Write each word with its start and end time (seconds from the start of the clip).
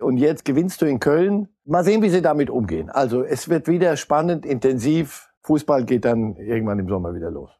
Und 0.00 0.16
jetzt 0.16 0.44
gewinnst 0.44 0.80
du 0.82 0.86
in 0.86 0.98
Köln. 0.98 1.48
Mal 1.64 1.84
sehen, 1.84 2.02
wie 2.02 2.08
sie 2.10 2.22
damit 2.22 2.50
umgehen. 2.50 2.90
Also 2.90 3.22
es 3.22 3.48
wird 3.48 3.68
wieder 3.68 3.96
spannend, 3.96 4.46
intensiv. 4.46 5.28
Fußball 5.42 5.84
geht 5.84 6.04
dann 6.04 6.36
irgendwann 6.36 6.78
im 6.78 6.88
Sommer 6.88 7.14
wieder 7.14 7.30
los. 7.30 7.59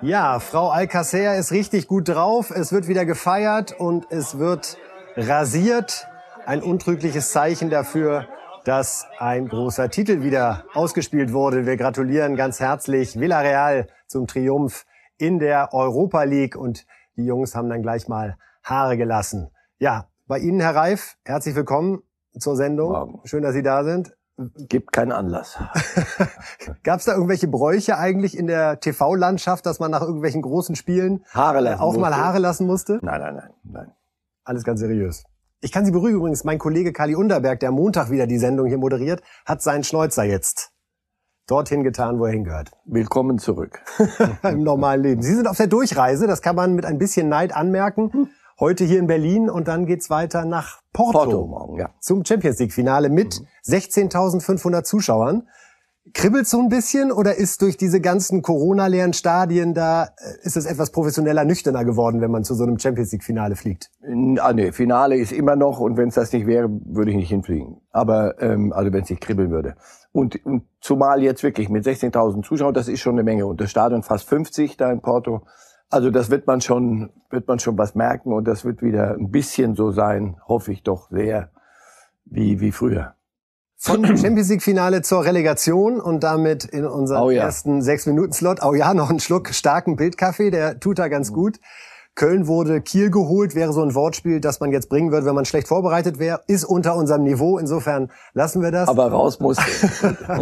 Ja, 0.00 0.38
Frau 0.38 0.70
Alcacer 0.70 1.34
ist 1.36 1.50
richtig 1.50 1.88
gut 1.88 2.08
drauf. 2.08 2.52
Es 2.52 2.72
wird 2.72 2.86
wieder 2.86 3.04
gefeiert 3.04 3.74
und 3.80 4.06
es 4.10 4.38
wird 4.38 4.78
rasiert. 5.16 6.06
Ein 6.46 6.62
untrügliches 6.62 7.32
Zeichen 7.32 7.68
dafür, 7.68 8.28
dass 8.64 9.06
ein 9.18 9.48
großer 9.48 9.90
Titel 9.90 10.22
wieder 10.22 10.64
ausgespielt 10.72 11.32
wurde. 11.32 11.66
Wir 11.66 11.76
gratulieren 11.76 12.36
ganz 12.36 12.60
herzlich 12.60 13.18
Villarreal 13.18 13.88
zum 14.06 14.28
Triumph 14.28 14.86
in 15.16 15.40
der 15.40 15.74
Europa 15.74 16.22
League 16.22 16.54
und 16.54 16.86
die 17.16 17.24
Jungs 17.24 17.56
haben 17.56 17.68
dann 17.68 17.82
gleich 17.82 18.06
mal 18.06 18.36
Haare 18.62 18.96
gelassen. 18.96 19.50
Ja, 19.80 20.06
bei 20.28 20.38
Ihnen, 20.38 20.60
Herr 20.60 20.76
Reif, 20.76 21.16
herzlich 21.24 21.56
willkommen 21.56 22.04
zur 22.38 22.54
Sendung. 22.54 23.20
Schön, 23.24 23.42
dass 23.42 23.54
Sie 23.54 23.64
da 23.64 23.82
sind. 23.82 24.14
Gibt 24.68 24.92
keinen 24.92 25.10
Anlass. 25.10 25.58
Gab 26.84 27.00
es 27.00 27.06
da 27.06 27.14
irgendwelche 27.14 27.48
Bräuche 27.48 27.98
eigentlich 27.98 28.38
in 28.38 28.46
der 28.46 28.78
TV-Landschaft, 28.78 29.66
dass 29.66 29.80
man 29.80 29.90
nach 29.90 30.02
irgendwelchen 30.02 30.42
großen 30.42 30.76
Spielen 30.76 31.24
Haare 31.32 31.60
lassen 31.60 31.80
auch 31.80 31.86
musste? 31.86 32.00
mal 32.00 32.16
Haare 32.16 32.38
lassen 32.38 32.66
musste? 32.66 33.00
Nein, 33.02 33.20
nein, 33.20 33.34
nein, 33.34 33.50
nein. 33.64 33.92
Alles 34.44 34.62
ganz 34.62 34.78
seriös. 34.78 35.24
Ich 35.60 35.72
kann 35.72 35.84
Sie 35.84 35.90
beruhigen 35.90 36.18
übrigens, 36.18 36.44
mein 36.44 36.58
Kollege 36.58 36.92
Kali 36.92 37.16
Unterberg, 37.16 37.58
der 37.58 37.72
Montag 37.72 38.10
wieder 38.10 38.28
die 38.28 38.38
Sendung 38.38 38.68
hier 38.68 38.78
moderiert, 38.78 39.22
hat 39.44 39.60
seinen 39.60 39.82
Schnäuzer 39.82 40.22
jetzt 40.22 40.70
dorthin 41.48 41.82
getan, 41.82 42.20
wo 42.20 42.26
er 42.26 42.32
hingehört. 42.32 42.70
Willkommen 42.84 43.38
zurück. 43.38 43.80
Im 44.44 44.62
normalen 44.62 45.02
Leben. 45.02 45.22
Sie 45.22 45.34
sind 45.34 45.48
auf 45.48 45.56
der 45.56 45.66
Durchreise, 45.66 46.28
das 46.28 46.42
kann 46.42 46.54
man 46.54 46.74
mit 46.74 46.84
ein 46.84 46.98
bisschen 46.98 47.28
Neid 47.28 47.56
anmerken. 47.56 48.30
Heute 48.60 48.82
hier 48.82 48.98
in 48.98 49.06
Berlin 49.06 49.48
und 49.48 49.68
dann 49.68 49.86
geht's 49.86 50.10
weiter 50.10 50.44
nach 50.44 50.80
Porto, 50.92 51.18
Porto 51.18 51.46
morgen, 51.46 51.78
ja. 51.78 51.90
zum 52.00 52.24
Champions 52.24 52.58
League 52.58 52.72
Finale 52.72 53.08
mit 53.08 53.40
mhm. 53.40 53.72
16.500 53.72 54.82
Zuschauern. 54.82 55.46
Kribbelt 56.12 56.48
so 56.48 56.58
ein 56.58 56.68
bisschen 56.68 57.12
oder 57.12 57.36
ist 57.36 57.62
durch 57.62 57.76
diese 57.76 58.00
ganzen 58.00 58.42
Corona-leeren 58.42 59.12
Stadien 59.12 59.74
da, 59.74 60.06
äh, 60.06 60.08
ist 60.42 60.56
es 60.56 60.66
etwas 60.66 60.90
professioneller, 60.90 61.44
nüchterner 61.44 61.84
geworden, 61.84 62.20
wenn 62.20 62.32
man 62.32 62.42
zu 62.42 62.56
so 62.56 62.64
einem 62.64 62.80
Champions 62.80 63.12
League-Finale 63.12 63.54
fliegt? 63.54 63.92
Ah, 64.40 64.52
nee, 64.52 64.72
Finale 64.72 65.16
ist 65.16 65.30
immer 65.30 65.54
noch 65.54 65.78
und 65.78 65.96
wenn 65.96 66.08
es 66.08 66.16
das 66.16 66.32
nicht 66.32 66.48
wäre, 66.48 66.68
würde 66.68 67.12
ich 67.12 67.16
nicht 67.16 67.28
hinfliegen. 67.28 67.80
Aber 67.92 68.42
ähm, 68.42 68.72
also 68.72 68.92
wenn 68.92 69.04
es 69.04 69.10
nicht 69.10 69.22
kribbeln 69.22 69.52
würde. 69.52 69.76
Und, 70.10 70.44
und 70.44 70.64
zumal 70.80 71.22
jetzt 71.22 71.44
wirklich 71.44 71.68
mit 71.68 71.86
16.000 71.86 72.42
Zuschauern, 72.42 72.74
das 72.74 72.88
ist 72.88 72.98
schon 72.98 73.14
eine 73.14 73.22
Menge. 73.22 73.46
Und 73.46 73.60
das 73.60 73.70
Stadion 73.70 74.02
fast 74.02 74.28
50 74.28 74.76
da 74.76 74.90
in 74.90 75.00
Porto. 75.00 75.42
Also 75.90 76.10
das 76.10 76.30
wird 76.30 76.46
man 76.46 76.60
schon, 76.60 77.10
wird 77.30 77.48
man 77.48 77.58
schon 77.58 77.78
was 77.78 77.94
merken 77.94 78.32
und 78.32 78.46
das 78.46 78.64
wird 78.64 78.82
wieder 78.82 79.14
ein 79.14 79.30
bisschen 79.30 79.74
so 79.74 79.90
sein, 79.90 80.36
hoffe 80.46 80.72
ich 80.72 80.82
doch 80.82 81.10
sehr, 81.10 81.50
wie, 82.26 82.60
wie 82.60 82.72
früher. 82.72 83.14
Von 83.80 84.04
Champions 84.04 84.48
League 84.48 84.62
Finale 84.62 85.02
zur 85.02 85.24
Relegation 85.24 86.00
und 86.00 86.24
damit 86.24 86.64
in 86.64 86.84
unserem 86.84 87.22
oh 87.22 87.30
ja. 87.30 87.44
ersten 87.44 87.80
sechs 87.80 88.06
Minuten 88.06 88.32
Slot. 88.32 88.58
Oh 88.62 88.74
ja, 88.74 88.92
noch 88.92 89.08
einen 89.08 89.20
Schluck 89.20 89.54
starken 89.54 89.94
Bildkaffee, 89.96 90.50
der 90.50 90.80
tut 90.80 90.98
da 90.98 91.08
ganz 91.08 91.32
gut. 91.32 91.60
Köln 92.16 92.48
wurde 92.48 92.80
Kiel 92.80 93.10
geholt, 93.12 93.54
wäre 93.54 93.72
so 93.72 93.80
ein 93.80 93.94
Wortspiel, 93.94 94.40
das 94.40 94.58
man 94.58 94.72
jetzt 94.72 94.88
bringen 94.88 95.12
würde, 95.12 95.24
wenn 95.24 95.36
man 95.36 95.44
schlecht 95.44 95.68
vorbereitet 95.68 96.18
wäre, 96.18 96.42
ist 96.48 96.64
unter 96.64 96.96
unserem 96.96 97.22
Niveau. 97.22 97.58
Insofern 97.58 98.10
lassen 98.32 98.60
wir 98.60 98.72
das. 98.72 98.88
Aber 98.88 99.06
raus 99.06 99.38
muss. 99.38 99.58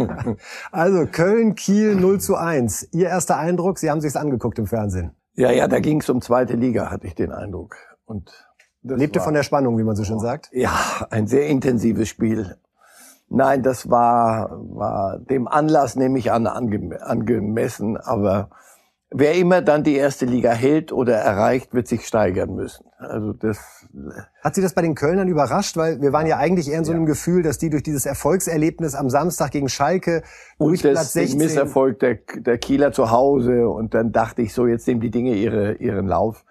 also 0.71 1.05
Köln, 1.05 1.53
Kiel 1.53 1.95
0 1.95 2.19
zu 2.19 2.35
1. 2.35 2.89
Ihr 2.93 3.09
erster 3.09 3.37
Eindruck, 3.37 3.77
Sie 3.77 3.91
haben 3.91 4.01
sich's 4.01 4.15
angeguckt 4.15 4.57
im 4.57 4.65
Fernsehen. 4.65 5.11
Ja, 5.37 5.51
ja, 5.51 5.67
da 5.67 5.79
ging 5.79 6.01
es 6.01 6.09
um 6.09 6.19
zweite 6.19 6.55
Liga, 6.55 6.89
hatte 6.89 7.05
ich 7.05 7.13
den 7.13 7.31
Eindruck. 7.31 7.75
Und 8.05 8.31
Lebte 8.81 9.19
war, 9.19 9.25
von 9.25 9.33
der 9.35 9.43
Spannung, 9.43 9.77
wie 9.77 9.83
man 9.83 9.95
so 9.95 10.03
schön 10.03 10.19
sagt. 10.19 10.49
Ja, 10.51 10.71
ein 11.11 11.27
sehr 11.27 11.45
intensives 11.47 12.09
Spiel. 12.09 12.57
Nein, 13.29 13.61
das 13.61 13.89
war, 13.89 14.49
war 14.51 15.19
dem 15.19 15.47
Anlass, 15.47 15.95
nehme 15.95 16.17
ich 16.17 16.31
an, 16.31 16.47
ange, 16.47 16.99
angemessen, 17.01 17.97
aber 17.97 18.49
wer 19.09 19.35
immer 19.35 19.61
dann 19.61 19.83
die 19.83 19.95
erste 19.95 20.25
Liga 20.25 20.51
hält 20.51 20.91
oder 20.91 21.15
erreicht, 21.15 21.73
wird 21.73 21.87
sich 21.87 22.05
steigern 22.05 22.55
müssen. 22.55 22.85
Also 22.97 23.33
das 23.33 23.87
hat 24.41 24.55
Sie 24.55 24.61
das 24.61 24.73
bei 24.73 24.81
den 24.81 24.95
Kölnern 24.95 25.27
überrascht, 25.27 25.77
weil 25.77 26.01
wir 26.01 26.11
waren 26.11 26.27
ja 26.27 26.37
eigentlich 26.37 26.69
eher 26.69 26.79
in 26.79 26.85
so 26.85 26.91
einem 26.91 27.03
ja. 27.03 27.09
Gefühl, 27.09 27.43
dass 27.43 27.57
die 27.57 27.69
durch 27.69 27.83
dieses 27.83 28.05
Erfolgserlebnis 28.05 28.95
am 28.95 29.09
Samstag 29.09 29.51
gegen 29.51 29.69
Schalke 29.69 30.23
und 30.57 30.69
durch 30.69 30.81
Platz 30.81 31.13
16 31.13 31.37
Misserfolg 31.37 31.99
der, 31.99 32.19
der 32.37 32.57
Kieler 32.57 32.91
zu 32.91 33.11
Hause 33.11 33.69
und 33.69 33.93
dann 33.93 34.11
dachte 34.11 34.41
ich 34.41 34.53
so, 34.53 34.67
jetzt 34.67 34.87
nehmen 34.87 35.01
die 35.01 35.11
Dinge 35.11 35.35
ihre, 35.35 35.73
ihren 35.75 36.07
Lauf. 36.07 36.43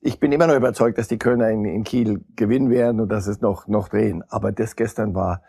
Ich 0.00 0.18
bin 0.18 0.32
immer 0.32 0.48
noch 0.48 0.56
überzeugt, 0.56 0.98
dass 0.98 1.06
die 1.06 1.18
Kölner 1.18 1.50
in, 1.50 1.64
in 1.64 1.84
Kiel 1.84 2.24
gewinnen 2.34 2.70
werden 2.70 3.00
und 3.00 3.08
dass 3.08 3.28
es 3.28 3.40
noch 3.40 3.68
noch 3.68 3.88
drehen. 3.88 4.24
Aber 4.28 4.50
das 4.50 4.74
gestern 4.74 5.14
war, 5.14 5.42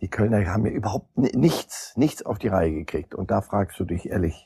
die 0.00 0.08
Kölner 0.08 0.46
haben 0.46 0.64
ja 0.66 0.72
überhaupt 0.72 1.16
nichts, 1.16 1.92
nichts 1.96 2.24
auf 2.24 2.38
die 2.38 2.48
Reihe 2.48 2.72
gekriegt. 2.72 3.14
Und 3.14 3.30
da 3.30 3.40
fragst 3.40 3.80
du 3.80 3.84
dich 3.84 4.08
ehrlich, 4.08 4.45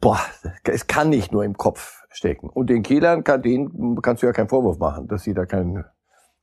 boah, 0.00 0.20
es 0.64 0.86
kann 0.86 1.10
nicht 1.10 1.32
nur 1.32 1.44
im 1.44 1.56
Kopf 1.56 2.02
stecken. 2.10 2.48
Und 2.48 2.70
den 2.70 2.82
Kielern 2.82 3.24
kann, 3.24 3.42
denen 3.42 4.00
kannst 4.02 4.22
du 4.22 4.26
ja 4.26 4.32
keinen 4.32 4.48
Vorwurf 4.48 4.78
machen, 4.78 5.08
dass 5.08 5.22
sie 5.22 5.34
da 5.34 5.46
kein, 5.46 5.84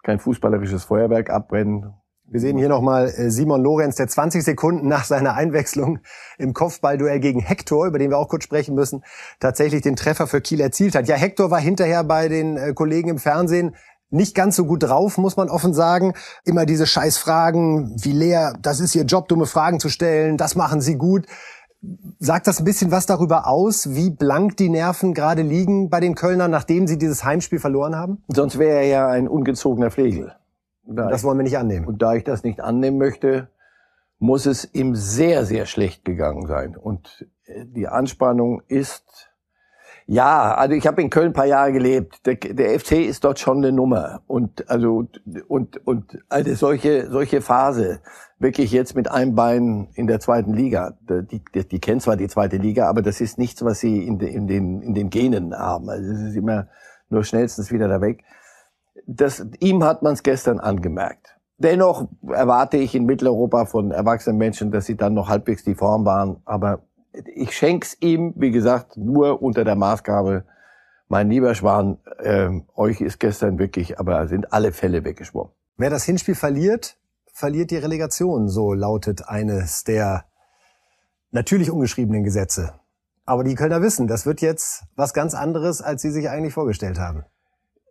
kein 0.04 0.20
fußballerisches 0.20 0.86
Feuerwerk 0.86 1.30
abbrennen. 1.30 1.94
Wir 2.30 2.42
sehen 2.42 2.58
hier 2.58 2.68
nochmal 2.68 3.08
äh, 3.08 3.30
Simon 3.30 3.64
Lorenz, 3.64 3.96
der 3.96 4.08
20 4.10 4.44
Sekunden 4.44 4.88
nach 4.90 5.06
seiner 5.06 5.36
Einwechslung 5.36 6.00
im 6.38 6.54
Kopfballduell 6.54 7.20
gegen 7.22 7.40
Hector, 7.40 7.88
über 7.88 8.00
den 8.00 8.10
wir 8.10 8.18
auch 8.18 8.28
kurz 8.28 8.44
sprechen 8.44 8.76
müssen, 8.76 9.04
tatsächlich 9.40 9.82
den 9.82 9.96
Treffer 9.96 10.28
für 10.28 10.42
Kiel 10.42 10.60
erzielt 10.60 10.96
hat. 10.96 11.08
Ja, 11.08 11.16
Hector 11.16 11.52
war 11.52 11.60
hinterher 11.60 12.04
bei 12.04 12.28
den 12.28 12.58
äh, 12.58 12.74
Kollegen 12.74 13.10
im 13.10 13.18
Fernsehen 13.18 13.76
nicht 14.10 14.36
ganz 14.36 14.56
so 14.56 14.66
gut 14.66 14.84
drauf, 14.84 15.18
muss 15.18 15.36
man 15.36 15.50
offen 15.50 15.74
sagen. 15.74 16.14
Immer 16.46 16.66
diese 16.66 16.88
Scheißfragen, 16.88 17.96
wie 18.02 18.14
leer, 18.14 18.54
das 18.62 18.80
ist 18.80 18.96
ihr 18.96 19.04
Job, 19.04 19.28
dumme 19.28 19.46
Fragen 19.46 19.80
zu 19.80 19.90
stellen, 19.90 20.38
das 20.38 20.56
machen 20.56 20.82
sie 20.82 20.96
gut. 20.96 21.26
Sagt 22.20 22.48
das 22.48 22.60
ein 22.60 22.66
bisschen 22.66 22.92
was 22.92 23.06
darüber 23.06 23.48
aus, 23.48 23.94
wie 23.94 24.10
blank 24.10 24.58
die 24.58 24.70
Nerven 24.70 25.14
gerade 25.14 25.44
liegen 25.44 25.90
bei 25.90 26.00
den 26.00 26.16
Kölnern, 26.16 26.50
nachdem 26.50 26.88
sie 26.88 26.98
dieses 26.98 27.24
Heimspiel 27.24 27.60
verloren 27.60 27.96
haben? 27.96 28.24
Sonst 28.28 28.58
wäre 28.58 28.78
er 28.78 28.88
ja 28.88 29.08
ein 29.08 29.28
ungezogener 29.28 29.92
Flegel. 29.92 30.34
Da 30.84 31.08
das 31.08 31.24
wollen 31.24 31.38
wir 31.38 31.44
nicht 31.44 31.58
annehmen. 31.58 31.86
Und 31.86 32.02
da 32.02 32.16
ich 32.16 32.24
das 32.24 32.44
nicht 32.44 32.62
annehmen 32.62 32.98
möchte, 32.98 33.50
muss 34.20 34.46
es 34.46 34.74
ihm 34.74 34.96
sehr, 34.96 35.46
sehr 35.46 35.66
schlecht 35.66 36.06
gegangen 36.06 36.48
sein. 36.48 36.76
Und 36.76 37.28
äh, 37.46 37.66
die 37.66 37.88
Anspannung 37.88 38.62
ist 38.68 39.27
ja, 40.10 40.56
also 40.56 40.74
ich 40.74 40.88
habe 40.88 41.02
in 41.02 41.10
Köln 41.10 41.28
ein 41.28 41.34
paar 41.34 41.46
Jahre 41.46 41.74
gelebt. 41.74 42.26
Der, 42.26 42.36
der 42.36 42.80
FC 42.80 42.94
ist 42.94 43.26
dort 43.26 43.40
schon 43.40 43.58
eine 43.58 43.74
Nummer 43.74 44.22
und 44.26 44.70
also 44.70 45.08
und 45.50 45.86
und 45.86 46.24
also 46.30 46.56
solche 46.56 47.12
solche 47.12 47.42
Phase 47.42 48.00
wirklich 48.40 48.72
jetzt 48.72 48.96
mit 48.96 49.12
einem 49.12 49.36
Bein 49.36 49.90
in 49.96 50.08
der 50.08 50.22
zweiten 50.22 50.54
Liga. 50.54 50.98
Die, 51.10 51.42
die, 51.54 51.68
die 51.68 51.80
kennen 51.80 52.00
zwar 52.00 52.16
die 52.16 52.30
zweite 52.30 52.56
Liga, 52.56 52.88
aber 52.88 53.02
das 53.02 53.20
ist 53.20 53.38
nichts, 53.38 53.66
was 53.66 53.82
sie 53.82 54.02
in, 54.02 54.18
de, 54.18 54.34
in 54.34 54.48
den 54.48 54.82
in 54.82 54.94
den 54.94 55.10
Genen 55.10 55.54
haben. 55.54 55.90
Also 55.90 56.10
es 56.14 56.22
ist 56.22 56.36
immer 56.38 56.70
nur 57.10 57.26
schnellstens 57.26 57.70
wieder 57.74 57.90
da 57.90 58.00
weg. 58.00 58.24
Das, 59.08 59.46
ihm 59.60 59.84
hat 59.84 60.04
man 60.04 60.14
es 60.14 60.24
gestern 60.24 60.62
angemerkt. 60.62 61.38
Dennoch 61.58 62.08
erwarte 62.30 62.78
ich 62.78 62.96
in 62.96 63.06
Mitteleuropa 63.06 63.66
von 63.66 63.92
erwachsenen 63.92 64.38
Menschen, 64.38 64.72
dass 64.72 64.86
sie 64.86 64.96
dann 64.96 65.16
noch 65.16 65.28
halbwegs 65.28 65.64
die 65.64 65.76
Form 65.76 66.06
waren, 66.06 66.38
aber 66.46 66.87
ich 67.26 67.56
schenk's 67.56 67.98
ihm, 68.00 68.34
wie 68.36 68.52
gesagt, 68.52 68.98
nur 68.98 69.42
unter 69.42 69.64
der 69.64 69.76
Maßgabe, 69.76 70.46
mein 71.08 71.30
lieber 71.30 71.56
Schwan, 71.56 72.00
äh, 72.20 72.50
euch 72.76 73.02
ist 73.02 73.20
gestern 73.20 73.60
wirklich, 73.60 74.00
aber 74.00 74.28
sind 74.28 74.52
alle 74.52 74.72
Fälle 74.72 75.04
weggeschwommen. 75.06 75.54
Wer 75.78 75.90
das 75.90 76.04
Hinspiel 76.04 76.36
verliert, 76.36 76.98
verliert 77.32 77.72
die 77.72 77.78
Relegation, 77.78 78.50
so 78.50 78.74
lautet 78.74 79.28
eines 79.28 79.84
der 79.84 80.26
natürlich 81.32 81.72
ungeschriebenen 81.72 82.24
Gesetze. 82.24 82.74
Aber 83.26 83.44
die 83.44 83.56
Kölner 83.56 83.82
wissen, 83.82 84.08
das 84.08 84.26
wird 84.26 84.42
jetzt 84.42 84.86
was 84.96 85.14
ganz 85.14 85.34
anderes, 85.34 85.82
als 85.82 86.02
sie 86.02 86.12
sich 86.12 86.30
eigentlich 86.30 86.54
vorgestellt 86.54 87.00
haben. 87.00 87.26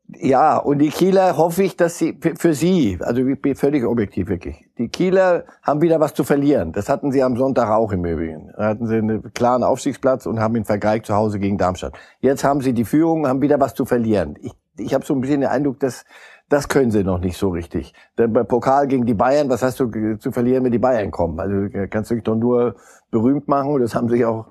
Ja, 0.08 0.56
und 0.58 0.78
die 0.78 0.90
Kieler 0.90 1.36
hoffe 1.36 1.64
ich, 1.64 1.76
dass 1.76 1.98
sie 1.98 2.16
für 2.38 2.54
sie, 2.54 2.96
also 3.00 3.26
ich 3.26 3.42
bin 3.42 3.56
völlig 3.56 3.84
objektiv 3.84 4.28
wirklich, 4.28 4.64
die 4.78 4.88
Kieler 4.88 5.44
haben 5.62 5.82
wieder 5.82 5.98
was 5.98 6.14
zu 6.14 6.22
verlieren. 6.22 6.72
Das 6.72 6.88
hatten 6.88 7.10
sie 7.10 7.24
am 7.24 7.36
Sonntag 7.36 7.70
auch 7.70 7.90
im 7.90 8.04
Übrigen. 8.04 8.52
Da 8.56 8.68
hatten 8.68 8.86
sie 8.86 8.98
einen 8.98 9.32
klaren 9.34 9.64
Aufstiegsplatz 9.64 10.26
und 10.26 10.38
haben 10.38 10.54
ihn 10.54 10.64
vergeigt 10.64 11.06
zu 11.06 11.14
Hause 11.14 11.40
gegen 11.40 11.58
Darmstadt. 11.58 11.94
Jetzt 12.20 12.44
haben 12.44 12.60
sie 12.60 12.72
die 12.72 12.84
Führung, 12.84 13.26
haben 13.26 13.42
wieder 13.42 13.58
was 13.58 13.74
zu 13.74 13.84
verlieren. 13.84 14.36
Ich, 14.40 14.52
ich 14.78 14.94
habe 14.94 15.04
so 15.04 15.12
ein 15.12 15.20
bisschen 15.20 15.40
den 15.40 15.50
Eindruck, 15.50 15.80
dass 15.80 16.04
Das 16.48 16.68
können 16.68 16.92
sie 16.92 17.02
noch 17.02 17.18
nicht 17.18 17.36
so 17.36 17.48
richtig. 17.48 17.92
Denn 18.16 18.32
bei 18.32 18.44
Pokal 18.44 18.86
gegen 18.86 19.04
die 19.04 19.14
Bayern, 19.14 19.48
was 19.48 19.62
hast 19.62 19.80
du 19.80 20.16
zu 20.18 20.30
verlieren, 20.30 20.62
wenn 20.62 20.70
die 20.70 20.78
Bayern 20.78 21.10
kommen? 21.10 21.40
Also 21.40 21.68
kannst 21.90 22.10
du 22.10 22.14
dich 22.14 22.22
doch 22.22 22.36
nur 22.36 22.76
berühmt 23.10 23.48
machen 23.48 23.72
und 23.72 23.80
das 23.80 23.96
haben 23.96 24.08
sie 24.08 24.24
auch 24.24 24.46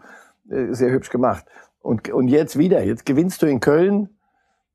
äh, 0.49 0.73
sehr 0.73 0.91
hübsch 0.91 1.09
gemacht. 1.09 1.45
Und, 1.81 2.09
und 2.09 2.27
jetzt 2.27 2.57
wieder, 2.57 2.83
jetzt 2.83 3.05
gewinnst 3.05 3.41
du 3.41 3.45
in 3.45 3.61
Köln, 3.61 4.09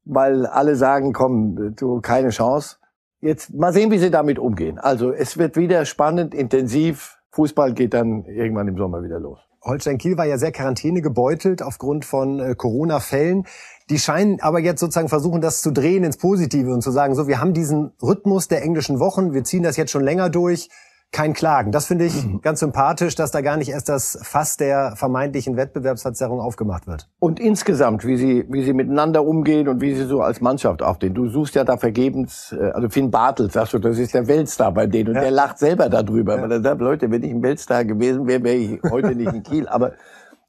weil 0.05 0.47
alle 0.47 0.77
sagen, 0.77 1.13
komm, 1.13 1.75
du 1.77 2.01
keine 2.01 2.31
Chance. 2.31 2.77
Jetzt 3.21 3.53
mal 3.53 3.73
sehen, 3.73 3.91
wie 3.91 3.99
sie 3.99 4.11
damit 4.11 4.39
umgehen. 4.39 4.79
Also 4.79 5.13
es 5.13 5.37
wird 5.37 5.57
wieder 5.57 5.85
spannend, 5.85 6.35
intensiv. 6.35 7.19
Fußball 7.33 7.75
geht 7.75 7.95
dann 7.95 8.25
irgendwann 8.25 8.69
im 8.69 8.77
Sommer 8.77 9.03
wieder 9.03 9.21
los. 9.21 9.39
Holstein 9.63 9.99
Kiel 9.99 10.17
war 10.17 10.25
ja 10.25 10.39
sehr 10.39 10.53
Quarantäne 10.53 11.03
gebeutelt 11.03 11.63
aufgrund 11.63 12.07
von 12.07 12.41
äh, 12.41 12.55
Corona-Fällen. 12.55 13.45
Die 13.91 13.99
scheinen 13.99 14.41
aber 14.41 14.59
jetzt 14.59 14.81
sozusagen 14.81 15.11
versuchen, 15.11 15.43
das 15.43 15.61
zu 15.61 15.71
drehen 15.71 16.03
ins 16.03 16.17
Positive 16.17 16.73
und 16.73 16.81
zu 16.81 16.91
sagen, 16.91 17.15
so, 17.15 17.29
wir 17.29 17.41
haben 17.41 17.53
diesen 17.53 17.93
Rhythmus 18.03 18.49
der 18.49 18.63
englischen 18.63 19.01
Wochen, 19.01 19.35
wir 19.35 19.45
ziehen 19.45 19.63
das 19.63 19.77
jetzt 19.77 19.91
schon 19.91 20.03
länger 20.03 20.31
durch 20.31 20.71
kein 21.13 21.33
Klagen. 21.33 21.73
Das 21.73 21.87
finde 21.87 22.05
ich 22.05 22.25
mhm. 22.25 22.41
ganz 22.41 22.61
sympathisch, 22.61 23.17
dass 23.17 23.33
da 23.33 23.41
gar 23.41 23.57
nicht 23.57 23.71
erst 23.71 23.89
das 23.89 24.19
Fass 24.23 24.57
der 24.57 24.95
vermeintlichen 24.95 25.57
Wettbewerbsverzerrung 25.57 26.41
aufgemacht 26.41 26.87
wird. 26.87 27.09
Und 27.19 27.41
insgesamt, 27.41 28.07
wie 28.07 28.17
sie, 28.17 28.47
wie 28.49 28.63
sie 28.63 28.73
miteinander 28.73 29.25
umgehen 29.25 29.67
und 29.67 29.81
wie 29.81 29.95
sie 29.95 30.05
so 30.05 30.21
als 30.23 30.41
Mannschaft 30.41 30.83
aufstehen. 30.83 31.15
Du 31.15 31.29
suchst 31.29 31.57
ja 31.57 31.65
da 31.65 31.77
vergebens, 31.77 32.53
äh, 32.59 32.71
also 32.71 32.89
Finn 32.89 33.11
Bartels, 33.11 33.55
sagst 33.55 33.73
du, 33.73 33.81
das 33.81 33.99
ist 33.99 34.15
der 34.15 34.29
Weltstar 34.29 34.73
bei 34.73 34.87
denen 34.87 35.09
und 35.09 35.15
ja. 35.17 35.23
der 35.23 35.31
lacht 35.33 35.59
selber 35.59 35.89
darüber. 35.89 36.37
Ja. 36.37 36.43
Weil 36.43 36.53
er 36.53 36.63
sagt, 36.63 36.81
Leute, 36.81 37.11
wenn 37.11 37.25
ich 37.25 37.31
ein 37.31 37.43
Weltstar 37.43 37.85
gewesen 37.85 38.29
wäre, 38.29 38.45
wäre 38.45 38.57
ich 38.57 38.81
heute 38.89 39.17
nicht 39.17 39.33
in 39.33 39.43
Kiel. 39.43 39.69
Aber 39.69 39.93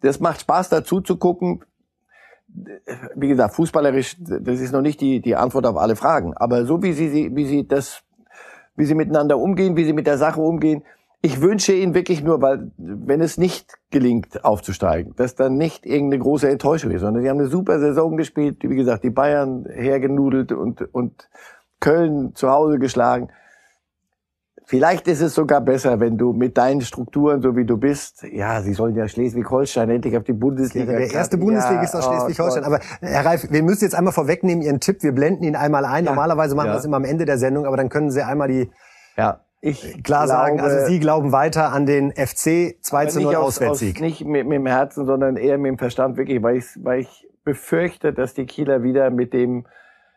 das 0.02 0.20
macht 0.20 0.42
Spaß 0.42 0.70
dazu 0.70 1.02
zu 1.02 1.18
gucken. 1.18 1.64
Wie 3.16 3.30
gesagt, 3.30 3.56
fußballerisch, 3.56 4.18
das 4.20 4.60
ist 4.60 4.74
noch 4.74 4.82
nicht 4.82 5.02
die, 5.02 5.22
die 5.22 5.36
Antwort 5.36 5.66
auf 5.66 5.78
alle 5.78 5.96
Fragen. 5.96 6.36
Aber 6.36 6.66
so 6.66 6.84
wie 6.84 6.94
sie, 6.94 7.32
wie 7.34 7.46
sie 7.46 7.68
das 7.68 8.04
wie 8.82 8.86
sie 8.86 8.96
miteinander 8.96 9.38
umgehen, 9.38 9.78
wie 9.78 9.86
sie 9.86 9.94
mit 9.94 10.08
der 10.08 10.18
Sache 10.18 10.42
umgehen. 10.42 10.82
Ich 11.22 11.40
wünsche 11.40 11.72
ihnen 11.72 11.94
wirklich 11.94 12.24
nur, 12.24 12.42
weil 12.42 12.72
wenn 12.78 13.22
es 13.22 13.38
nicht 13.38 13.76
gelingt, 13.92 14.44
aufzusteigen, 14.44 15.14
dass 15.18 15.36
dann 15.36 15.54
nicht 15.54 15.86
irgendeine 15.86 16.24
große 16.24 16.50
Enttäuschung 16.50 16.90
ist, 16.90 17.02
sondern 17.02 17.22
sie 17.22 17.30
haben 17.30 17.38
eine 17.38 17.48
super 17.48 17.80
Saison 17.80 18.18
gespielt, 18.18 18.58
wie 18.64 18.76
gesagt, 18.76 19.04
die 19.04 19.12
Bayern 19.12 19.68
hergenudelt 19.72 20.52
und, 20.52 20.82
und 20.96 21.30
Köln 21.80 22.34
zu 22.34 22.50
Hause 22.50 22.80
geschlagen. 22.80 23.30
Vielleicht 24.72 25.06
ist 25.10 25.20
es 25.20 25.36
sogar 25.36 25.60
besser, 25.60 26.00
wenn 26.00 26.18
du 26.18 26.32
mit 26.32 26.58
deinen 26.58 26.80
Strukturen, 26.80 27.42
so 27.42 27.58
wie 27.58 27.66
du 27.66 27.76
bist, 27.76 28.24
ja, 28.32 28.62
sie 28.62 28.74
sollen 28.74 28.96
ja 28.96 29.06
Schleswig-Holstein 29.06 29.90
endlich 29.90 30.16
auf 30.16 30.24
die 30.24 30.32
Bundesliga. 30.32 30.94
Der 30.94 31.12
erste 31.12 31.38
Bundesliga 31.38 31.82
ist 31.82 31.94
aus 31.94 32.08
oh 32.08 32.10
Schleswig-Holstein. 32.10 32.64
aber 32.64 32.80
Herr 33.02 33.26
Reif, 33.26 33.52
wir 33.52 33.64
müssen 33.64 33.84
jetzt 33.84 33.96
einmal 33.96 34.14
vorwegnehmen 34.14 34.64
Ihren 34.64 34.80
Tipp. 34.80 35.04
Wir 35.04 35.12
blenden 35.12 35.44
ihn 35.44 35.58
einmal 35.58 35.84
ein. 35.84 36.06
Ja. 36.06 36.12
Normalerweise 36.12 36.56
machen 36.56 36.68
ja. 36.68 36.72
wir 36.72 36.76
das 36.78 36.86
immer 36.86 36.96
am 36.96 37.04
Ende 37.04 37.26
der 37.26 37.38
Sendung, 37.38 37.66
aber 37.66 37.76
dann 37.76 37.90
können 37.90 38.12
Sie 38.12 38.26
einmal 38.26 38.48
die 38.48 38.72
ja. 39.18 39.42
Ich 39.60 40.04
klar 40.04 40.26
glaube, 40.26 40.28
sagen, 40.28 40.60
also 40.62 40.86
Sie 40.88 41.02
glauben 41.02 41.34
weiter 41.34 41.74
an 41.74 41.86
den 41.86 42.14
FC 42.14 42.78
2 42.82 43.06
zu 43.08 43.20
0 43.20 43.36
Auswärtssieg. 43.36 44.00
Nicht 44.00 44.24
mit, 44.24 44.48
mit 44.48 44.56
dem 44.56 44.68
Herzen, 44.68 45.06
sondern 45.06 45.36
eher 45.36 45.58
mit 45.58 45.68
dem 45.68 45.80
Verstand, 45.80 46.16
wirklich, 46.16 46.42
weil 46.42 46.56
ich, 46.56 46.66
weil 46.82 47.02
ich 47.02 47.28
befürchte, 47.44 48.14
dass 48.14 48.34
die 48.36 48.46
Kieler 48.46 48.84
wieder 48.84 49.10
mit 49.10 49.34
dem 49.34 49.66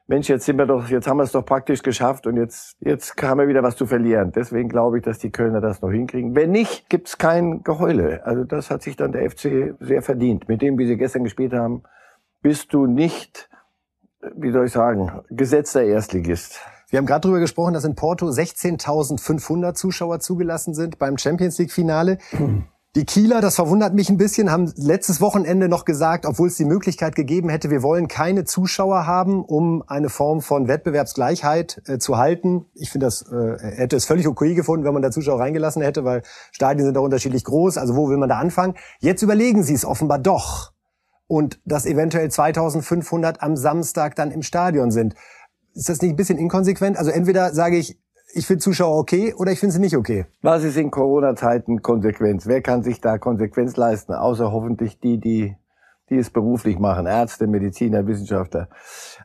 Mensch, 0.07 0.29
jetzt 0.29 0.45
sind 0.45 0.59
wir 0.59 0.67
doch, 0.67 0.89
jetzt 0.89 1.07
haben 1.07 1.17
wir 1.17 1.23
es 1.23 1.33
doch 1.33 1.47
praktisch 1.47 1.83
geschafft 1.83 2.27
und 2.27 2.37
jetzt, 2.37 2.77
jetzt 2.81 3.15
haben 3.23 3.41
wir 3.41 3.49
wieder 3.49 3.63
was 3.63 3.75
zu 3.75 3.87
verlieren. 3.87 4.33
Deswegen 4.33 4.69
glaube 4.69 4.99
ich, 4.99 5.05
dass 5.05 5.19
die 5.19 5.31
Kölner 5.31 5.63
das 5.63 5.81
noch 5.81 5.91
hinkriegen. 5.91 6.37
Wenn 6.37 6.51
nicht, 6.51 6.91
gibt's 6.91 7.17
kein 7.17 7.63
Geheule. 7.63 8.21
Also 8.27 8.45
das 8.45 8.71
hat 8.71 8.83
sich 8.83 8.97
dann 8.97 9.13
der 9.13 9.31
FC 9.31 9.75
sehr 9.81 10.03
verdient. 10.03 10.47
Mit 10.47 10.61
dem, 10.61 10.77
wie 10.77 10.87
sie 10.87 10.99
gestern 10.99 11.25
gespielt 11.25 11.55
haben, 11.55 11.85
bist 12.43 12.75
du 12.75 12.85
nicht, 12.85 13.49
wie 14.37 14.53
soll 14.53 14.67
ich 14.67 14.73
sagen, 14.73 15.23
gesetzter 15.31 15.85
Erstligist. 15.85 16.61
Wir 16.91 16.99
haben 16.99 17.07
gerade 17.07 17.23
darüber 17.23 17.41
gesprochen, 17.41 17.73
dass 17.73 17.87
in 17.87 17.95
Porto 17.95 18.27
16.500 18.27 19.73
Zuschauer 19.73 20.21
zugelassen 20.21 20.75
sind 20.75 20.99
beim 20.99 21.17
Champions 21.17 21.59
League 21.59 21.73
Finale. 21.73 22.19
Die 22.97 23.05
Kieler, 23.05 23.41
das 23.41 23.57
verwundert 23.57 23.93
mich 23.93 24.09
ein 24.09 24.19
bisschen, 24.19 24.53
haben 24.53 24.73
letztes 24.77 25.21
Wochenende 25.21 25.69
noch 25.69 25.85
gesagt, 25.85 26.25
obwohl 26.27 26.47
es 26.47 26.55
die 26.55 26.65
Möglichkeit 26.65 27.17
gegeben 27.17 27.49
hätte, 27.49 27.69
wir 27.69 27.83
wollen 27.83 28.07
keine 28.07 28.45
Zuschauer 28.45 29.05
haben, 29.05 29.45
um 29.45 29.83
eine 29.89 30.09
Form 30.09 30.41
von 30.41 30.69
Wettbewerbsgleichheit 30.69 31.83
äh, 31.89 31.99
zu 31.99 32.19
halten. 32.19 32.67
Ich 32.73 32.91
finde, 32.91 33.07
das 33.07 33.23
äh, 33.23 33.57
hätte 33.59 33.97
es 33.97 34.05
völlig 34.05 34.29
okay 34.29 34.55
gefunden, 34.55 34.85
wenn 34.85 34.93
man 34.93 35.03
da 35.03 35.11
Zuschauer 35.11 35.41
reingelassen 35.41 35.83
hätte, 35.83 36.05
weil 36.05 36.23
Stadien 36.53 36.87
sind 36.87 36.97
auch 36.97 37.03
unterschiedlich 37.03 37.43
groß. 37.43 37.79
Also 37.79 37.97
wo 37.97 38.09
will 38.09 38.17
man 38.17 38.29
da 38.29 38.39
anfangen? 38.39 38.75
Jetzt 39.01 39.23
überlegen 39.23 39.65
sie 39.65 39.75
es 39.75 39.85
offenbar 39.85 40.21
doch. 40.21 40.71
Und 41.27 41.59
dass 41.65 41.87
eventuell 41.87 42.31
2500 42.31 43.43
am 43.43 43.57
Samstag 43.57 44.15
dann 44.15 44.31
im 44.31 44.43
Stadion 44.43 44.93
sind. 44.93 45.17
Ist 45.75 45.89
das 45.89 46.01
nicht 46.01 46.13
ein 46.13 46.17
bisschen 46.17 46.39
inkonsequent? 46.39 46.97
Also 46.97 47.11
entweder 47.11 47.53
sage 47.55 47.77
ich, 47.77 47.99
ich 48.35 48.47
finde 48.47 48.61
Zuschauer 48.61 48.99
okay 48.99 49.35
oder 49.37 49.53
ich 49.53 49.61
finde 49.61 49.73
sie 49.75 49.81
nicht 49.81 49.97
okay. 49.97 50.27
Was 50.43 50.65
ist 50.65 50.77
in 50.77 50.91
Corona-Zeiten 50.91 51.83
Konsequenz? 51.83 52.47
Wer 52.47 52.63
kann 52.63 52.83
sich 52.83 53.01
da 53.01 53.19
Konsequenz 53.19 53.77
leisten, 53.77 54.13
außer 54.13 54.51
hoffentlich 54.53 54.99
die, 54.99 55.19
die 55.19 55.57
die 56.11 56.19
es 56.19 56.31
beruflich 56.31 56.79
machen, 56.79 57.07
Ärzte, 57.07 57.47
Mediziner, 57.47 58.07
Wissenschaftler. 58.07 58.69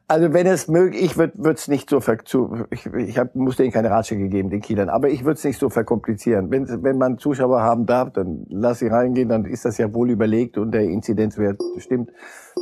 Also 0.07 0.33
wenn 0.33 0.47
es 0.47 0.69
möglich, 0.69 1.03
ich 1.03 1.17
würde 1.17 1.51
es 1.51 1.67
nicht 1.67 1.89
so, 1.89 1.99
ver, 1.99 2.19
zu, 2.23 2.65
ich, 2.71 2.85
ich 2.85 3.17
hab, 3.17 3.35
muss 3.35 3.57
denen 3.57 3.71
keine 3.71 3.91
Ratschläge 3.91 4.29
geben, 4.29 4.49
den 4.49 4.61
Kielern, 4.61 4.87
aber 4.87 5.09
ich 5.09 5.25
würde 5.25 5.37
es 5.37 5.43
nicht 5.43 5.59
so 5.59 5.69
verkomplizieren. 5.69 6.51
Wenn, 6.51 6.83
wenn 6.83 6.97
man 6.97 7.17
Zuschauer 7.17 7.61
haben 7.61 7.85
darf, 7.85 8.13
dann 8.13 8.45
lass 8.49 8.79
sie 8.79 8.87
reingehen, 8.87 9.27
dann 9.27 9.43
ist 9.43 9.65
das 9.65 9.77
ja 9.77 9.93
wohl 9.93 10.09
überlegt 10.09 10.57
und 10.57 10.71
der 10.71 10.83
Inzidenzwert 10.83 11.61
stimmt, 11.77 12.11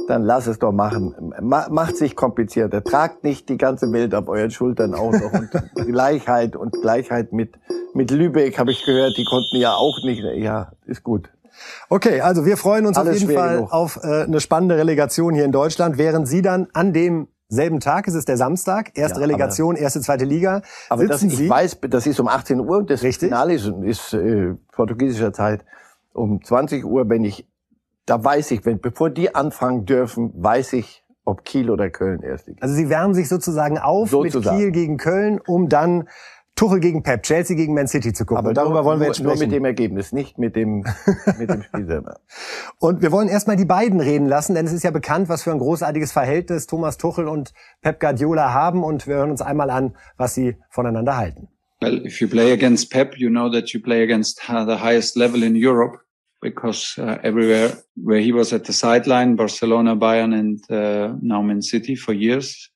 dann 0.08 0.24
lass 0.24 0.48
es 0.48 0.58
doch 0.58 0.72
machen. 0.72 1.34
Ma, 1.42 1.68
macht 1.70 1.98
sich 1.98 2.16
komplizierter. 2.16 2.84
Tragt 2.84 3.24
nicht 3.24 3.50
die 3.50 3.58
ganze 3.58 3.92
Welt 3.92 4.16
auf 4.16 4.28
euren 4.30 4.52
Schultern 4.52 4.96
auch 4.96 5.12
noch. 5.12 5.34
Und 5.34 5.50
Gleichheit 5.88 6.56
und 6.56 6.74
Gleichheit 6.82 7.34
mit, 7.34 7.60
mit 7.94 8.10
Lübeck 8.10 8.58
habe 8.58 8.72
ich 8.72 8.84
gehört, 8.84 9.16
die 9.18 9.26
konnten 9.26 9.58
ja 9.58 9.74
auch 9.74 10.04
nicht. 10.04 10.24
Ja, 10.36 10.72
ist 10.86 11.04
gut. 11.04 11.30
Okay, 11.90 12.22
also 12.22 12.46
wir 12.46 12.58
freuen 12.58 12.86
uns 12.86 12.98
Alles 12.98 13.16
auf 13.16 13.22
jeden 13.22 13.34
Fall 13.34 13.56
genug. 13.58 13.72
auf 13.72 14.00
äh, 14.04 14.24
eine 14.24 14.40
spannende 14.40 14.78
Relegation 14.78 15.34
hier 15.34 15.46
in 15.46 15.52
Deutschland, 15.52 15.98
während 15.98 16.28
Sie 16.28 16.42
dann 16.42 16.68
an 16.74 16.94
dem 16.94 17.28
selben 17.50 17.80
Tag, 17.80 18.08
es 18.08 18.14
ist 18.14 18.28
der 18.28 18.38
Samstag, 18.38 18.92
erste 18.96 19.20
ja, 19.20 19.26
Relegation, 19.26 19.76
erste, 19.76 20.02
zweite 20.02 20.26
Liga. 20.26 20.62
Aber 20.90 21.06
das, 21.08 21.24
ich 21.24 21.50
weiß, 21.50 21.80
das 21.90 22.06
ist 22.06 22.20
um 22.20 22.28
18 22.28 22.60
Uhr, 22.60 22.84
das 22.84 23.04
Richtig? 23.04 23.30
Finale 23.30 23.54
ist, 23.54 23.68
ist 23.84 24.14
äh, 24.14 24.54
portugiesischer 24.72 25.32
Zeit 25.34 25.64
um 26.14 26.44
20 26.44 26.84
Uhr, 26.84 27.10
wenn 27.10 27.24
ich, 27.24 27.48
da 28.06 28.22
weiß 28.22 28.52
ich, 28.52 28.66
wenn, 28.66 28.80
bevor 28.80 29.10
die 29.10 29.34
anfangen 29.34 29.86
dürfen, 29.86 30.32
weiß 30.36 30.74
ich, 30.74 31.04
ob 31.24 31.44
Kiel 31.44 31.70
oder 31.70 31.90
Köln 31.90 32.22
erst 32.22 32.48
liegt. 32.48 32.64
Also 32.64 32.74
Sie 32.74 32.90
wärmen 32.90 33.14
sich 33.14 33.28
sozusagen 33.28 33.78
auf 33.78 34.10
sozusagen. 34.10 34.56
mit 34.56 34.64
Kiel 34.64 34.72
gegen 34.72 34.98
Köln, 34.98 35.40
um 35.46 35.70
dann 35.70 36.08
Tuchel 36.58 36.80
gegen 36.80 37.04
Pep, 37.04 37.24
Chelsea 37.24 37.56
gegen 37.56 37.74
Man 37.74 37.88
City 37.88 38.12
zu 38.12 38.26
gucken. 38.26 38.40
Aber 38.44 38.54
darüber 38.54 38.84
wollen 38.84 39.00
wir 39.00 39.08
jetzt 39.08 39.18
sprechen. 39.18 39.38
Nur 39.38 39.48
mit 39.48 39.52
dem 39.54 39.64
Ergebnis, 39.64 40.12
nicht 40.12 40.38
mit 40.38 40.56
dem, 40.56 40.84
mit 41.40 41.50
dem 41.50 41.62
Spiel 41.62 41.86
selber. 41.86 42.20
Und 42.80 43.02
wir 43.02 43.12
wollen 43.12 43.30
erstmal 43.30 43.56
die 43.56 43.66
beiden 43.66 44.02
reden 44.02 44.28
lassen, 44.28 44.56
denn 44.56 44.66
es 44.66 44.74
ist 44.74 44.84
ja 44.84 44.92
bekannt, 44.92 45.30
was 45.30 45.44
für 45.44 45.52
ein 45.52 45.60
großartiges 45.60 46.12
Verhältnis 46.12 46.66
Thomas 46.66 46.98
Tuchel 46.98 47.28
und 47.28 47.54
Pep 47.82 48.00
Guardiola 48.00 48.54
haben 48.54 48.84
und 48.84 49.08
wir 49.08 49.16
hören 49.16 49.32
uns 49.32 49.42
einmal 49.42 49.70
an, 49.70 49.96
was 50.18 50.34
sie 50.34 50.58
voneinander 50.70 51.16
halten. 51.16 51.48
Well, 51.80 52.04
if 52.06 52.20
you 52.20 52.28
play 52.28 52.52
against 52.52 52.92
Pep, 52.92 53.16
you 53.18 53.30
know 53.30 53.52
that 53.52 53.70
you 53.70 53.80
play 53.80 54.02
against 54.02 54.42
the 54.48 54.80
highest 54.82 55.16
level 55.16 55.44
in 55.44 55.56
Europe 55.56 56.00
because 56.42 56.98
uh, 56.98 57.20
everywhere 57.22 57.84
where 57.96 58.20
he 58.20 58.34
was 58.34 58.52
at 58.52 58.66
the 58.66 58.74
sideline, 58.74 59.36
Barcelona, 59.36 59.96
Bayern 59.96 60.34
and 60.34 60.60
uh, 60.72 61.16
now 61.22 61.44
Man 61.44 61.62
City 61.62 61.96
for 61.96 62.14
years, 62.14 62.72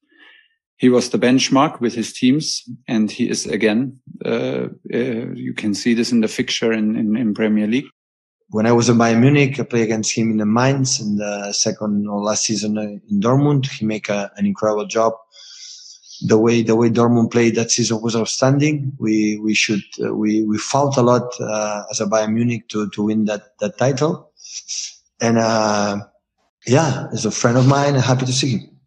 he 0.82 0.90
was 0.90 1.12
the 1.12 1.20
benchmark 1.20 1.80
with 1.80 1.94
his 1.94 2.12
teams, 2.12 2.68
and 2.88 3.12
he 3.12 3.30
is 3.30 3.46
again. 3.46 4.00
Uh, 4.26 4.70
uh, 4.92 5.30
you 5.36 5.54
can 5.54 5.76
see 5.76 5.94
this 5.94 6.12
in 6.12 6.22
the 6.22 6.28
fixture 6.28 6.74
in, 6.74 6.96
in, 6.96 7.16
in, 7.16 7.36
Premier 7.36 7.68
League. 7.68 7.86
When 8.50 8.66
I 8.66 8.72
was 8.72 8.90
in 8.90 8.98
Bayern 8.98 9.20
Munich, 9.20 9.60
I 9.60 9.64
played 9.64 9.84
against 9.84 10.18
him 10.18 10.32
in 10.32 10.38
the 10.38 10.46
Mainz 10.48 11.00
in 11.00 11.18
the 11.18 11.54
second 11.54 12.08
or 12.08 12.24
last 12.24 12.46
season 12.46 12.80
in 12.80 13.20
Dortmund. 13.22 13.68
He 13.68 13.86
made 13.86 14.10
a, 14.10 14.32
an 14.38 14.48
incredible 14.48 14.88
job. 14.88 15.14
The 16.26 16.40
way 16.40 16.64
the 16.64 16.76
way 16.76 16.90
Dortmund 16.90 17.32
played 17.32 17.56
that 17.56 17.70
season 17.70 18.02
was 18.02 18.16
outstanding. 18.16 18.94
We 18.98 19.38
we 19.38 19.54
should 19.54 19.84
uh, 20.04 20.16
we 20.16 20.42
we 20.42 20.58
fought 20.58 20.98
a 20.98 21.04
lot 21.04 21.28
uh, 21.40 21.84
as 21.92 22.02
a 22.02 22.08
Bayern 22.08 22.34
Munich 22.34 22.68
to 22.70 22.90
to 22.90 23.04
win 23.04 23.26
that 23.26 23.44
that 23.60 23.78
title, 23.78 24.32
and 25.22 25.38
uh, 25.38 26.00
yeah, 26.66 27.06
as 27.14 27.26
a 27.26 27.32
friend 27.32 27.58
of 27.60 27.68
mine, 27.68 27.94
happy 27.94 28.26
to 28.26 28.34
see 28.34 28.58
him. 28.58 28.81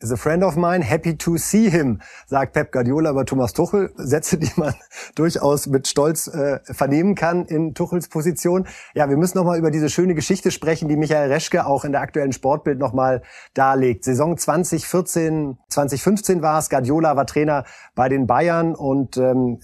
Is 0.00 0.12
a 0.12 0.16
friend 0.16 0.44
of 0.44 0.56
mine, 0.56 0.82
happy 0.82 1.16
to 1.16 1.38
see 1.38 1.70
him, 1.70 2.02
sagt 2.26 2.52
Pep 2.52 2.70
Guardiola 2.70 3.10
über 3.10 3.24
Thomas 3.24 3.54
Tuchel. 3.54 3.92
Sätze, 3.96 4.36
die 4.36 4.50
man 4.56 4.74
durchaus 5.14 5.66
mit 5.66 5.88
Stolz 5.88 6.28
äh, 6.28 6.60
vernehmen 6.64 7.14
kann 7.14 7.46
in 7.46 7.74
Tuchels 7.74 8.08
Position. 8.08 8.66
Ja, 8.94 9.08
wir 9.08 9.16
müssen 9.16 9.38
nochmal 9.38 9.58
über 9.58 9.70
diese 9.70 9.88
schöne 9.88 10.14
Geschichte 10.14 10.50
sprechen, 10.50 10.88
die 10.88 10.96
Michael 10.96 11.32
Reschke 11.32 11.64
auch 11.64 11.84
in 11.84 11.92
der 11.92 12.02
aktuellen 12.02 12.32
Sportbild 12.32 12.78
nochmal 12.78 13.22
darlegt. 13.54 14.04
Saison 14.04 14.36
2014, 14.36 15.56
2015 15.68 16.42
war 16.42 16.58
es. 16.58 16.68
Guardiola 16.68 17.16
war 17.16 17.26
Trainer 17.26 17.64
bei 17.94 18.10
den 18.10 18.26
Bayern 18.26 18.74
und 18.74 19.16
ähm, 19.16 19.60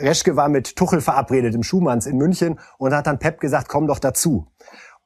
Reschke 0.00 0.34
war 0.34 0.48
mit 0.48 0.74
Tuchel 0.74 1.00
verabredet 1.00 1.54
im 1.54 1.62
Schumanns 1.62 2.06
in 2.06 2.16
München 2.16 2.58
und 2.78 2.92
hat 2.92 3.06
dann 3.06 3.20
Pep 3.20 3.40
gesagt, 3.40 3.68
komm 3.68 3.86
doch 3.86 4.00
dazu. 4.00 4.48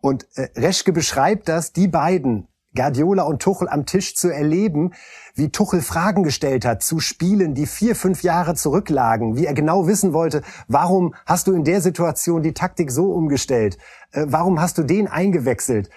Und 0.00 0.26
äh, 0.36 0.48
Reschke 0.56 0.92
beschreibt 0.92 1.48
das, 1.48 1.74
die 1.74 1.86
beiden 1.88 2.48
Guardiola 2.74 3.24
und 3.24 3.42
Tuchel 3.42 3.68
am 3.68 3.86
Tisch 3.86 4.14
zu 4.14 4.28
erleben, 4.28 4.92
wie 5.34 5.50
Tuchel 5.50 5.80
Fragen 5.80 6.22
gestellt 6.22 6.64
hat 6.64 6.82
zu 6.82 7.00
Spielen, 7.00 7.54
die 7.54 7.66
vier, 7.66 7.96
fünf 7.96 8.22
Jahre 8.22 8.54
zurücklagen, 8.54 9.36
wie 9.36 9.46
er 9.46 9.54
genau 9.54 9.86
wissen 9.86 10.12
wollte, 10.12 10.42
warum 10.68 11.14
hast 11.26 11.46
du 11.46 11.52
in 11.52 11.64
der 11.64 11.80
Situation 11.80 12.42
die 12.42 12.54
Taktik 12.54 12.90
so 12.90 13.12
umgestellt, 13.12 13.78
äh, 14.12 14.26
warum 14.28 14.60
hast 14.60 14.78
du 14.78 14.82
den 14.82 15.08
eingewechselt. 15.08 15.90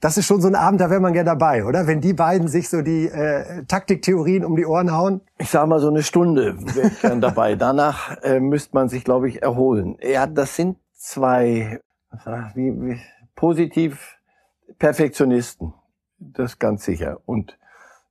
Das 0.00 0.18
ist 0.18 0.26
schon 0.26 0.40
so 0.40 0.48
ein 0.48 0.56
Abend, 0.56 0.80
da 0.80 0.90
wäre 0.90 0.98
man 0.98 1.12
gerne 1.12 1.30
dabei, 1.30 1.64
oder? 1.64 1.86
Wenn 1.86 2.00
die 2.00 2.12
beiden 2.12 2.48
sich 2.48 2.68
so 2.68 2.82
die 2.82 3.06
äh, 3.06 3.64
Taktiktheorien 3.66 4.44
um 4.44 4.56
die 4.56 4.66
Ohren 4.66 4.90
hauen. 4.90 5.20
Ich 5.38 5.50
sage 5.50 5.68
mal 5.68 5.78
so 5.78 5.88
eine 5.88 6.02
Stunde 6.02 6.56
wäre 6.74 6.88
ich 6.88 7.00
gern 7.00 7.20
dabei. 7.20 7.54
Danach 7.56 8.20
äh, 8.22 8.40
müsste 8.40 8.74
man 8.74 8.88
sich, 8.88 9.04
glaube 9.04 9.28
ich, 9.28 9.42
erholen. 9.42 9.96
Ja, 10.02 10.26
das 10.26 10.56
sind 10.56 10.76
zwei 10.94 11.78
wie, 12.54 12.72
wie, 12.80 13.00
positiv 13.34 14.18
Perfektionisten. 14.78 15.72
Das 16.34 16.58
ganz 16.58 16.84
sicher. 16.84 17.20
Und 17.26 17.58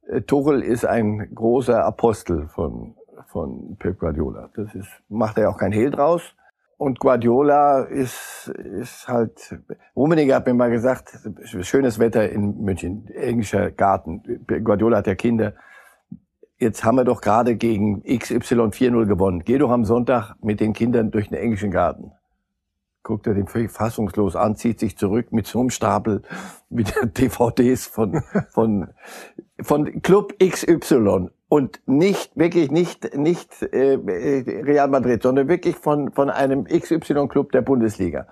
äh, 0.07 0.21
Tuchel 0.21 0.61
ist 0.61 0.85
ein 0.85 1.33
großer 1.33 1.83
Apostel 1.83 2.47
von, 2.49 2.95
von 3.27 3.77
Pep 3.77 3.99
Guardiola. 3.99 4.49
Das 4.55 4.73
ist, 4.75 4.89
macht 5.09 5.37
er 5.37 5.49
auch 5.49 5.57
kein 5.57 5.71
Hehl 5.71 5.91
draus. 5.91 6.35
Und 6.77 6.99
Guardiola 6.99 7.83
ist, 7.83 8.47
ist 8.47 9.07
halt, 9.07 9.59
Rummenigge 9.95 10.33
hat 10.33 10.47
mir 10.47 10.55
mal 10.55 10.71
gesagt, 10.71 11.19
schönes 11.43 11.99
Wetter 11.99 12.27
in 12.29 12.63
München, 12.63 13.07
englischer 13.09 13.69
Garten. 13.69 14.23
Guardiola 14.63 14.97
hat 14.97 15.07
ja 15.07 15.13
Kinder. 15.13 15.53
Jetzt 16.57 16.83
haben 16.83 16.95
wir 16.95 17.03
doch 17.03 17.21
gerade 17.21 17.55
gegen 17.55 18.01
XY 18.01 18.71
4-0 18.71 19.05
gewonnen. 19.05 19.43
Geh 19.45 19.59
doch 19.59 19.69
am 19.69 19.85
Sonntag 19.85 20.35
mit 20.41 20.59
den 20.59 20.73
Kindern 20.73 21.11
durch 21.11 21.29
den 21.29 21.37
englischen 21.37 21.69
Garten 21.69 22.13
guckt 23.03 23.27
er 23.27 23.33
den 23.33 23.47
fassungslos 23.47 24.35
an, 24.35 24.55
zieht 24.55 24.79
sich 24.79 24.97
zurück 24.97 25.31
mit 25.31 25.47
so 25.47 25.59
einem 25.59 25.69
Stapel 25.69 26.21
mit 26.69 26.93
DVDs 27.17 27.87
von, 27.87 28.23
von, 28.49 28.89
von 29.61 30.01
Club 30.01 30.35
XY 30.39 31.29
und 31.47 31.81
nicht, 31.85 32.37
wirklich 32.37 32.71
nicht, 32.71 33.15
nicht 33.17 33.61
äh, 33.61 33.99
Real 34.63 34.87
Madrid, 34.87 35.23
sondern 35.23 35.47
wirklich 35.47 35.75
von, 35.75 36.11
von 36.11 36.29
einem 36.29 36.65
XY-Club 36.65 37.51
der 37.51 37.61
Bundesliga. 37.61 38.27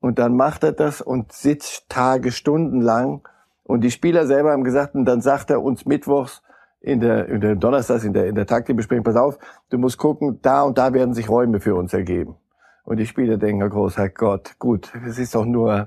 Und 0.00 0.18
dann 0.18 0.36
macht 0.36 0.64
er 0.64 0.72
das 0.72 1.00
und 1.00 1.32
sitzt 1.32 1.88
Tage, 1.88 2.32
Stunden 2.32 2.80
lang 2.80 3.26
und 3.64 3.82
die 3.82 3.90
Spieler 3.90 4.26
selber 4.26 4.52
haben 4.52 4.64
gesagt, 4.64 4.94
und 4.94 5.04
dann 5.04 5.20
sagt 5.20 5.50
er 5.50 5.62
uns 5.62 5.86
mittwochs, 5.86 6.42
in 6.80 7.00
der, 7.00 7.28
in 7.28 7.40
der 7.40 7.56
Donnerstags, 7.56 8.04
in 8.04 8.14
der, 8.14 8.26
in 8.26 8.34
der 8.34 8.46
Taktikbesprechung, 8.46 9.04
pass 9.04 9.16
auf, 9.16 9.38
du 9.68 9.78
musst 9.78 9.98
gucken, 9.98 10.40
da 10.42 10.62
und 10.62 10.78
da 10.78 10.92
werden 10.94 11.14
sich 11.14 11.28
Räume 11.28 11.60
für 11.60 11.74
uns 11.74 11.92
ergeben. 11.92 12.36
Und 12.90 12.96
die 12.96 13.06
Spieler 13.06 13.36
denken, 13.36 13.70
großer 13.70 14.08
Gott, 14.08 14.56
gut, 14.58 14.92
es 15.06 15.16
ist 15.16 15.36
doch 15.36 15.44
nur 15.44 15.86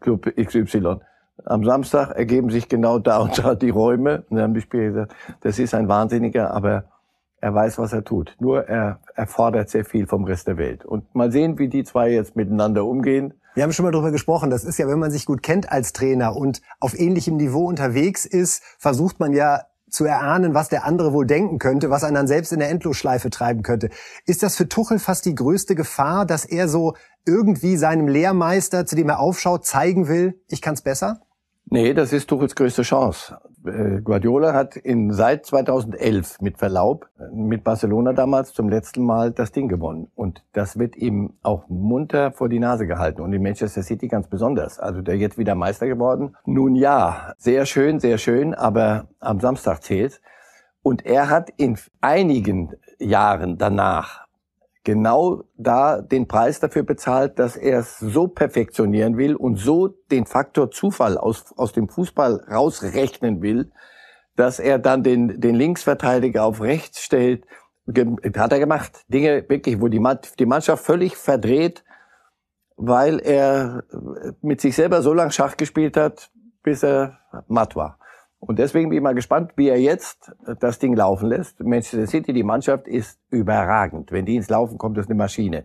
Club 0.00 0.34
XY. 0.34 1.00
Am 1.44 1.62
Samstag 1.62 2.12
ergeben 2.12 2.48
sich 2.48 2.70
genau 2.70 2.98
da 2.98 3.18
und 3.18 3.36
da 3.36 3.54
die 3.54 3.68
Räume. 3.68 4.24
Und 4.30 4.36
dann 4.36 4.44
haben 4.44 4.54
die 4.54 4.62
Spieler 4.62 4.84
gesagt, 4.84 5.14
das 5.42 5.58
ist 5.58 5.74
ein 5.74 5.88
Wahnsinniger, 5.88 6.54
aber 6.54 6.84
er 7.42 7.54
weiß, 7.54 7.78
was 7.78 7.92
er 7.92 8.02
tut. 8.02 8.34
Nur 8.40 8.66
er, 8.66 9.00
er 9.14 9.26
fordert 9.26 9.68
sehr 9.68 9.84
viel 9.84 10.06
vom 10.06 10.24
Rest 10.24 10.46
der 10.46 10.56
Welt. 10.56 10.86
Und 10.86 11.14
mal 11.14 11.30
sehen, 11.30 11.58
wie 11.58 11.68
die 11.68 11.84
zwei 11.84 12.10
jetzt 12.10 12.34
miteinander 12.34 12.86
umgehen. 12.86 13.34
Wir 13.52 13.64
haben 13.64 13.74
schon 13.74 13.84
mal 13.84 13.92
drüber 13.92 14.10
gesprochen. 14.10 14.48
Das 14.48 14.64
ist 14.64 14.78
ja, 14.78 14.88
wenn 14.88 14.98
man 14.98 15.10
sich 15.10 15.26
gut 15.26 15.42
kennt 15.42 15.70
als 15.70 15.92
Trainer 15.92 16.34
und 16.34 16.62
auf 16.80 16.98
ähnlichem 16.98 17.36
Niveau 17.36 17.66
unterwegs 17.66 18.24
ist, 18.24 18.62
versucht 18.78 19.20
man 19.20 19.34
ja 19.34 19.64
zu 19.90 20.04
erahnen, 20.04 20.54
was 20.54 20.68
der 20.68 20.84
andere 20.84 21.12
wohl 21.12 21.26
denken 21.26 21.58
könnte, 21.58 21.90
was 21.90 22.04
einen 22.04 22.14
dann 22.14 22.26
selbst 22.26 22.52
in 22.52 22.58
der 22.58 22.70
Endlosschleife 22.70 23.30
treiben 23.30 23.62
könnte. 23.62 23.90
Ist 24.26 24.42
das 24.42 24.56
für 24.56 24.68
Tuchel 24.68 24.98
fast 24.98 25.24
die 25.26 25.34
größte 25.34 25.74
Gefahr, 25.74 26.26
dass 26.26 26.44
er 26.44 26.68
so 26.68 26.94
irgendwie 27.24 27.76
seinem 27.76 28.08
Lehrmeister, 28.08 28.86
zu 28.86 28.96
dem 28.96 29.08
er 29.08 29.20
aufschaut, 29.20 29.64
zeigen 29.64 30.08
will, 30.08 30.40
ich 30.48 30.62
kann's 30.62 30.82
besser? 30.82 31.25
Nee, 31.68 31.94
das 31.94 32.12
ist 32.12 32.28
Tuchels 32.28 32.54
größte 32.54 32.82
Chance. 32.82 33.38
Äh, 33.66 34.00
Guardiola 34.00 34.54
hat 34.54 34.76
in, 34.76 35.12
seit 35.12 35.46
2011 35.46 36.40
mit 36.40 36.58
Verlaub, 36.58 37.08
mit 37.32 37.64
Barcelona 37.64 38.12
damals 38.12 38.52
zum 38.52 38.68
letzten 38.68 39.04
Mal 39.04 39.32
das 39.32 39.50
Ding 39.50 39.66
gewonnen. 39.66 40.08
Und 40.14 40.44
das 40.52 40.78
wird 40.78 40.94
ihm 40.94 41.34
auch 41.42 41.68
munter 41.68 42.30
vor 42.30 42.48
die 42.48 42.60
Nase 42.60 42.86
gehalten. 42.86 43.20
Und 43.20 43.32
in 43.32 43.42
Manchester 43.42 43.82
City 43.82 44.06
ganz 44.06 44.28
besonders. 44.28 44.78
Also 44.78 45.02
der 45.02 45.16
jetzt 45.16 45.38
wieder 45.38 45.56
Meister 45.56 45.88
geworden. 45.88 46.36
Nun 46.44 46.76
ja, 46.76 47.34
sehr 47.36 47.66
schön, 47.66 47.98
sehr 47.98 48.18
schön, 48.18 48.54
aber 48.54 49.08
am 49.18 49.40
Samstag 49.40 49.82
zählt. 49.82 50.20
Und 50.82 51.04
er 51.04 51.30
hat 51.30 51.50
in 51.56 51.76
einigen 52.00 52.74
Jahren 53.00 53.58
danach 53.58 54.25
genau 54.86 55.42
da 55.56 56.00
den 56.00 56.28
Preis 56.28 56.60
dafür 56.60 56.84
bezahlt, 56.84 57.40
dass 57.40 57.56
er 57.56 57.80
es 57.80 57.98
so 57.98 58.28
perfektionieren 58.28 59.18
will 59.18 59.34
und 59.34 59.56
so 59.56 59.88
den 59.88 60.26
Faktor 60.26 60.70
Zufall 60.70 61.18
aus, 61.18 61.52
aus 61.56 61.72
dem 61.72 61.88
Fußball 61.88 62.46
rausrechnen 62.48 63.42
will, 63.42 63.72
dass 64.36 64.60
er 64.60 64.78
dann 64.78 65.02
den, 65.02 65.40
den 65.40 65.56
Linksverteidiger 65.56 66.44
auf 66.44 66.62
rechts 66.62 67.00
stellt. 67.00 67.44
Hat 68.36 68.52
er 68.52 68.60
gemacht. 68.60 69.04
Dinge 69.08 69.44
wirklich, 69.48 69.80
wo 69.80 69.88
die, 69.88 70.02
die 70.38 70.46
Mannschaft 70.46 70.84
völlig 70.84 71.16
verdreht, 71.16 71.84
weil 72.76 73.18
er 73.18 73.82
mit 74.40 74.60
sich 74.60 74.76
selber 74.76 75.02
so 75.02 75.12
lang 75.12 75.32
Schach 75.32 75.56
gespielt 75.56 75.96
hat, 75.96 76.30
bis 76.62 76.84
er 76.84 77.18
matt 77.48 77.74
war. 77.74 77.98
Und 78.46 78.58
deswegen 78.60 78.88
bin 78.88 78.98
ich 78.98 79.02
mal 79.02 79.14
gespannt, 79.14 79.52
wie 79.56 79.68
er 79.68 79.80
jetzt 79.80 80.32
das 80.60 80.78
Ding 80.78 80.94
laufen 80.94 81.28
lässt. 81.28 81.60
Manchester 81.60 82.06
City, 82.06 82.32
die 82.32 82.44
Mannschaft 82.44 82.86
ist 82.86 83.18
überragend. 83.30 84.12
Wenn 84.12 84.24
die 84.24 84.36
ins 84.36 84.48
Laufen 84.48 84.78
kommt, 84.78 84.96
ist 84.98 85.08
eine 85.10 85.16
Maschine. 85.16 85.64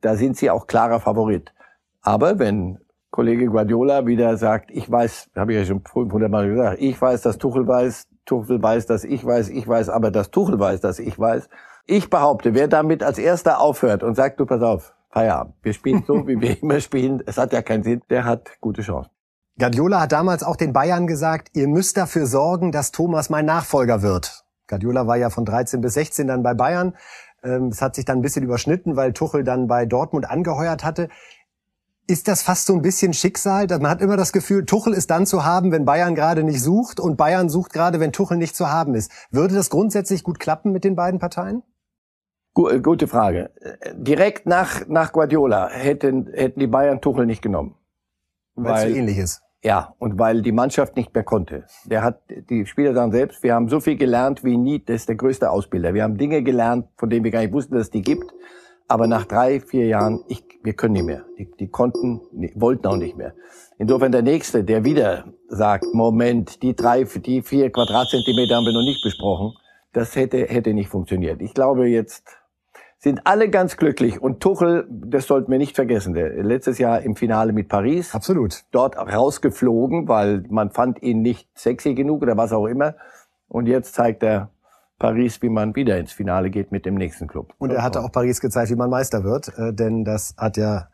Da 0.00 0.16
sind 0.16 0.36
sie 0.36 0.50
auch 0.50 0.66
klarer 0.66 0.98
Favorit. 0.98 1.52
Aber 2.00 2.38
wenn 2.38 2.78
Kollege 3.10 3.46
Guardiola 3.46 4.06
wieder 4.06 4.36
sagt, 4.36 4.70
ich 4.70 4.90
weiß, 4.90 5.30
habe 5.36 5.52
ich 5.52 5.58
ja 5.58 5.64
schon 5.64 5.82
500 5.84 6.30
Mal 6.30 6.48
gesagt, 6.48 6.80
ich 6.80 7.00
weiß, 7.00 7.22
dass 7.22 7.38
Tuchel 7.38 7.66
weiß, 7.66 8.08
Tuchel 8.24 8.62
weiß, 8.62 8.86
dass 8.86 9.04
ich 9.04 9.24
weiß, 9.24 9.50
ich 9.50 9.68
weiß, 9.68 9.88
aber 9.90 10.10
dass 10.10 10.30
Tuchel 10.30 10.58
weiß, 10.58 10.80
dass 10.80 10.98
ich 10.98 11.18
weiß. 11.18 11.48
Ich 11.86 12.10
behaupte, 12.10 12.54
wer 12.54 12.68
damit 12.68 13.02
als 13.02 13.18
erster 13.18 13.60
aufhört 13.60 14.02
und 14.02 14.16
sagt, 14.16 14.40
du 14.40 14.46
pass 14.46 14.62
auf, 14.62 14.94
Feierabend, 15.10 15.54
wir 15.62 15.72
spielen 15.72 16.04
so, 16.06 16.14
wie 16.26 16.40
wir 16.40 16.62
immer 16.62 16.80
spielen, 16.80 17.22
es 17.26 17.38
hat 17.38 17.52
ja 17.52 17.62
keinen 17.62 17.82
Sinn, 17.82 18.02
der 18.10 18.24
hat 18.24 18.50
gute 18.60 18.82
Chancen. 18.82 19.15
Guardiola 19.58 20.02
hat 20.02 20.12
damals 20.12 20.42
auch 20.42 20.56
den 20.56 20.74
Bayern 20.74 21.06
gesagt, 21.06 21.48
ihr 21.54 21.66
müsst 21.66 21.96
dafür 21.96 22.26
sorgen, 22.26 22.72
dass 22.72 22.92
Thomas 22.92 23.30
mein 23.30 23.46
Nachfolger 23.46 24.02
wird. 24.02 24.44
Guardiola 24.68 25.06
war 25.06 25.16
ja 25.16 25.30
von 25.30 25.46
13 25.46 25.80
bis 25.80 25.94
16 25.94 26.26
dann 26.26 26.42
bei 26.42 26.52
Bayern. 26.52 26.94
Ähm, 27.42 27.68
es 27.68 27.80
hat 27.80 27.94
sich 27.94 28.04
dann 28.04 28.18
ein 28.18 28.22
bisschen 28.22 28.44
überschnitten, 28.44 28.96
weil 28.96 29.14
Tuchel 29.14 29.44
dann 29.44 29.66
bei 29.66 29.86
Dortmund 29.86 30.28
angeheuert 30.28 30.84
hatte. 30.84 31.08
Ist 32.06 32.28
das 32.28 32.42
fast 32.42 32.66
so 32.66 32.74
ein 32.74 32.82
bisschen 32.82 33.14
Schicksal? 33.14 33.66
Man 33.68 33.88
hat 33.88 34.02
immer 34.02 34.18
das 34.18 34.32
Gefühl, 34.32 34.66
Tuchel 34.66 34.92
ist 34.92 35.10
dann 35.10 35.24
zu 35.24 35.44
haben, 35.44 35.72
wenn 35.72 35.86
Bayern 35.86 36.14
gerade 36.14 36.42
nicht 36.44 36.62
sucht 36.62 37.00
und 37.00 37.16
Bayern 37.16 37.48
sucht 37.48 37.72
gerade, 37.72 37.98
wenn 37.98 38.12
Tuchel 38.12 38.36
nicht 38.36 38.54
zu 38.54 38.70
haben 38.70 38.94
ist. 38.94 39.10
Würde 39.30 39.54
das 39.54 39.70
grundsätzlich 39.70 40.22
gut 40.22 40.38
klappen 40.38 40.70
mit 40.70 40.84
den 40.84 40.96
beiden 40.96 41.18
Parteien? 41.18 41.62
Gute 42.52 43.06
Frage. 43.06 43.50
Direkt 43.94 44.46
nach, 44.46 44.86
nach 44.86 45.12
Guardiola 45.12 45.68
hätten, 45.68 46.26
hätten 46.32 46.60
die 46.60 46.66
Bayern 46.66 47.00
Tuchel 47.00 47.26
nicht 47.26 47.42
genommen. 47.42 47.74
Weil 48.54 48.88
es 48.88 48.92
so 48.92 48.98
ähnlich 48.98 49.18
ist. 49.18 49.45
Ja, 49.66 49.96
und 49.98 50.16
weil 50.16 50.42
die 50.42 50.52
Mannschaft 50.52 50.94
nicht 50.94 51.12
mehr 51.12 51.24
konnte. 51.24 51.64
Der 51.86 52.04
hat, 52.04 52.20
die 52.50 52.66
Spieler 52.66 52.94
sagen 52.94 53.10
selbst, 53.10 53.42
wir 53.42 53.52
haben 53.52 53.68
so 53.68 53.80
viel 53.80 53.96
gelernt 53.96 54.44
wie 54.44 54.56
nie, 54.56 54.78
das 54.78 54.94
ist 54.94 55.08
der 55.08 55.16
größte 55.16 55.50
Ausbilder. 55.50 55.92
Wir 55.92 56.04
haben 56.04 56.16
Dinge 56.16 56.44
gelernt, 56.44 56.86
von 56.96 57.10
denen 57.10 57.24
wir 57.24 57.32
gar 57.32 57.40
nicht 57.40 57.52
wussten, 57.52 57.74
dass 57.74 57.86
es 57.86 57.90
die 57.90 58.02
gibt. 58.02 58.32
Aber 58.86 59.08
nach 59.08 59.24
drei, 59.24 59.58
vier 59.58 59.86
Jahren, 59.86 60.22
ich, 60.28 60.44
wir 60.62 60.74
können 60.74 60.92
nicht 60.92 61.06
mehr. 61.06 61.24
Die, 61.36 61.50
die 61.58 61.66
konnten, 61.66 62.20
wollten 62.54 62.86
auch 62.86 62.96
nicht 62.96 63.16
mehr. 63.16 63.34
Insofern 63.76 64.12
der 64.12 64.22
Nächste, 64.22 64.62
der 64.62 64.84
wieder 64.84 65.24
sagt, 65.48 65.92
Moment, 65.92 66.62
die 66.62 66.76
drei, 66.76 67.02
die 67.02 67.42
vier 67.42 67.72
Quadratzentimeter 67.72 68.54
haben 68.54 68.66
wir 68.66 68.72
noch 68.72 68.86
nicht 68.86 69.02
besprochen, 69.02 69.52
das 69.92 70.14
hätte, 70.14 70.44
hätte 70.44 70.74
nicht 70.74 70.90
funktioniert. 70.90 71.42
Ich 71.42 71.54
glaube 71.54 71.88
jetzt, 71.88 72.22
sind 73.06 73.20
alle 73.24 73.48
ganz 73.50 73.76
glücklich. 73.76 74.20
Und 74.20 74.40
Tuchel, 74.40 74.84
das 74.90 75.28
sollten 75.28 75.48
wir 75.52 75.58
nicht 75.58 75.76
vergessen, 75.76 76.12
der 76.12 76.42
letztes 76.42 76.78
Jahr 76.78 77.02
im 77.02 77.14
Finale 77.14 77.52
mit 77.52 77.68
Paris. 77.68 78.12
Absolut. 78.12 78.64
Dort 78.72 78.96
rausgeflogen, 78.96 80.08
weil 80.08 80.42
man 80.48 80.72
fand 80.72 81.00
ihn 81.04 81.22
nicht 81.22 81.48
sexy 81.54 81.94
genug 81.94 82.22
oder 82.22 82.36
was 82.36 82.52
auch 82.52 82.66
immer. 82.66 82.96
Und 83.46 83.68
jetzt 83.68 83.94
zeigt 83.94 84.24
er 84.24 84.50
Paris, 84.98 85.40
wie 85.40 85.50
man 85.50 85.76
wieder 85.76 85.96
ins 86.00 86.10
Finale 86.10 86.50
geht 86.50 86.72
mit 86.72 86.84
dem 86.84 86.96
nächsten 86.96 87.28
Club. 87.28 87.54
Und 87.58 87.70
er 87.70 87.84
hatte 87.84 88.00
auch 88.00 88.10
Paris 88.10 88.40
gezeigt, 88.40 88.72
wie 88.72 88.76
man 88.76 88.90
Meister 88.90 89.22
wird, 89.22 89.56
äh, 89.56 89.72
denn 89.72 90.04
das 90.04 90.34
hat 90.36 90.56
ja 90.56 90.88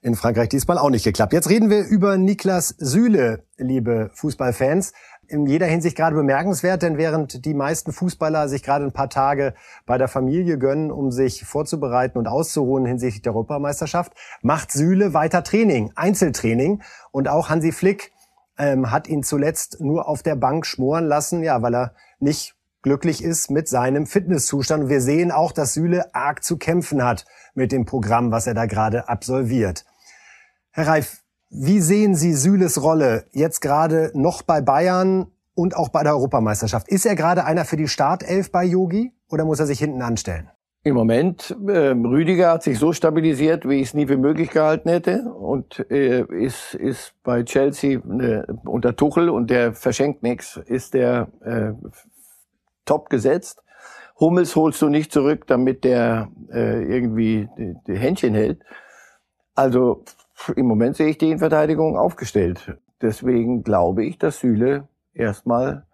in 0.00 0.14
Frankreich 0.14 0.48
diesmal 0.48 0.78
auch 0.78 0.88
nicht 0.88 1.04
geklappt. 1.04 1.34
Jetzt 1.34 1.50
reden 1.50 1.68
wir 1.68 1.84
über 1.84 2.16
Niklas 2.16 2.68
Süle, 2.78 3.44
liebe 3.58 4.10
Fußballfans 4.14 4.94
in 5.30 5.46
jeder 5.46 5.66
Hinsicht 5.66 5.96
gerade 5.96 6.16
bemerkenswert, 6.16 6.82
denn 6.82 6.98
während 6.98 7.44
die 7.44 7.54
meisten 7.54 7.92
Fußballer 7.92 8.48
sich 8.48 8.62
gerade 8.62 8.84
ein 8.84 8.92
paar 8.92 9.08
Tage 9.08 9.54
bei 9.86 9.96
der 9.96 10.08
Familie 10.08 10.58
gönnen, 10.58 10.90
um 10.90 11.12
sich 11.12 11.44
vorzubereiten 11.44 12.18
und 12.18 12.26
auszuruhen 12.26 12.84
hinsichtlich 12.84 13.22
der 13.22 13.32
Europameisterschaft, 13.32 14.12
macht 14.42 14.72
Süle 14.72 15.14
weiter 15.14 15.44
Training, 15.44 15.92
Einzeltraining. 15.94 16.82
Und 17.12 17.28
auch 17.28 17.48
Hansi 17.48 17.72
Flick 17.72 18.12
ähm, 18.58 18.90
hat 18.90 19.08
ihn 19.08 19.22
zuletzt 19.22 19.80
nur 19.80 20.08
auf 20.08 20.22
der 20.22 20.36
Bank 20.36 20.66
schmoren 20.66 21.06
lassen, 21.06 21.42
ja, 21.42 21.62
weil 21.62 21.74
er 21.74 21.94
nicht 22.18 22.56
glücklich 22.82 23.22
ist 23.22 23.50
mit 23.50 23.68
seinem 23.68 24.06
Fitnesszustand. 24.06 24.88
wir 24.88 25.00
sehen 25.00 25.30
auch, 25.30 25.52
dass 25.52 25.74
Süle 25.74 26.14
arg 26.14 26.42
zu 26.42 26.56
kämpfen 26.56 27.04
hat 27.04 27.24
mit 27.54 27.72
dem 27.72 27.84
Programm, 27.84 28.32
was 28.32 28.46
er 28.46 28.54
da 28.54 28.66
gerade 28.66 29.08
absolviert. 29.08 29.84
Herr 30.72 30.86
Reif, 30.86 31.19
Wie 31.52 31.80
sehen 31.80 32.14
Sie 32.14 32.32
Süles 32.34 32.80
Rolle 32.80 33.24
jetzt 33.32 33.60
gerade 33.60 34.12
noch 34.14 34.42
bei 34.42 34.60
Bayern 34.60 35.26
und 35.54 35.76
auch 35.76 35.88
bei 35.88 36.04
der 36.04 36.12
Europameisterschaft? 36.12 36.88
Ist 36.88 37.04
er 37.06 37.16
gerade 37.16 37.44
einer 37.44 37.64
für 37.64 37.76
die 37.76 37.88
Startelf 37.88 38.52
bei 38.52 38.62
Yogi 38.62 39.12
oder 39.28 39.44
muss 39.44 39.58
er 39.58 39.66
sich 39.66 39.80
hinten 39.80 40.00
anstellen? 40.00 40.48
Im 40.84 40.94
Moment, 40.94 41.56
äh, 41.66 41.88
Rüdiger 41.88 42.52
hat 42.52 42.62
sich 42.62 42.78
so 42.78 42.92
stabilisiert, 42.92 43.68
wie 43.68 43.80
ich 43.80 43.88
es 43.88 43.94
nie 43.94 44.06
für 44.06 44.16
möglich 44.16 44.50
gehalten 44.50 44.88
hätte 44.90 45.24
und 45.24 45.84
äh, 45.90 46.22
ist, 46.22 46.74
ist 46.74 47.14
bei 47.24 47.42
Chelsea 47.42 47.98
äh, 47.98 48.44
unter 48.64 48.94
Tuchel 48.94 49.28
und 49.28 49.50
der 49.50 49.74
verschenkt 49.74 50.22
nichts, 50.22 50.56
ist 50.56 50.94
der 50.94 51.28
äh, 51.44 51.72
top 52.84 53.10
gesetzt. 53.10 53.60
Hummels 54.20 54.54
holst 54.54 54.80
du 54.82 54.88
nicht 54.88 55.10
zurück, 55.10 55.48
damit 55.48 55.82
der 55.82 56.30
äh, 56.52 56.84
irgendwie 56.84 57.48
die, 57.58 57.74
die 57.88 57.98
Händchen 57.98 58.34
hält. 58.34 58.62
Also 59.56 60.04
im 60.56 60.66
Moment 60.66 60.96
sehe 60.96 61.08
ich 61.08 61.18
die 61.18 61.26
Innenverteidigung 61.26 61.96
aufgestellt. 61.96 62.78
Deswegen 63.02 63.62
glaube 63.62 64.04
ich, 64.04 64.18
dass 64.18 64.40
Süle 64.40 64.88
erstmal 65.14 65.86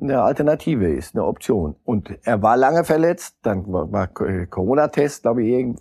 eine 0.00 0.22
Alternative 0.22 0.92
ist, 0.92 1.14
eine 1.14 1.24
Option. 1.24 1.74
Und 1.84 2.16
er 2.22 2.42
war 2.42 2.56
lange 2.56 2.84
verletzt, 2.84 3.36
dann 3.42 3.64
war 3.66 4.06
Corona-Test, 4.06 5.22
glaube 5.22 5.42
ich, 5.42 5.74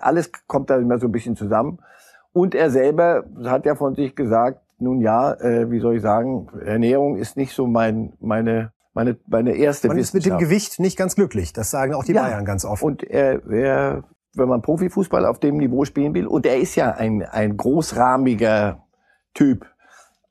alles 0.00 0.30
kommt 0.46 0.70
da 0.70 0.76
immer 0.76 0.98
so 0.98 1.06
ein 1.06 1.12
bisschen 1.12 1.36
zusammen. 1.36 1.78
Und 2.32 2.54
er 2.54 2.70
selber 2.70 3.24
hat 3.44 3.66
ja 3.66 3.74
von 3.74 3.94
sich 3.94 4.14
gesagt, 4.14 4.60
nun 4.78 5.00
ja, 5.00 5.32
äh, 5.34 5.70
wie 5.70 5.80
soll 5.80 5.96
ich 5.96 6.02
sagen, 6.02 6.48
Ernährung 6.64 7.16
ist 7.16 7.36
nicht 7.36 7.54
so 7.54 7.66
mein, 7.66 8.12
meine, 8.20 8.72
meine, 8.92 9.16
meine 9.26 9.52
erste 9.56 9.88
Man 9.88 9.98
ist 9.98 10.14
mit 10.14 10.26
dem 10.26 10.38
Gewicht 10.38 10.78
nicht 10.78 10.98
ganz 10.98 11.14
glücklich. 11.14 11.52
Das 11.52 11.70
sagen 11.70 11.94
auch 11.94 12.04
die 12.04 12.12
ja. 12.12 12.22
Bayern 12.22 12.44
ganz 12.44 12.64
oft. 12.64 12.82
Und 12.82 13.02
er, 13.02 13.44
er, 13.50 14.04
wenn 14.36 14.48
man 14.48 14.62
Profifußball 14.62 15.26
auf 15.26 15.38
dem 15.40 15.56
Niveau 15.56 15.84
spielen 15.84 16.14
will, 16.14 16.26
und 16.26 16.46
er 16.46 16.58
ist 16.58 16.74
ja 16.74 16.92
ein, 16.92 17.22
ein 17.22 17.56
großrahmiger 17.56 18.84
Typ, 19.34 19.66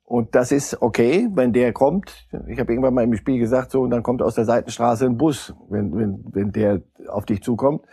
und 0.06 0.36
das 0.36 0.52
ist 0.52 0.80
okay, 0.80 1.28
wenn 1.34 1.52
der 1.52 1.72
kommt. 1.72 2.28
Ich 2.46 2.60
habe 2.60 2.72
irgendwann 2.72 2.94
mal 2.94 3.02
im 3.02 3.16
Spiel 3.16 3.40
gesagt, 3.40 3.72
so, 3.72 3.80
und 3.80 3.90
dann 3.90 4.04
kommt 4.04 4.22
aus 4.22 4.36
der 4.36 4.44
Seitenstraße 4.44 5.04
ein 5.04 5.16
Bus, 5.16 5.52
wenn, 5.68 5.92
wenn, 5.96 6.24
wenn 6.30 6.52
der 6.52 6.82
auf 7.08 7.26
dich 7.26 7.42
zukommt. 7.42 7.84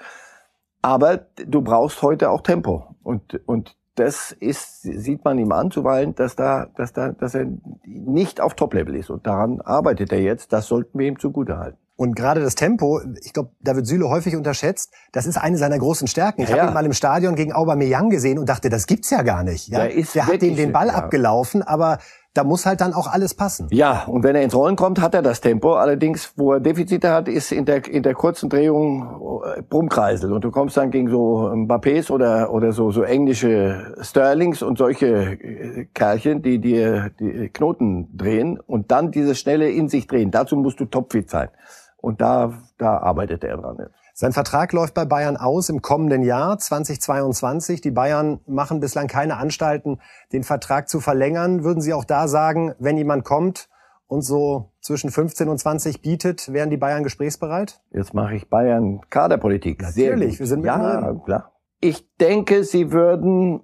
Aber 0.84 1.18
du 1.18 1.64
brauchst 1.64 2.04
heute 2.04 2.30
auch 2.30 2.42
Tempo. 2.42 2.96
Und, 3.02 3.42
und 3.48 3.76
das 3.96 4.32
ist, 4.32 4.84
sieht 4.84 5.26
man 5.26 5.40
ihm 5.40 5.52
an 5.52 5.72
zuweilen, 5.72 6.14
dass 6.14 6.36
da, 6.36 6.68
dass 6.76 6.94
da, 6.94 7.14
dass 7.14 7.34
er 7.34 7.48
nicht 7.84 8.42
auf 8.42 8.54
Top-Level 8.54 8.96
ist. 8.96 9.10
Und 9.10 9.26
daran 9.26 9.60
arbeitet 9.62 10.12
er 10.12 10.22
jetzt. 10.22 10.54
Das 10.54 10.68
sollten 10.68 11.00
wir 11.00 11.08
ihm 11.08 11.18
zugutehalten. 11.18 11.80
Und 11.96 12.16
gerade 12.16 12.42
das 12.42 12.56
Tempo, 12.56 13.02
ich 13.22 13.34
glaube, 13.34 13.52
da 13.62 13.76
wird 13.76 13.86
Süle 13.86 14.10
häufig 14.10 14.36
unterschätzt. 14.36 14.92
Das 15.12 15.28
ist 15.28 15.38
eine 15.38 15.58
seiner 15.58 15.78
großen 15.78 16.08
Stärken. 16.08 16.42
Ich 16.42 16.50
ja. 16.50 16.58
habe 16.58 16.72
ihn 16.72 16.74
mal 16.74 16.86
im 16.86 16.94
Stadion 16.94 17.36
gegen 17.36 17.54
Aubameyang 17.54 18.10
gesehen 18.10 18.40
und 18.40 18.50
dachte, 18.50 18.70
das 18.70 18.88
gibt's 18.88 19.12
ja 19.12 19.22
gar 19.22 19.44
nicht. 19.44 19.68
Ja? 19.68 19.88
Der, 19.88 20.04
der 20.04 20.26
hat 20.26 20.42
den 20.42 20.56
den 20.56 20.72
Ball 20.72 20.88
ja. 20.88 20.96
abgelaufen, 20.96 21.62
aber 21.62 22.00
da 22.34 22.44
muss 22.44 22.66
halt 22.66 22.82
dann 22.82 22.94
auch 22.94 23.08
alles 23.08 23.36
passen. 23.36 23.68
Ja, 23.72 24.06
und 24.06 24.24
wenn 24.24 24.36
er 24.36 24.42
ins 24.42 24.56
Rollen 24.56 24.76
kommt, 24.76 25.00
hat 25.00 25.14
er 25.14 25.22
das 25.22 25.40
Tempo. 25.40 25.76
Allerdings, 25.76 26.34
wo 26.36 26.54
er 26.54 26.60
Defizite 26.60 27.12
hat, 27.12 27.28
ist 27.28 27.52
in 27.52 27.66
der, 27.66 27.88
in 27.88 28.02
der 28.02 28.16
kurzen 28.16 28.50
Drehung 28.50 29.42
äh, 29.58 29.62
Brummkreisel. 29.62 30.34
Und 30.34 30.44
du 30.44 30.50
kommst 30.50 30.76
dann 30.76 30.90
gegen 30.90 31.10
so 31.10 31.48
Mbappés 31.54 32.12
oder, 32.12 32.52
oder 32.52 32.72
so, 32.72 32.92
so 32.92 33.04
englische 33.04 33.96
Sterlings 34.02 34.64
und 34.64 34.80
solche 34.80 35.08
äh, 35.08 35.86
Kerlchen, 35.94 36.42
die 36.42 36.60
dir 36.60 37.12
die 37.20 37.50
Knoten 37.50 38.18
drehen 38.18 38.60
und 38.60 38.92
dann 38.92 39.12
diese 39.12 39.36
schnelle 39.36 39.70
in 39.70 39.88
sich 39.88 40.08
drehen. 40.08 40.32
Dazu 40.32 40.56
musst 40.56 40.80
du 40.80 40.86
topfit 40.86 41.30
sein. 41.30 41.50
Und 41.98 42.20
da, 42.20 42.54
da 42.80 42.98
arbeitet 42.98 43.44
er 43.44 43.58
dran 43.58 43.78
jetzt. 43.80 44.03
Sein 44.16 44.32
Vertrag 44.32 44.74
läuft 44.74 44.94
bei 44.94 45.06
Bayern 45.06 45.38
aus 45.38 45.70
im 45.70 45.82
kommenden 45.82 46.22
Jahr 46.22 46.60
2022. 46.60 47.82
Die 47.82 47.90
Bayern 47.90 48.42
machen 48.46 48.80
bislang 48.80 49.08
keine 49.08 49.38
Anstalten, 49.38 50.00
den 50.32 50.44
Vertrag 50.44 50.88
zu 50.88 51.00
verlängern. 51.00 51.64
Würden 51.64 51.82
Sie 51.82 51.96
auch 51.96 52.06
da 52.06 52.28
sagen, 52.28 52.76
wenn 52.78 52.96
jemand 52.96 53.26
kommt 53.26 53.70
und 54.06 54.22
so 54.22 54.72
zwischen 54.82 55.10
15 55.10 55.50
und 55.50 55.58
20 55.58 56.04
bietet, 56.04 56.54
wären 56.54 56.70
die 56.70 56.78
Bayern 56.78 57.02
gesprächsbereit? 57.02 57.82
Jetzt 57.90 58.14
mache 58.14 58.36
ich 58.36 58.48
Bayern 58.50 59.02
Kaderpolitik. 59.10 59.82
Natürlich, 59.82 60.38
wir 60.38 60.46
sind 60.46 60.64
Ja, 60.64 61.16
klar. 61.26 61.52
Ich 61.80 62.08
denke, 62.18 62.64
sie 62.66 62.92
würden 62.92 63.62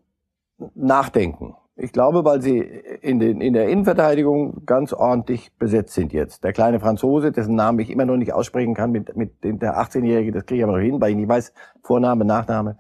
nachdenken. 0.73 1.55
Ich 1.81 1.93
glaube, 1.93 2.25
weil 2.25 2.41
sie 2.41 2.59
in, 2.59 3.19
den, 3.19 3.39
in 3.39 3.53
der 3.53 3.69
Innenverteidigung 3.69 4.65
ganz 4.65 4.91
ordentlich 4.91 5.55
besetzt 5.57 5.93
sind 5.93 6.11
jetzt. 6.11 6.43
Der 6.43 6.51
kleine 6.51 6.81
Franzose, 6.81 7.31
dessen 7.31 7.55
Namen 7.55 7.79
ich 7.79 7.89
immer 7.89 8.05
noch 8.05 8.17
nicht 8.17 8.33
aussprechen 8.33 8.73
kann, 8.73 8.91
mit, 8.91 9.15
mit 9.15 9.43
dem, 9.45 9.59
der 9.59 9.79
18-Jährige, 9.79 10.33
das 10.33 10.45
kriege 10.45 10.59
ich 10.59 10.63
aber 10.63 10.73
noch 10.73 10.83
hin, 10.83 10.99
weil 10.99 11.11
ich 11.11 11.15
nicht 11.15 11.29
weiß, 11.29 11.53
Vorname, 11.81 12.25
Nachname. 12.25 12.77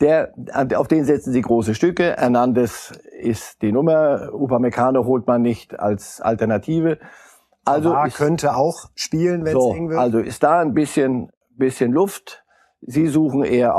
Der, 0.00 0.32
auf 0.76 0.86
den 0.86 1.04
setzen 1.04 1.32
sie 1.32 1.40
große 1.40 1.74
Stücke. 1.74 2.14
Hernandez 2.16 2.92
ist 3.20 3.60
die 3.62 3.72
Nummer. 3.72 4.32
Upamecano 4.32 5.04
holt 5.04 5.26
man 5.26 5.42
nicht 5.42 5.80
als 5.80 6.20
Alternative. 6.20 6.98
Also 7.64 7.92
ist, 8.04 8.16
könnte 8.16 8.54
auch 8.54 8.84
spielen, 8.94 9.44
wenn 9.44 9.52
so, 9.52 9.72
es 9.72 9.76
eng 9.76 9.88
wird. 9.88 9.98
Also 9.98 10.20
ist 10.20 10.44
da 10.44 10.60
ein 10.60 10.74
bisschen, 10.74 11.32
bisschen 11.56 11.90
Luft. 11.90 12.44
Sie 12.82 13.08
suchen 13.08 13.42
eher 13.42 13.74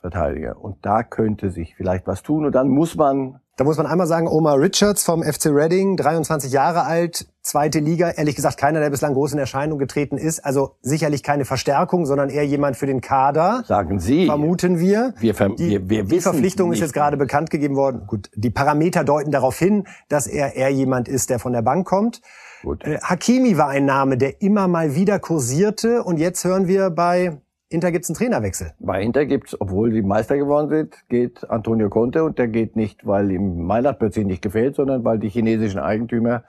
Außenverteidiger. 0.00 0.56
Und 0.62 0.78
da 0.82 1.02
könnte 1.02 1.50
sich 1.50 1.74
vielleicht 1.76 2.06
was 2.06 2.22
tun. 2.22 2.44
Und 2.44 2.54
dann 2.54 2.68
muss 2.68 2.96
man 2.96 3.40
da 3.56 3.64
muss 3.64 3.76
man 3.76 3.86
einmal 3.86 4.06
sagen, 4.06 4.26
Omar 4.26 4.58
Richards 4.58 5.04
vom 5.04 5.22
FC 5.22 5.48
Reading, 5.48 5.98
23 5.98 6.50
Jahre 6.50 6.84
alt, 6.86 7.26
zweite 7.42 7.78
Liga, 7.78 8.08
ehrlich 8.08 8.34
gesagt 8.34 8.56
keiner, 8.56 8.80
der 8.80 8.88
bislang 8.88 9.12
groß 9.12 9.34
in 9.34 9.38
Erscheinung 9.38 9.78
getreten 9.78 10.16
ist. 10.16 10.42
Also 10.42 10.76
sicherlich 10.80 11.22
keine 11.22 11.44
Verstärkung, 11.44 12.06
sondern 12.06 12.30
eher 12.30 12.46
jemand 12.46 12.78
für 12.78 12.86
den 12.86 13.02
Kader. 13.02 13.62
Sagen 13.66 14.00
Sie. 14.00 14.24
Vermuten 14.24 14.78
wir. 14.78 15.12
Wir, 15.18 15.34
ver 15.34 15.50
die, 15.50 15.68
wir, 15.68 15.90
wir 15.90 16.04
die 16.04 16.20
Verpflichtung 16.22 16.72
ist 16.72 16.80
jetzt 16.80 16.94
gerade 16.94 17.18
bekannt 17.18 17.50
gegeben 17.50 17.76
worden. 17.76 18.06
Gut, 18.06 18.30
die 18.34 18.48
Parameter 18.48 19.04
deuten 19.04 19.30
darauf 19.30 19.58
hin, 19.58 19.86
dass 20.08 20.26
er 20.26 20.56
eher 20.56 20.70
jemand 20.70 21.06
ist, 21.06 21.28
der 21.28 21.38
von 21.38 21.52
der 21.52 21.60
Bank 21.60 21.86
kommt. 21.86 22.22
Gut. 22.62 22.86
Äh, 22.86 22.98
Hakimi 23.02 23.58
war 23.58 23.68
ein 23.68 23.84
Name, 23.84 24.16
der 24.16 24.40
immer 24.40 24.68
mal 24.68 24.94
wieder 24.94 25.18
kursierte 25.18 26.02
und 26.02 26.18
jetzt 26.18 26.44
hören 26.44 26.66
wir 26.66 26.88
bei 26.88 27.42
Inter 27.72 27.92
gibt's 27.92 28.10
einen 28.10 28.16
Trainerwechsel. 28.16 28.72
Bei 28.80 29.00
Inter 29.00 29.26
gibt's, 29.26 29.56
obwohl 29.60 29.92
sie 29.92 30.02
Meister 30.02 30.36
geworden 30.36 30.68
sind, 30.68 31.08
geht 31.08 31.48
Antonio 31.48 31.88
Conte 31.88 32.24
und 32.24 32.36
der 32.36 32.48
geht 32.48 32.74
nicht, 32.74 33.06
weil 33.06 33.30
ihm 33.30 33.64
Mailand 33.64 34.00
plötzlich 34.00 34.26
nicht 34.26 34.42
gefällt, 34.42 34.74
sondern 34.74 35.04
weil 35.04 35.20
die 35.20 35.28
chinesischen 35.28 35.78
Eigentümer 35.78 36.42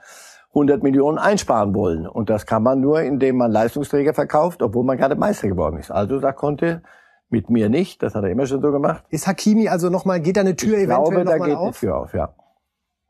100 0.48 0.82
Millionen 0.82 1.18
einsparen 1.18 1.76
wollen. 1.76 2.08
Und 2.08 2.28
das 2.28 2.44
kann 2.44 2.64
man 2.64 2.80
nur, 2.80 3.02
indem 3.02 3.36
man 3.36 3.52
Leistungsträger 3.52 4.14
verkauft, 4.14 4.62
obwohl 4.62 4.84
man 4.84 4.98
gerade 4.98 5.14
Meister 5.14 5.46
geworden 5.46 5.78
ist. 5.78 5.92
Also 5.92 6.18
sagt 6.18 6.38
Conte, 6.38 6.82
mit 7.30 7.48
mir 7.50 7.68
nicht, 7.68 8.02
das 8.02 8.16
hat 8.16 8.24
er 8.24 8.30
immer 8.30 8.46
schon 8.46 8.60
so 8.60 8.72
gemacht. 8.72 9.04
Ist 9.10 9.28
Hakimi 9.28 9.68
also 9.68 9.90
nochmal, 9.90 10.20
geht 10.20 10.36
da 10.36 10.40
eine 10.40 10.56
Tür 10.56 10.76
ich 10.76 10.84
eventuell 10.84 11.24
glaube, 11.24 11.24
da 11.24 11.46
geht 11.46 11.54
auf? 11.54 11.62
eine 11.62 11.72
Tür 11.72 11.98
auf, 11.98 12.14
ja. 12.14 12.34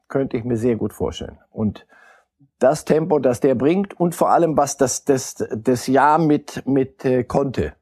Könnte 0.08 0.36
ich 0.36 0.44
mir 0.44 0.58
sehr 0.58 0.76
gut 0.76 0.92
vorstellen. 0.92 1.38
Und 1.50 1.86
das 2.58 2.84
Tempo, 2.84 3.18
das 3.18 3.40
der 3.40 3.54
bringt 3.54 3.98
und 3.98 4.14
vor 4.14 4.28
allem 4.28 4.54
was 4.58 4.76
das, 4.76 5.04
das, 5.04 5.36
das 5.56 5.86
Jahr 5.86 6.18
mit, 6.18 6.62
mit 6.66 7.06
äh, 7.06 7.24
Conte 7.24 7.72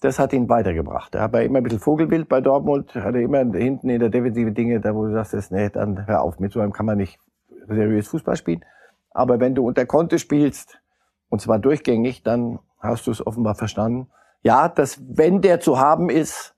das 0.00 0.18
hat 0.18 0.32
ihn 0.32 0.48
weitergebracht. 0.48 1.14
Er 1.14 1.32
war 1.32 1.42
immer 1.42 1.58
ein 1.58 1.62
bisschen 1.62 1.80
Vogelbild 1.80 2.28
bei 2.28 2.40
Dortmund, 2.40 2.94
hatte 2.94 3.20
immer 3.20 3.38
hinten 3.38 3.88
in 3.88 4.00
der 4.00 4.10
Defensive 4.10 4.52
Dinge, 4.52 4.80
da 4.80 4.94
wo 4.94 5.06
du 5.06 5.12
sagst, 5.12 5.34
das, 5.34 5.50
nee, 5.50 5.70
dann 5.70 6.06
hör 6.06 6.22
auf, 6.22 6.38
mit 6.38 6.52
so 6.52 6.60
einem 6.60 6.72
kann 6.72 6.86
man 6.86 6.98
nicht 6.98 7.18
seriös 7.66 8.08
Fußball 8.08 8.36
spielen. 8.36 8.64
Aber 9.10 9.40
wenn 9.40 9.54
du 9.54 9.66
unter 9.66 9.86
Konte 9.86 10.18
spielst, 10.18 10.78
und 11.28 11.40
zwar 11.40 11.58
durchgängig, 11.58 12.22
dann 12.22 12.58
hast 12.78 13.06
du 13.06 13.10
es 13.10 13.26
offenbar 13.26 13.54
verstanden. 13.54 14.08
Ja, 14.42 14.68
dass 14.68 15.00
wenn 15.08 15.40
der 15.40 15.60
zu 15.60 15.78
haben 15.78 16.10
ist, 16.10 16.54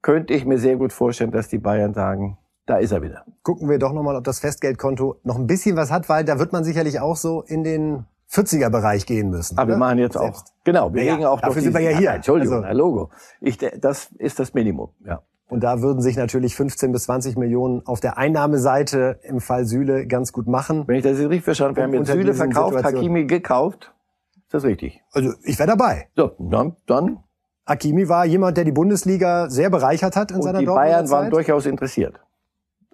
könnte 0.00 0.32
ich 0.32 0.46
mir 0.46 0.58
sehr 0.58 0.76
gut 0.76 0.92
vorstellen, 0.92 1.32
dass 1.32 1.48
die 1.48 1.58
Bayern 1.58 1.92
sagen, 1.92 2.38
da 2.66 2.76
ist 2.76 2.92
er 2.92 3.02
wieder. 3.02 3.24
Gucken 3.42 3.68
wir 3.68 3.78
doch 3.78 3.92
nochmal, 3.92 4.16
ob 4.16 4.24
das 4.24 4.38
Festgeldkonto 4.38 5.16
noch 5.24 5.36
ein 5.36 5.46
bisschen 5.46 5.76
was 5.76 5.90
hat, 5.90 6.08
weil 6.08 6.24
da 6.24 6.38
wird 6.38 6.52
man 6.52 6.64
sicherlich 6.64 7.00
auch 7.00 7.16
so 7.16 7.42
in 7.42 7.64
den 7.64 8.06
40er-Bereich 8.30 9.06
gehen 9.06 9.30
müssen. 9.30 9.58
Aber 9.58 9.64
oder? 9.64 9.74
wir 9.74 9.78
machen 9.78 9.98
jetzt 9.98 10.16
Selbst. 10.16 10.46
auch, 10.46 10.64
genau, 10.64 10.94
wir 10.94 11.02
ja, 11.02 11.14
legen 11.14 11.26
auch 11.26 11.40
Dafür 11.40 11.62
sind 11.62 11.74
wir 11.74 11.80
ja 11.80 11.90
hier. 11.90 12.00
Ja, 12.00 12.14
Entschuldigung, 12.14 12.56
also, 12.56 12.66
Herr 12.66 12.74
Logo. 12.74 13.10
Ich, 13.40 13.58
das 13.58 14.10
ist 14.18 14.38
das 14.38 14.54
Minimum, 14.54 14.90
ja. 15.04 15.22
Und 15.48 15.64
da 15.64 15.82
würden 15.82 16.00
sich 16.00 16.16
natürlich 16.16 16.54
15 16.54 16.92
bis 16.92 17.04
20 17.04 17.36
Millionen 17.36 17.84
auf 17.84 17.98
der 17.98 18.16
Einnahmeseite 18.18 19.18
im 19.24 19.40
Fall 19.40 19.64
Süle 19.64 20.06
ganz 20.06 20.32
gut 20.32 20.46
machen. 20.46 20.84
Wenn 20.86 20.96
ich 20.96 21.02
das 21.02 21.18
jetzt 21.18 21.28
richtig 21.28 21.44
verstanden 21.44 21.82
habe, 21.82 21.92
wir 21.92 21.98
haben 21.98 22.04
jetzt 22.04 22.12
Süle 22.12 22.34
verkauft, 22.34 22.74
Situation. 22.74 23.00
Hakimi 23.00 23.24
gekauft. 23.24 23.92
Ist 24.36 24.54
das 24.54 24.64
richtig? 24.64 25.02
Also 25.10 25.32
ich 25.42 25.58
wäre 25.58 25.68
dabei. 25.68 26.08
So, 26.14 26.36
dann, 26.38 26.76
dann. 26.86 27.24
Hakimi 27.66 28.08
war 28.08 28.26
jemand, 28.26 28.56
der 28.56 28.64
die 28.64 28.72
Bundesliga 28.72 29.50
sehr 29.50 29.70
bereichert 29.70 30.14
hat 30.14 30.30
in 30.30 30.36
und 30.36 30.42
seiner 30.42 30.60
die 30.60 30.66
Bayern 30.66 31.10
waren 31.10 31.30
durchaus 31.30 31.66
interessiert, 31.66 32.20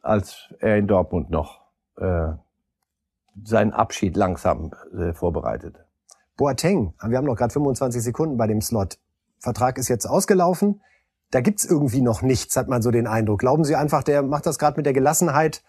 als 0.02 0.54
er 0.58 0.78
in 0.78 0.86
Dortmund 0.86 1.28
noch 1.28 1.60
äh, 1.98 2.32
seinen 3.44 3.72
Abschied 3.72 4.16
langsam 4.16 4.72
äh, 4.96 5.12
vorbereitet. 5.12 5.84
Boateng, 6.36 6.94
wir 7.02 7.16
haben 7.16 7.24
noch 7.24 7.36
gerade 7.36 7.52
25 7.52 8.02
Sekunden 8.02 8.36
bei 8.36 8.46
dem 8.46 8.60
Slot. 8.60 8.98
Vertrag 9.38 9.78
ist 9.78 9.88
jetzt 9.88 10.06
ausgelaufen. 10.06 10.82
Da 11.30 11.40
gibt's 11.40 11.64
irgendwie 11.64 12.02
noch 12.02 12.22
nichts, 12.22 12.56
hat 12.56 12.68
man 12.68 12.82
so 12.82 12.90
den 12.90 13.06
Eindruck. 13.06 13.40
Glauben 13.40 13.64
Sie 13.64 13.74
einfach, 13.74 14.02
der 14.02 14.22
macht 14.22 14.46
das 14.46 14.58
gerade 14.58 14.76
mit 14.76 14.86
der 14.86 14.92
Gelassenheit 14.92 15.62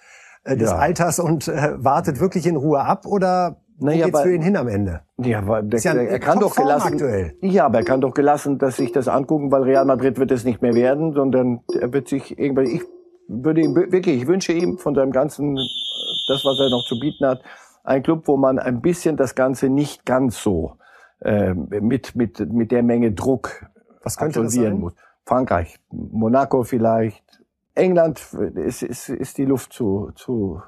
äh, 0.44 0.56
des 0.56 0.70
ja. 0.70 0.78
Alters 0.78 1.20
und 1.20 1.48
äh, 1.48 1.84
wartet 1.84 2.20
wirklich 2.20 2.46
in 2.46 2.56
Ruhe 2.56 2.82
ab 2.82 3.06
oder 3.06 3.58
wo 3.80 3.86
naja, 3.86 4.06
geht's 4.06 4.22
für 4.22 4.34
ihn 4.34 4.42
hin 4.42 4.58
am 4.58 4.68
Ende? 4.68 5.02
Ja, 5.18 5.40
aber 5.40 5.62
der, 5.62 5.80
ja 5.80 5.94
er 5.94 6.20
kann 6.20 6.40
doch 6.40 6.56
gelassen. 6.56 6.94
Aktuell. 6.94 7.36
Ja, 7.42 7.66
aber 7.66 7.80
er 7.80 7.84
kann 7.86 8.02
doch 8.02 8.14
gelassen, 8.14 8.58
dass 8.58 8.78
sich 8.78 8.92
das 8.92 9.08
angucken, 9.08 9.52
weil 9.52 9.64
Real 9.64 9.86
Madrid 9.86 10.18
wird 10.18 10.32
es 10.32 10.44
nicht 10.44 10.64
mehr 10.64 10.74
werden, 10.74 11.14
sondern 11.14 11.62
er 11.80 11.94
wird 11.94 12.08
sich 12.08 12.40
irgendwann. 12.40 12.66
Ich 12.66 12.82
würde 13.28 13.62
ihm 13.62 13.76
wirklich, 13.76 14.22
ich 14.22 14.28
wünsche 14.28 14.52
ihm 14.52 14.80
von 14.80 14.96
seinem 14.96 15.12
ganzen, 15.12 15.58
das, 16.28 16.46
was 16.46 16.60
er 16.60 16.70
noch 16.70 16.86
zu 16.88 17.00
bieten 17.00 17.26
hat, 17.26 17.42
ein 17.84 18.04
Club, 18.04 18.28
wo 18.28 18.38
man 18.38 18.60
ein 18.60 18.82
bisschen 18.82 19.18
das 19.18 19.36
Ganze 19.36 19.70
nicht 19.70 20.06
ganz 20.06 20.42
so 20.42 20.78
äh, 21.22 21.54
mit, 21.54 22.16
mit, 22.16 22.40
mit 22.52 22.72
der 22.72 22.84
Menge 22.84 23.14
Druck 23.14 23.66
Was 24.04 24.18
könnte 24.18 24.42
absolvieren 24.42 24.80
muss. 24.80 24.94
Frankreich, 25.26 25.80
Monaco 25.92 26.64
vielleicht. 26.64 27.24
England 27.76 28.26
ist, 28.56 28.82
ist, 28.82 29.10
ist 29.10 29.38
die 29.38 29.46
Luft 29.46 29.72
zu, 29.72 30.12
zu 30.16 30.62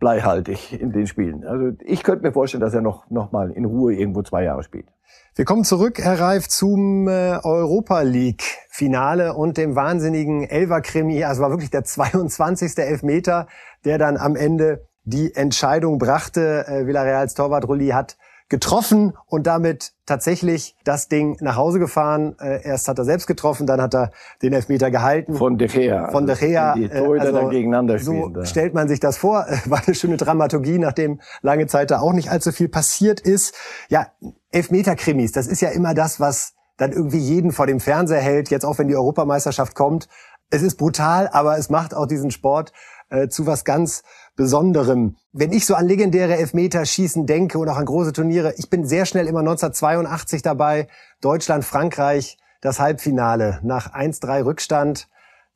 bleihaltig 0.00 0.80
in 0.80 0.90
den 0.90 1.06
Spielen. 1.06 1.44
Also 1.44 1.76
ich 1.84 2.02
könnte 2.02 2.26
mir 2.26 2.32
vorstellen, 2.32 2.62
dass 2.62 2.74
er 2.74 2.80
noch, 2.80 3.08
noch 3.10 3.30
mal 3.30 3.50
in 3.52 3.64
Ruhe 3.64 3.94
irgendwo 3.94 4.22
zwei 4.22 4.44
Jahre 4.44 4.62
spielt. 4.62 4.86
Wir 5.34 5.44
kommen 5.44 5.64
zurück, 5.64 5.98
Herr 5.98 6.18
Reif, 6.18 6.48
zum 6.48 7.06
äh, 7.06 7.38
Europa 7.42 8.00
League 8.02 8.42
Finale 8.68 9.34
und 9.34 9.58
dem 9.58 9.76
wahnsinnigen 9.76 10.42
Elfer-Krimi. 10.42 11.22
Also 11.24 11.42
war 11.42 11.50
wirklich 11.50 11.70
der 11.70 11.84
22. 11.84 12.76
Elfmeter, 12.78 13.46
der 13.84 13.98
dann 13.98 14.16
am 14.16 14.34
Ende 14.34 14.88
die 15.04 15.34
Entscheidung 15.34 15.98
brachte. 15.98 16.66
Äh, 16.66 16.86
Villarreals 16.86 17.34
Torwart 17.34 17.66
Rulli 17.68 17.88
hat 17.88 18.16
getroffen 18.50 19.14
und 19.26 19.46
damit 19.46 19.92
tatsächlich 20.06 20.76
das 20.84 21.08
Ding 21.08 21.36
nach 21.40 21.54
Hause 21.54 21.78
gefahren. 21.78 22.36
Äh, 22.40 22.64
erst 22.64 22.88
hat 22.88 22.98
er 22.98 23.04
selbst 23.04 23.28
getroffen, 23.28 23.66
dann 23.66 23.80
hat 23.80 23.94
er 23.94 24.10
den 24.42 24.52
Elfmeter 24.52 24.90
gehalten. 24.90 25.36
Von 25.36 25.56
De 25.56 25.68
Gea. 25.68 26.10
Von 26.10 26.26
De 26.26 26.36
Gea. 26.36 26.74
Die 26.74 26.84
äh, 26.84 26.98
Torhüter 26.98 27.32
dann 27.32 27.50
gegeneinander 27.50 27.98
so 27.98 28.12
spielen. 28.12 28.34
da. 28.34 28.44
stellt 28.44 28.74
man 28.74 28.88
sich 28.88 28.98
das 29.00 29.16
vor. 29.16 29.46
War 29.66 29.82
eine 29.86 29.94
schöne 29.94 30.16
Dramaturgie, 30.16 30.78
nachdem 30.78 31.20
lange 31.42 31.68
Zeit 31.68 31.92
da 31.92 32.00
auch 32.00 32.12
nicht 32.12 32.30
allzu 32.30 32.50
viel 32.50 32.68
passiert 32.68 33.20
ist. 33.20 33.54
Ja, 33.88 34.08
Elfmeter-Krimis, 34.50 35.30
das 35.30 35.46
ist 35.46 35.62
ja 35.62 35.70
immer 35.70 35.94
das, 35.94 36.18
was 36.18 36.54
dann 36.76 36.92
irgendwie 36.92 37.18
jeden 37.18 37.52
vor 37.52 37.66
dem 37.66 37.78
Fernseher 37.78 38.20
hält, 38.20 38.50
jetzt 38.50 38.64
auch 38.64 38.78
wenn 38.78 38.88
die 38.88 38.96
Europameisterschaft 38.96 39.74
kommt. 39.74 40.08
Es 40.50 40.62
ist 40.62 40.76
brutal, 40.76 41.28
aber 41.28 41.58
es 41.58 41.70
macht 41.70 41.94
auch 41.94 42.06
diesen 42.06 42.30
Sport 42.30 42.72
äh, 43.08 43.28
zu 43.28 43.46
was 43.46 43.64
ganz 43.64 44.02
Besonderem. 44.36 45.16
Wenn 45.32 45.52
ich 45.52 45.66
so 45.66 45.74
an 45.74 45.86
legendäre 45.86 46.36
Elfmeterschießen 46.36 47.26
denke 47.26 47.58
und 47.58 47.68
auch 47.68 47.76
an 47.76 47.84
große 47.84 48.12
Turniere, 48.12 48.54
ich 48.56 48.70
bin 48.70 48.86
sehr 48.86 49.04
schnell 49.04 49.26
immer 49.26 49.40
1982 49.40 50.42
dabei, 50.42 50.88
Deutschland, 51.20 51.64
Frankreich, 51.64 52.38
das 52.60 52.80
Halbfinale 52.80 53.60
nach 53.62 53.92
1-3 53.92 54.44
Rückstand, 54.44 55.08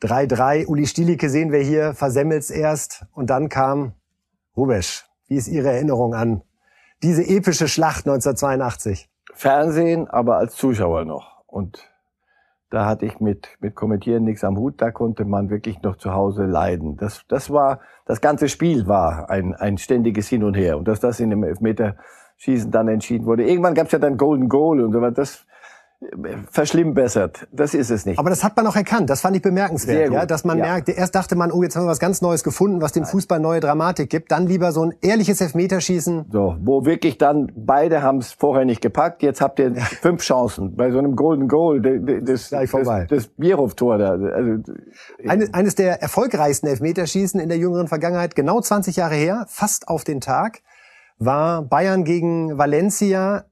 3-3. 0.02 0.66
Uli 0.66 0.86
Stielicke 0.86 1.30
sehen 1.30 1.50
wir 1.50 1.60
hier, 1.60 1.94
versemmelt's 1.94 2.50
erst 2.50 3.06
und 3.12 3.30
dann 3.30 3.48
kam 3.48 3.94
Rubesch. 4.56 5.06
Wie 5.26 5.36
ist 5.36 5.48
Ihre 5.48 5.70
Erinnerung 5.70 6.14
an 6.14 6.42
diese 7.02 7.22
epische 7.22 7.68
Schlacht 7.68 8.06
1982? 8.06 9.08
Fernsehen, 9.32 10.08
aber 10.08 10.36
als 10.36 10.56
Zuschauer 10.56 11.04
noch. 11.04 11.42
Und 11.46 11.90
da 12.74 12.86
hatte 12.86 13.06
ich 13.06 13.20
mit, 13.20 13.48
mit 13.60 13.76
Kommentieren 13.76 14.24
nichts 14.24 14.42
am 14.42 14.58
Hut, 14.58 14.74
da 14.78 14.90
konnte 14.90 15.24
man 15.24 15.48
wirklich 15.48 15.80
noch 15.82 15.96
zu 15.96 16.12
Hause 16.12 16.44
leiden. 16.44 16.96
Das, 16.96 17.24
das 17.28 17.50
war, 17.50 17.78
das 18.04 18.20
ganze 18.20 18.48
Spiel 18.48 18.88
war 18.88 19.30
ein, 19.30 19.54
ein 19.54 19.78
ständiges 19.78 20.28
Hin 20.28 20.42
und 20.42 20.54
Her. 20.54 20.76
Und 20.76 20.88
dass 20.88 20.98
das 20.98 21.20
in 21.20 21.30
dem 21.30 21.44
Elfmeterschießen 21.44 22.72
dann 22.72 22.88
entschieden 22.88 23.26
wurde. 23.26 23.44
Irgendwann 23.44 23.74
gab 23.74 23.86
es 23.86 23.92
ja 23.92 24.00
dann 24.00 24.16
Golden 24.16 24.48
Goal 24.48 24.80
und 24.80 24.92
so 24.92 25.00
weiter. 25.00 25.22
Verschlimmbessert. 26.50 27.46
Das 27.52 27.74
ist 27.74 27.90
es 27.90 28.06
nicht. 28.06 28.18
Aber 28.18 28.30
das 28.30 28.44
hat 28.44 28.56
man 28.56 28.66
auch 28.66 28.76
erkannt. 28.76 29.10
Das 29.10 29.20
fand 29.20 29.36
ich 29.36 29.42
bemerkenswert, 29.42 30.12
ja, 30.12 30.26
dass 30.26 30.44
man 30.44 30.58
Ja. 30.58 30.64
merkt, 30.66 30.88
erst 30.88 31.14
dachte 31.14 31.36
man, 31.36 31.50
oh, 31.52 31.62
jetzt 31.62 31.76
haben 31.76 31.84
wir 31.84 31.90
was 31.90 31.98
ganz 31.98 32.20
Neues 32.22 32.44
gefunden, 32.44 32.80
was 32.80 32.92
dem 32.92 33.04
Fußball 33.04 33.40
neue 33.40 33.60
Dramatik 33.60 34.10
gibt. 34.10 34.30
Dann 34.32 34.46
lieber 34.46 34.72
so 34.72 34.82
ein 34.84 34.94
ehrliches 35.02 35.40
Elfmeterschießen. 35.40 36.26
So, 36.30 36.56
wo 36.60 36.84
wirklich 36.84 37.18
dann 37.18 37.52
beide 37.56 38.02
haben 38.02 38.18
es 38.18 38.32
vorher 38.32 38.64
nicht 38.64 38.80
gepackt. 38.80 39.22
Jetzt 39.22 39.40
habt 39.40 39.58
ihr 39.58 39.74
fünf 39.76 40.22
Chancen 40.22 40.76
bei 40.76 40.90
so 40.90 40.98
einem 40.98 41.16
Golden 41.16 41.48
Goal, 41.48 41.80
das, 42.22 42.48
Gleich 42.48 42.70
vorbei. 42.70 43.06
das, 43.08 43.24
das 43.24 43.32
Bierhoff-Tor 43.36 43.98
da. 43.98 44.10
Also, 44.12 44.62
Eine, 45.26 45.48
eines 45.52 45.74
der 45.74 46.00
erfolgreichsten 46.02 46.66
Elfmeterschießen 46.66 47.40
in 47.40 47.48
der 47.48 47.58
jüngeren 47.58 47.88
Vergangenheit, 47.88 48.34
genau 48.34 48.60
20 48.60 48.96
Jahre 48.96 49.14
her, 49.14 49.46
fast 49.48 49.88
auf 49.88 50.04
den 50.04 50.20
Tag, 50.20 50.60
war 51.18 51.62
Bayern 51.62 52.04
gegen 52.04 52.58
Valencia. 52.58 53.44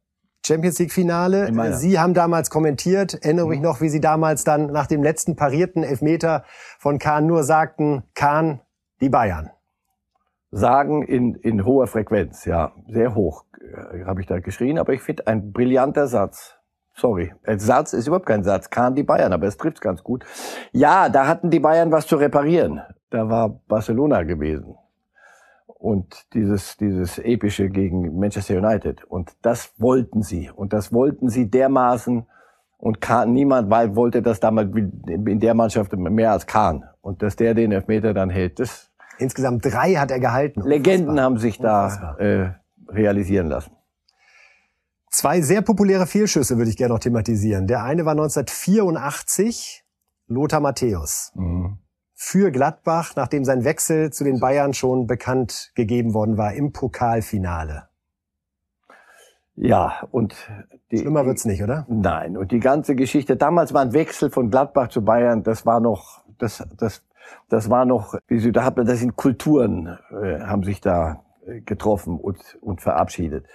Champions 0.45 0.79
League 0.79 0.93
Finale. 0.93 1.47
Sie 1.75 1.99
haben 1.99 2.15
damals 2.15 2.51
kommentiert, 2.51 3.15
erinnere 3.23 3.47
mich 3.47 3.61
noch, 3.61 3.81
wie 3.81 3.89
Sie 3.89 4.01
damals 4.01 4.45
dann 4.45 4.67
nach 4.67 4.87
dem 4.87 5.03
letzten 5.03 5.37
parierten 5.37 5.85
Elfmeter 5.85 6.45
von 6.79 6.99
Kahn 6.99 7.27
nur 7.27 7.45
sagten, 7.45 8.03
Kahn, 8.15 8.61
die 9.01 9.09
Bayern. 9.09 9.51
sagen 10.51 11.03
in, 11.03 11.35
in 11.35 11.65
hoher 11.65 11.87
Frequenz, 11.87 12.45
ja, 12.45 12.73
sehr 12.89 13.15
hoch, 13.15 13.45
äh, 13.61 14.05
habe 14.05 14.21
ich 14.21 14.27
da 14.27 14.39
geschrien, 14.41 14.79
aber 14.79 14.93
ich 14.93 15.01
finde 15.01 15.27
ein 15.27 15.53
brillanter 15.53 16.07
Satz. 16.07 16.57
Sorry, 16.95 17.33
ein 17.45 17.59
Satz 17.59 17.95
ist 17.95 18.07
überhaupt 18.07 18.27
kein 18.27 18.45
Satz, 18.45 18.69
kann 18.69 18.95
die 18.95 19.03
Bayern, 19.03 19.33
aber 19.33 19.47
es 19.47 19.57
trifft 19.57 19.81
ganz 19.81 20.03
gut. 20.03 20.27
Ja, 20.73 21.09
da 21.09 21.27
hatten 21.27 21.51
die 21.51 21.61
Bayern 21.61 21.91
was 21.91 22.07
zu 22.07 22.17
reparieren. 22.17 22.83
Da 23.09 23.31
war 23.31 23.49
Barcelona 23.49 24.25
gewesen. 24.25 24.75
Und 25.83 26.33
dieses, 26.33 26.77
dieses 26.77 27.19
epische 27.19 27.69
gegen 27.69 28.17
Manchester 28.21 28.57
United. 28.59 29.03
Und 29.03 29.33
das 29.43 29.73
wollten 29.79 30.23
sie. 30.23 30.49
Und 30.49 30.73
das 30.73 30.93
wollten 30.93 31.29
sie 31.29 31.51
dermaßen. 31.51 32.25
Und 32.79 33.01
Kahn, 33.01 33.33
niemand 33.33 33.69
weil- 33.69 33.97
wollte 33.97 34.23
das 34.23 34.39
damals 34.39 34.71
in 34.77 35.41
der 35.41 35.55
Mannschaft 35.55 35.93
mehr 35.97 36.31
als 36.31 36.47
Kahn. 36.47 36.85
Und 37.01 37.23
dass 37.23 37.35
der 37.35 37.55
den 37.55 37.73
Elfmeter 37.73 38.15
dann 38.15 38.31
hält, 38.31 38.61
das, 38.61 38.91
Insgesamt 39.19 39.65
drei 39.65 39.95
hat 39.95 40.11
er 40.13 40.21
gehalten. 40.21 40.63
Legenden 40.63 41.11
Unfassbar. 41.11 41.25
haben 41.25 41.39
sich 41.39 41.59
da 41.59 42.17
äh, 42.19 42.53
realisieren 42.89 43.49
lassen. 43.49 43.73
Zwei 45.11 45.41
sehr 45.43 45.63
populäre 45.63 46.07
Fehlschüsse 46.07 46.57
würde 46.59 46.71
ich 46.71 46.77
gerne 46.77 46.95
noch 46.95 47.01
thematisieren. 47.01 47.67
Der 47.67 47.83
eine 47.83 48.05
war 48.05 48.13
1984, 48.13 49.85
Lothar 50.29 50.61
Matthäus. 50.61 51.33
Für 52.25 52.53
Gladbach, 52.53 53.15
nachdem 53.17 53.45
sein 53.45 53.65
Wechsel 53.65 54.13
zu 54.13 54.23
den 54.23 54.39
Bayern 54.39 54.75
schon 54.75 55.09
bekannt 55.09 55.73
gegeben 55.75 56.15
worden 56.15 56.39
war 56.39 56.55
im 56.55 56.73
Pokalfinale. 56.73 57.89
Ja, 59.57 60.07
und 60.13 60.37
die, 60.93 60.99
Schlimmer 60.99 61.27
wird's 61.27 61.45
nicht, 61.47 61.65
oder? 61.65 61.85
Nein, 61.89 62.37
und 62.37 62.53
die 62.53 62.61
ganze 62.61 62.95
Geschichte, 62.95 63.37
damals 63.37 63.75
war 63.75 63.83
ein 63.83 63.93
Wechsel 63.93 64.31
von 64.31 64.51
Gladbach 64.51 64.89
zu 64.89 65.05
Bayern, 65.05 65.43
das 65.43 65.67
war 65.67 65.81
noch, 65.81 66.23
das, 66.39 66.65
das, 66.79 67.05
das 67.49 67.69
war 67.69 67.87
noch, 67.87 68.15
wie 68.29 68.39
Sie, 68.39 68.53
da 68.53 68.63
hat 68.63 68.77
man, 68.77 68.87
das 68.87 69.01
sind 69.01 69.17
Kulturen, 69.17 69.99
äh, 70.13 70.39
haben 70.43 70.63
sich 70.63 70.81
da 70.81 71.25
äh, 71.45 71.61
getroffen 71.61 72.21
und, 72.21 72.57
und 72.61 72.81
verabschiedet. 72.81 73.47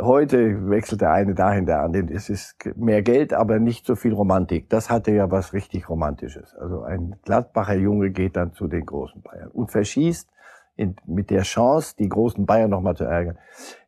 Heute 0.00 0.70
wechselt 0.70 1.00
der 1.00 1.12
eine 1.12 1.34
dahin, 1.34 1.66
der 1.66 1.82
andere. 1.82 2.12
Es 2.12 2.28
ist 2.28 2.56
mehr 2.76 3.02
Geld, 3.02 3.32
aber 3.32 3.58
nicht 3.58 3.86
so 3.86 3.96
viel 3.96 4.12
Romantik. 4.12 4.68
Das 4.68 4.90
hatte 4.90 5.12
ja 5.12 5.30
was 5.30 5.52
richtig 5.52 5.88
Romantisches. 5.88 6.54
Also 6.54 6.82
ein 6.82 7.16
Gladbacher 7.24 7.74
Junge 7.74 8.10
geht 8.10 8.36
dann 8.36 8.52
zu 8.52 8.68
den 8.68 8.86
großen 8.86 9.22
Bayern 9.22 9.48
und 9.48 9.70
verschießt 9.70 10.28
in, 10.76 10.96
mit 11.06 11.30
der 11.30 11.42
Chance, 11.42 11.94
die 11.98 12.08
großen 12.08 12.46
Bayern 12.46 12.70
nochmal 12.70 12.96
zu 12.96 13.04
ärgern. 13.04 13.38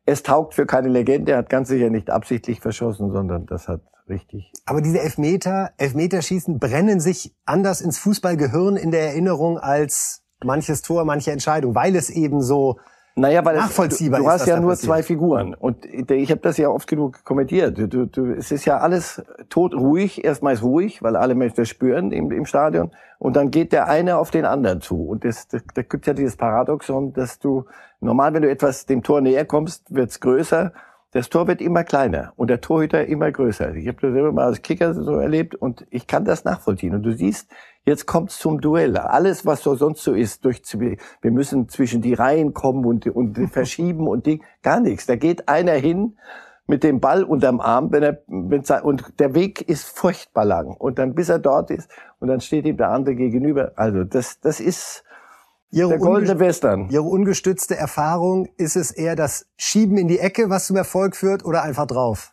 Es 0.05 0.23
taugt 0.23 0.53
für 0.53 0.65
keine 0.65 0.89
Legende, 0.89 1.31
er 1.31 1.39
hat 1.39 1.49
ganz 1.49 1.69
sicher 1.69 1.89
nicht 1.89 2.09
absichtlich 2.09 2.61
verschossen, 2.61 3.11
sondern 3.11 3.45
das 3.45 3.67
hat 3.67 3.81
richtig. 4.07 4.51
Aber 4.65 4.81
diese 4.81 5.01
Elfmeter, 5.01 5.71
Elfmeterschießen 5.77 6.59
brennen 6.59 6.99
sich 6.99 7.33
anders 7.45 7.81
ins 7.81 7.97
Fußballgehirn 7.99 8.77
in 8.77 8.91
der 8.91 9.07
Erinnerung 9.07 9.57
als 9.57 10.23
manches 10.43 10.81
Tor, 10.81 11.05
manche 11.05 11.31
Entscheidung, 11.31 11.73
weil 11.75 11.95
es 11.95 12.09
eben 12.09 12.41
so 12.41 12.77
Naja, 13.17 13.45
weil 13.45 13.55
Nachvollziehbar 13.55 14.19
es, 14.19 14.23
du, 14.23 14.29
du 14.29 14.33
hast 14.33 14.45
ja 14.45 14.59
nur 14.59 14.71
passiert. 14.71 14.85
zwei 14.87 15.03
Figuren 15.03 15.53
und 15.53 15.85
ich 15.85 16.31
habe 16.31 16.41
das 16.41 16.57
ja 16.57 16.67
oft 16.67 16.85
genug 16.85 17.23
kommentiert. 17.23 17.77
Du, 17.77 17.87
du, 17.87 18.05
du, 18.07 18.33
es 18.33 18.51
ist 18.51 18.65
ja 18.65 18.79
alles 18.79 19.23
tot 19.49 19.73
ruhig, 19.73 20.25
erstmal 20.25 20.53
ist 20.53 20.63
ruhig, 20.63 21.01
weil 21.01 21.15
alle 21.15 21.33
Menschen 21.33 21.55
das 21.55 21.69
spüren 21.69 22.11
im, 22.11 22.29
im 22.31 22.45
Stadion 22.45 22.91
und 23.17 23.37
dann 23.37 23.51
geht 23.51 23.71
der 23.71 23.87
eine 23.87 24.17
auf 24.17 24.31
den 24.31 24.43
anderen 24.43 24.81
zu 24.81 25.07
und 25.07 25.23
das, 25.23 25.47
das, 25.47 25.63
da 25.73 25.81
gibt 25.81 26.07
ja 26.07 26.13
dieses 26.13 26.35
Paradoxon, 26.35 27.13
dass 27.13 27.39
du 27.39 27.63
normal, 28.01 28.33
wenn 28.33 28.41
du 28.41 28.49
etwas 28.49 28.85
dem 28.85 29.01
Tor 29.01 29.21
näher 29.21 29.45
kommst, 29.45 29.95
wird's 29.95 30.19
größer. 30.19 30.73
Das 31.15 31.29
Tor 31.29 31.47
wird 31.47 31.61
immer 31.61 31.85
kleiner 31.85 32.33
und 32.35 32.49
der 32.49 32.59
Torhüter 32.59 33.05
immer 33.05 33.31
größer. 33.31 33.73
Ich 33.75 33.87
habe 33.87 34.01
das 34.01 34.11
selber 34.11 34.33
mal 34.33 34.47
als 34.47 34.61
Kicker 34.61 34.93
so 34.93 35.13
erlebt 35.13 35.55
und 35.55 35.87
ich 35.89 36.07
kann 36.07 36.25
das 36.25 36.43
nachvollziehen. 36.43 36.93
Und 36.93 37.03
du 37.03 37.13
siehst, 37.13 37.49
jetzt 37.85 38.05
kommt's 38.05 38.37
zum 38.37 38.59
Duell. 38.59 38.97
Alles, 38.97 39.45
was 39.45 39.63
so 39.63 39.75
sonst 39.75 40.03
so 40.03 40.11
ist, 40.11 40.43
durch 40.43 40.61
wir 40.77 41.31
müssen 41.31 41.69
zwischen 41.69 42.01
die 42.01 42.15
Reihen 42.15 42.53
kommen 42.53 42.83
und, 42.83 43.07
und 43.07 43.37
verschieben 43.53 44.09
und 44.09 44.25
Ding, 44.25 44.43
gar 44.61 44.81
nichts. 44.81 45.05
Da 45.05 45.15
geht 45.15 45.47
einer 45.47 45.71
hin 45.71 46.17
mit 46.67 46.83
dem 46.83 46.99
Ball 46.99 47.23
unterm 47.23 47.61
Arm, 47.61 47.93
wenn 47.93 48.03
er, 48.03 48.21
wenn, 48.27 48.65
und 48.83 49.17
der 49.17 49.33
Weg 49.35 49.61
ist 49.69 49.85
furchtbar 49.85 50.43
lang. 50.43 50.75
Und 50.75 50.99
dann 50.99 51.15
bis 51.15 51.29
er 51.29 51.39
dort 51.39 51.71
ist 51.71 51.89
und 52.19 52.27
dann 52.27 52.41
steht 52.41 52.65
ihm 52.65 52.75
der 52.75 52.89
andere 52.89 53.15
gegenüber. 53.15 53.71
Also 53.77 54.03
das, 54.03 54.41
das 54.41 54.59
ist 54.59 55.04
ihre, 55.75 55.89
der 55.89 55.97
goldene 55.99 56.39
Western. 56.39 56.89
ihre 56.89 57.03
ungestützte 57.03 57.75
Erfahrung. 57.75 58.47
Ist 58.57 58.75
es 58.75 58.91
eher 58.91 59.15
das 59.15 59.47
Schieben 59.57 59.97
in 59.97 60.07
die 60.07 60.19
Ecke, 60.19 60.49
was 60.49 60.67
zum 60.67 60.77
Erfolg 60.77 61.15
führt, 61.15 61.45
oder 61.45 61.63
einfach 61.63 61.85
drauf? 61.85 62.31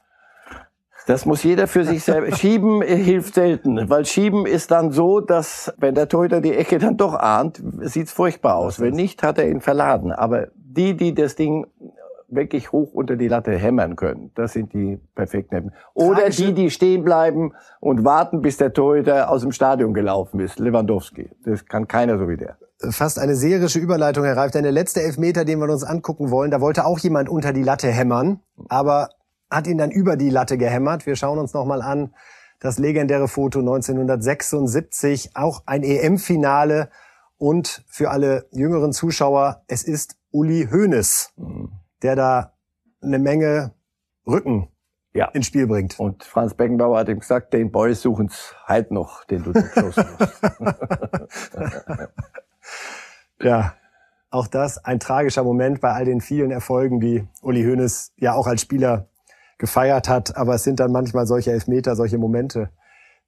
Das 1.07 1.26
muss 1.26 1.42
jeder 1.42 1.66
für 1.66 1.85
sich 1.85 2.05
selber. 2.05 2.31
Schieben 2.37 2.81
hilft 2.83 3.35
selten, 3.35 3.90
weil 3.90 4.05
Schieben 4.05 4.46
ist 4.46 4.70
dann 4.70 4.92
so, 4.92 5.20
dass 5.20 5.74
wenn 5.78 5.94
der 5.94 6.09
Torhüter 6.09 6.40
die 6.40 6.55
Ecke 6.55 6.78
dann 6.78 6.96
doch 6.96 7.14
ahnt, 7.14 7.62
sieht's 7.81 8.12
furchtbar 8.12 8.57
aus. 8.57 8.81
Wenn 8.81 8.94
nicht, 8.94 9.22
hat 9.22 9.38
er 9.38 9.48
ihn 9.48 9.61
verladen. 9.61 10.12
Aber 10.12 10.48
die, 10.55 10.96
die 10.96 11.14
das 11.14 11.35
Ding 11.35 11.66
wirklich 12.28 12.72
hoch 12.72 12.94
unter 12.94 13.16
die 13.16 13.28
Latte 13.28 13.52
hämmern 13.52 13.96
können. 13.96 14.31
Das 14.35 14.52
sind 14.52 14.72
die 14.72 14.98
perfekten. 15.14 15.72
Oder 15.92 16.31
die, 16.31 16.55
die 16.55 16.70
stehen 16.70 17.05
bleiben 17.05 17.52
und 17.81 18.05
warten, 18.05 18.40
bis 18.40 18.57
der 18.57 18.72
Torhüter 18.72 19.31
aus 19.31 19.42
dem 19.42 19.52
Stadion 19.52 19.92
gelaufen 19.92 20.40
ist. 20.40 20.59
Lewandowski. 20.59 21.31
Das 21.44 21.66
kann 21.66 21.88
keiner 21.88 22.18
so 22.18 22.28
wie 22.28 22.38
der. 22.38 22.57
Fast 22.90 23.18
eine 23.18 23.35
seherische 23.37 23.79
Überleitung, 23.79 24.25
Reif. 24.25 24.51
Denn 24.51 24.62
der 24.62 24.73
letzte 24.73 25.03
Elfmeter, 25.03 25.45
den 25.45 25.59
wir 25.61 25.68
uns 25.68 25.85
angucken 25.85 26.31
wollen, 26.31 26.51
da 26.51 26.61
wollte 26.61 26.85
auch 26.85 26.99
jemand 26.99 27.29
unter 27.29 27.53
die 27.53 27.62
Latte 27.62 27.88
hämmern, 27.88 28.40
aber 28.68 29.11
hat 29.51 29.66
ihn 29.66 29.79
dann 29.79 29.90
über 29.90 30.16
die 30.16 30.31
Latte 30.31 30.57
gehämmert. 30.59 31.07
Wir 31.07 31.14
schauen 31.16 31.38
uns 31.38 31.53
nochmal 31.53 31.83
an 31.83 32.14
das 32.61 32.79
legendäre 32.79 33.29
Foto 33.29 33.59
1976, 33.59 35.31
auch 35.35 35.62
ein 35.66 35.83
EM-Finale. 35.83 36.88
Und 37.37 37.85
für 37.88 38.11
alle 38.11 38.47
jüngeren 38.53 38.92
Zuschauer, 38.92 39.62
es 39.66 39.83
ist 39.83 40.16
Uli 40.31 40.68
Hoeneß, 40.71 41.33
der 42.03 42.16
da 42.16 42.53
eine 43.03 43.18
Menge 43.18 43.73
Rücken 44.27 44.68
Ja. 45.12 45.27
ins 45.31 45.47
Spiel 45.47 45.66
bringt. 45.66 45.99
Und 45.99 46.23
Franz 46.23 46.55
Beckenbauer 46.55 46.99
hat 47.01 47.09
ihm 47.09 47.18
gesagt, 47.18 47.53
den 47.53 47.73
Boys 47.73 48.01
suchen's 48.01 48.55
halt 48.64 48.92
noch, 48.92 49.25
den 49.25 49.42
du 49.42 49.53
geschossen 49.53 50.07
hast. 50.18 50.40
Ja, 53.42 53.74
auch 54.31 54.46
das 54.46 54.83
ein 54.85 54.98
tragischer 54.98 55.44
Moment 55.44 55.81
bei 55.81 55.92
all 55.92 56.05
den 56.05 56.20
vielen 56.20 56.50
Erfolgen, 56.50 57.00
die 57.00 57.26
Uli 57.42 57.62
Hoeneß 57.64 58.12
ja 58.16 58.35
auch 58.35 58.46
als 58.46 58.62
Spieler 58.62 59.09
gefeiert 59.59 60.09
hat. 60.09 60.37
Aber 60.37 60.55
es 60.55 60.64
sind 60.64 60.81
dann 60.81 60.90
manchmal 60.90 61.26
solche 61.26 61.52
Elfmeter, 61.52 61.94
solche 61.96 62.18
Momente, 62.18 62.70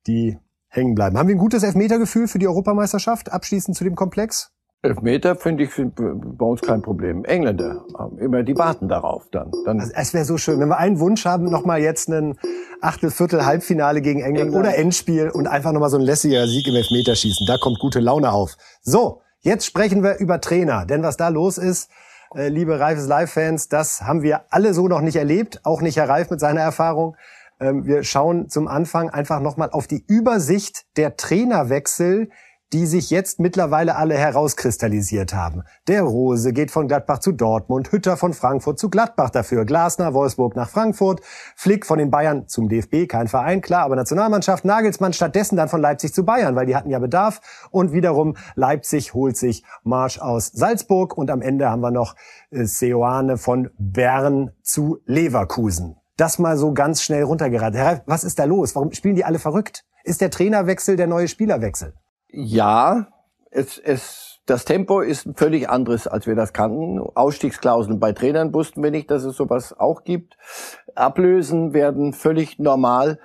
die 0.07 0.38
hängen 0.68 0.94
bleiben. 0.94 1.18
Haben 1.18 1.29
wir 1.29 1.35
ein 1.35 1.38
gutes 1.38 1.62
Elfmetergefühl 1.62 2.27
für 2.27 2.38
die 2.38 2.48
Europameisterschaft? 2.48 3.31
Abschließend 3.31 3.77
zu 3.77 3.85
dem 3.85 3.94
Komplex? 3.94 4.50
Elfmeter, 4.83 5.35
finde 5.35 5.64
ich, 5.64 5.74
sind 5.74 5.94
bei 5.96 6.44
uns 6.44 6.61
kein 6.61 6.83
Problem. 6.83 7.24
Engländer 7.24 7.85
haben 7.96 8.18
immer, 8.18 8.42
die 8.42 8.57
warten 8.57 8.88
darauf 8.88 9.29
dann. 9.31 9.50
dann 9.64 9.81
Also 9.81 9.92
es 9.94 10.12
wäre 10.12 10.24
so 10.27 10.37
schön, 10.37 10.61
wenn 10.61 10.68
wir 10.68 10.77
einen 10.77 11.00
Wunsch 11.00 11.24
haben, 11.24 11.44
nochmal 11.44 11.81
jetzt 11.81 12.09
ein 12.11 12.38
Achtel, 12.83 13.11
Viertel, 13.11 13.46
Halbfinale 13.46 14.03
gegen 14.03 14.20
England, 14.20 14.48
England. 14.48 14.66
oder 14.66 14.77
Endspiel 14.77 15.31
und 15.31 15.46
einfach 15.46 15.72
nochmal 15.72 15.88
so 15.88 15.96
ein 15.96 16.03
lässiger 16.03 16.46
Sieg 16.46 16.66
im 16.68 16.74
Elfmeterschießen. 16.74 17.46
Da 17.46 17.57
kommt 17.57 17.79
gute 17.79 18.00
Laune 18.00 18.31
auf. 18.31 18.57
So, 18.83 19.22
jetzt 19.45 19.67
sprechen 19.67 20.03
wir 20.03 20.17
über 20.19 20.41
Trainer. 20.41 20.87
Denn 20.87 21.03
was 21.03 21.17
da 21.17 21.29
los 21.29 21.59
ist, 21.59 21.91
äh, 22.35 22.49
liebe 22.49 22.81
Reifes 22.81 23.07
Live-Fans, 23.07 23.69
das 23.69 24.03
haben 24.03 24.23
wir 24.23 24.47
alle 24.51 24.75
so 24.75 24.89
noch 24.89 25.01
nicht 25.01 25.17
erlebt. 25.17 25.61
Auch 25.63 25.81
nicht 25.81 25.97
Herr 25.97 26.09
Reif 26.09 26.31
mit 26.31 26.41
seiner 26.41 26.63
Erfahrung. 26.63 27.17
Ähm, 27.61 27.87
wir 27.87 28.03
schauen 28.03 28.49
zum 28.49 28.67
Anfang 28.67 29.11
einfach 29.11 29.41
nochmal 29.41 29.71
auf 29.71 29.87
die 29.87 30.05
Übersicht 30.07 30.87
der 30.97 31.17
Trainerwechsel, 31.17 32.31
die 32.75 32.87
sich 32.87 33.11
jetzt 33.11 33.39
mittlerweile 33.39 33.95
alle 33.95 34.17
herauskristallisiert 34.17 35.33
haben. 35.33 35.63
Der 35.87 36.03
Rose 36.03 36.53
geht 36.53 36.73
von 36.73 36.89
Gladbach 36.89 37.21
zu 37.21 37.31
Dortmund, 37.31 37.93
Hütter 37.93 38.17
von 38.17 38.35
Frankfurt 38.35 38.81
zu 38.81 38.91
Gladbach 38.91 39.31
dafür, 39.31 39.65
Glasner, 39.65 40.13
Wolfsburg 40.13 40.57
nach 40.57 40.69
Frankfurt, 40.69 41.21
Flick 41.55 41.87
von 41.87 42.01
den 42.01 42.11
Bayern 42.11 42.49
zum 42.49 42.69
DFB, 42.69 43.07
kein 43.09 43.29
Verein, 43.29 43.61
klar, 43.61 43.85
aber 43.85 43.95
Nationalmannschaft, 43.95 44.65
Nagelsmann 44.65 45.13
stattdessen 45.13 45.55
dann 45.55 45.69
von 45.69 45.81
Leipzig 45.81 46.13
zu 46.13 46.25
Bayern, 46.25 46.57
weil 46.57 46.67
die 46.67 46.75
hatten 46.75 46.91
ja 46.91 46.99
Bedarf 46.99 47.41
und 47.71 47.93
wiederum 47.93 48.37
Leipzig 48.57 49.15
holt 49.15 49.37
sich 49.37 49.63
Marsch 49.85 50.19
aus 50.19 50.49
Salzburg 50.49 51.17
und 51.17 51.31
am 51.31 51.43
Ende 51.43 51.71
haben 51.71 51.81
wir 51.81 51.93
noch 51.93 52.17
äh, 52.51 52.65
Seoane 52.65 53.39
von 53.39 53.71
Bern 53.79 54.51
zu 54.63 54.99
Leverkusen. 55.07 55.95
Das 56.17 56.41
mal 56.41 56.57
so 56.57 56.75
ganz 56.75 57.03
schnell 57.03 57.23
runtergeraten. 57.23 57.79
Herr 57.79 57.87
Reif, 57.87 58.03
was 58.07 58.25
ist 58.25 58.41
da 58.41 58.45
los? 58.45 58.75
Warum 58.75 58.91
spielen 58.91 59.15
die 59.15 59.25
alle 59.25 59.39
verrückt? 59.39 59.85
Ist 60.03 60.21
der 60.21 60.31
Trainerwechsel 60.31 60.97
der 60.97 61.07
neue 61.07 61.29
Spielerwechsel? 61.29 61.95
Ja, 62.29 63.09
es, 63.51 63.79
es, 63.79 64.41
das 64.47 64.65
Tempo 64.65 65.01
ist 65.01 65.29
völlig 65.37 65.69
anderes, 65.69 66.07
als 66.07 66.27
wir 66.27 66.35
das 66.35 66.53
kannten. 66.53 67.01
Ausstiegsklauseln 67.01 68.01
bei 68.01 68.13
Trainern 68.13 68.53
wussten 68.53 68.83
wir 68.83 68.91
nicht, 68.91 69.11
dass 69.11 69.25
es 69.25 69.37
sowas 69.37 69.79
auch 69.79 70.05
gibt. 70.05 70.37
Ablösen 70.95 71.73
werden 71.73 72.13
völlig 72.13 72.59
normal. 72.59 73.19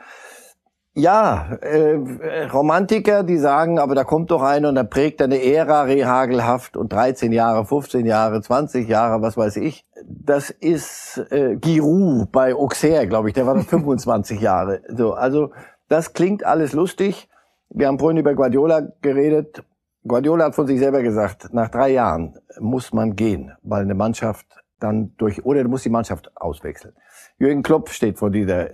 Ja, 0.95 1.53
äh, 1.61 2.45
Romantiker, 2.51 3.23
die 3.23 3.37
sagen, 3.37 3.79
aber 3.79 3.95
da 3.95 4.03
kommt 4.03 4.31
doch 4.31 4.41
einer 4.41 4.69
und 4.69 4.75
da 4.75 4.83
prägt 4.83 5.21
eine 5.21 5.41
Ära 5.41 5.83
rehagelhaft 5.83 6.75
und 6.75 6.91
13 6.91 7.31
Jahre, 7.31 7.65
15 7.65 8.05
Jahre, 8.05 8.41
20 8.41 8.89
Jahre, 8.89 9.21
was 9.21 9.37
weiß 9.37 9.57
ich. 9.57 9.85
Das 10.05 10.49
ist 10.49 11.25
äh, 11.29 11.55
Giroud 11.55 12.31
bei 12.31 12.53
Auxerre, 12.53 13.07
glaube 13.07 13.29
ich, 13.29 13.33
der 13.33 13.45
war 13.45 13.55
doch 13.55 13.65
25 13.65 14.41
Jahre. 14.41 14.81
So, 14.89 15.13
also 15.13 15.51
das 15.87 16.13
klingt 16.13 16.43
alles 16.43 16.73
lustig. 16.73 17.29
Wir 17.69 17.87
haben 17.87 17.99
vorhin 17.99 18.17
über 18.17 18.33
Guardiola 18.33 18.81
geredet. 19.01 19.63
Guardiola 20.07 20.45
hat 20.45 20.55
von 20.55 20.67
sich 20.67 20.79
selber 20.79 21.01
gesagt, 21.01 21.53
nach 21.53 21.69
drei 21.69 21.89
Jahren 21.89 22.35
muss 22.59 22.93
man 22.93 23.15
gehen, 23.15 23.51
weil 23.61 23.83
eine 23.83 23.95
Mannschaft 23.95 24.47
dann 24.79 25.13
durch, 25.17 25.45
oder 25.45 25.63
du 25.63 25.69
musst 25.69 25.85
die 25.85 25.89
Mannschaft 25.89 26.31
auswechseln. 26.35 26.93
Jürgen 27.37 27.63
Klopp 27.63 27.89
steht 27.89 28.17
vor 28.17 28.29
dieser 28.31 28.69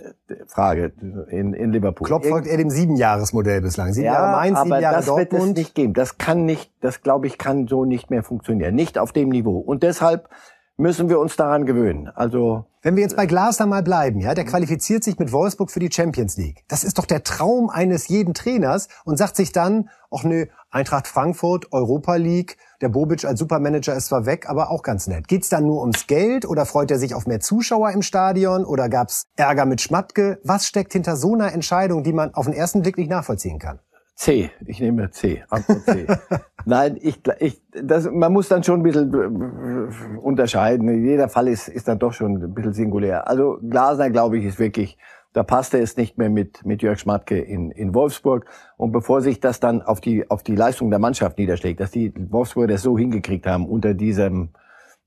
Frage 0.46 0.92
in, 1.30 1.52
in 1.52 1.72
Liverpool. 1.72 2.06
Klopp 2.06 2.24
folgt 2.24 2.46
eher 2.46 2.56
dem 2.56 2.70
Siebenjahresmodell 2.70 3.60
bislang. 3.60 3.92
Sieben 3.92 4.06
ja, 4.06 4.14
Jahre 4.14 4.36
Mainz, 4.36 4.58
sieben 4.58 4.72
aber 4.72 4.82
Jahre 4.82 4.96
das 4.96 5.06
wird 5.08 5.18
es 5.18 5.28
Dortmund. 5.30 5.58
nicht 5.58 5.74
geben. 5.74 5.94
Das 5.94 6.18
kann 6.18 6.44
nicht, 6.44 6.72
das 6.80 7.02
glaube 7.02 7.26
ich, 7.26 7.38
kann 7.38 7.66
so 7.66 7.84
nicht 7.84 8.10
mehr 8.10 8.22
funktionieren. 8.22 8.74
Nicht 8.74 8.98
auf 8.98 9.12
dem 9.12 9.28
Niveau. 9.28 9.58
Und 9.58 9.82
deshalb 9.82 10.28
müssen 10.76 11.08
wir 11.08 11.18
uns 11.18 11.36
daran 11.36 11.64
gewöhnen. 11.64 12.08
Also 12.08 12.66
Wenn 12.82 12.96
wir 12.96 13.02
jetzt 13.02 13.16
bei 13.16 13.26
Glasner 13.26 13.66
mal 13.66 13.82
bleiben, 13.82 14.20
ja, 14.20 14.34
der 14.34 14.44
qualifiziert 14.44 15.02
sich 15.02 15.18
mit 15.18 15.32
Wolfsburg 15.32 15.70
für 15.70 15.80
die 15.80 15.90
Champions 15.90 16.36
League. 16.36 16.64
Das 16.68 16.84
ist 16.84 16.98
doch 16.98 17.06
der 17.06 17.24
Traum 17.24 17.70
eines 17.70 18.08
jeden 18.08 18.34
Trainers 18.34 18.88
und 19.04 19.16
sagt 19.16 19.36
sich 19.36 19.52
dann, 19.52 19.88
ach 20.10 20.24
nö, 20.24 20.46
Eintracht 20.70 21.06
Frankfurt, 21.06 21.72
Europa 21.72 22.16
League, 22.16 22.58
der 22.82 22.90
Bobic 22.90 23.24
als 23.24 23.38
Supermanager 23.38 23.94
ist 23.94 24.06
zwar 24.06 24.26
weg, 24.26 24.48
aber 24.48 24.70
auch 24.70 24.82
ganz 24.82 25.06
nett. 25.06 25.26
Geht's 25.28 25.48
dann 25.48 25.66
nur 25.66 25.80
ums 25.80 26.06
Geld 26.06 26.44
oder 26.44 26.66
freut 26.66 26.90
er 26.90 26.98
sich 26.98 27.14
auf 27.14 27.26
mehr 27.26 27.40
Zuschauer 27.40 27.92
im 27.92 28.02
Stadion 28.02 28.64
oder 28.64 28.90
gab's 28.90 29.24
Ärger 29.36 29.64
mit 29.64 29.80
Schmatke? 29.80 30.38
Was 30.44 30.66
steckt 30.66 30.92
hinter 30.92 31.16
so 31.16 31.34
einer 31.34 31.52
Entscheidung, 31.52 32.02
die 32.02 32.12
man 32.12 32.34
auf 32.34 32.44
den 32.44 32.54
ersten 32.54 32.82
Blick 32.82 32.98
nicht 32.98 33.08
nachvollziehen 33.08 33.58
kann? 33.58 33.80
C. 34.16 34.50
Ich 34.66 34.80
nehme 34.80 35.10
C. 35.10 35.44
Antwort 35.50 35.84
C. 35.84 36.06
Nein, 36.64 36.98
ich, 37.00 37.20
ich, 37.38 37.60
das, 37.70 38.10
man 38.10 38.32
muss 38.32 38.48
dann 38.48 38.64
schon 38.64 38.80
ein 38.80 38.82
bisschen 38.82 39.12
äh, 39.12 40.18
unterscheiden. 40.18 41.04
Jeder 41.04 41.28
Fall 41.28 41.48
ist, 41.48 41.68
ist 41.68 41.86
dann 41.86 41.98
doch 41.98 42.14
schon 42.14 42.42
ein 42.42 42.54
bisschen 42.54 42.72
singulär. 42.72 43.28
Also 43.28 43.58
Glasner, 43.68 44.10
glaube 44.10 44.38
ich, 44.38 44.46
ist 44.46 44.58
wirklich, 44.58 44.96
da 45.34 45.42
passte 45.42 45.78
es 45.78 45.98
nicht 45.98 46.16
mehr 46.16 46.30
mit, 46.30 46.64
mit 46.64 46.80
Jörg 46.80 46.98
Schmatke 46.98 47.38
in, 47.38 47.70
in 47.70 47.94
Wolfsburg. 47.94 48.46
Und 48.78 48.90
bevor 48.90 49.20
sich 49.20 49.38
das 49.38 49.60
dann 49.60 49.82
auf 49.82 50.00
die, 50.00 50.28
auf 50.30 50.42
die 50.42 50.56
Leistung 50.56 50.88
der 50.88 50.98
Mannschaft 50.98 51.36
niederschlägt, 51.36 51.78
dass 51.78 51.90
die 51.90 52.12
Wolfsburger 52.16 52.72
das 52.72 52.82
so 52.82 52.96
hingekriegt 52.96 53.46
haben, 53.46 53.68
unter 53.68 53.92
diesem 53.92 54.48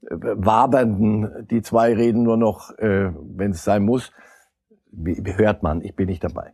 äh, 0.04 0.16
wabernden, 0.20 1.48
die 1.50 1.64
zwei 1.64 1.96
reden 1.96 2.22
nur 2.22 2.38
noch, 2.38 2.78
äh, 2.78 3.12
wenn 3.36 3.52
es 3.52 3.64
sein 3.64 3.84
muss, 3.84 4.12
wie, 4.92 5.20
wie 5.26 5.36
hört 5.36 5.64
man, 5.64 5.82
ich 5.82 5.96
bin 5.96 6.06
nicht 6.06 6.24
dabei. 6.24 6.54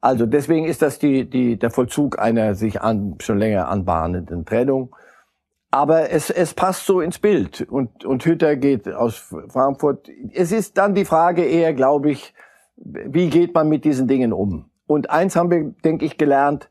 Also 0.00 0.26
deswegen 0.26 0.64
ist 0.64 0.82
das 0.82 0.98
die, 0.98 1.28
die, 1.28 1.58
der 1.58 1.70
Vollzug 1.70 2.18
einer 2.18 2.54
sich 2.54 2.80
an, 2.80 3.16
schon 3.20 3.38
länger 3.38 3.68
anbahnenden 3.68 4.46
Trennung. 4.46 4.94
Aber 5.70 6.10
es, 6.10 6.30
es 6.30 6.54
passt 6.54 6.86
so 6.86 7.00
ins 7.00 7.18
Bild. 7.18 7.60
Und, 7.62 8.04
und 8.04 8.24
Hütter 8.24 8.56
geht 8.56 8.88
aus 8.88 9.16
Frankfurt. 9.48 10.08
Es 10.32 10.52
ist 10.52 10.78
dann 10.78 10.94
die 10.94 11.04
Frage 11.04 11.44
eher, 11.44 11.74
glaube 11.74 12.10
ich, 12.10 12.34
wie 12.76 13.28
geht 13.28 13.54
man 13.54 13.68
mit 13.68 13.84
diesen 13.84 14.08
Dingen 14.08 14.32
um? 14.32 14.70
Und 14.86 15.10
eins 15.10 15.36
haben 15.36 15.50
wir, 15.50 15.62
denke 15.84 16.04
ich, 16.04 16.18
gelernt. 16.18 16.70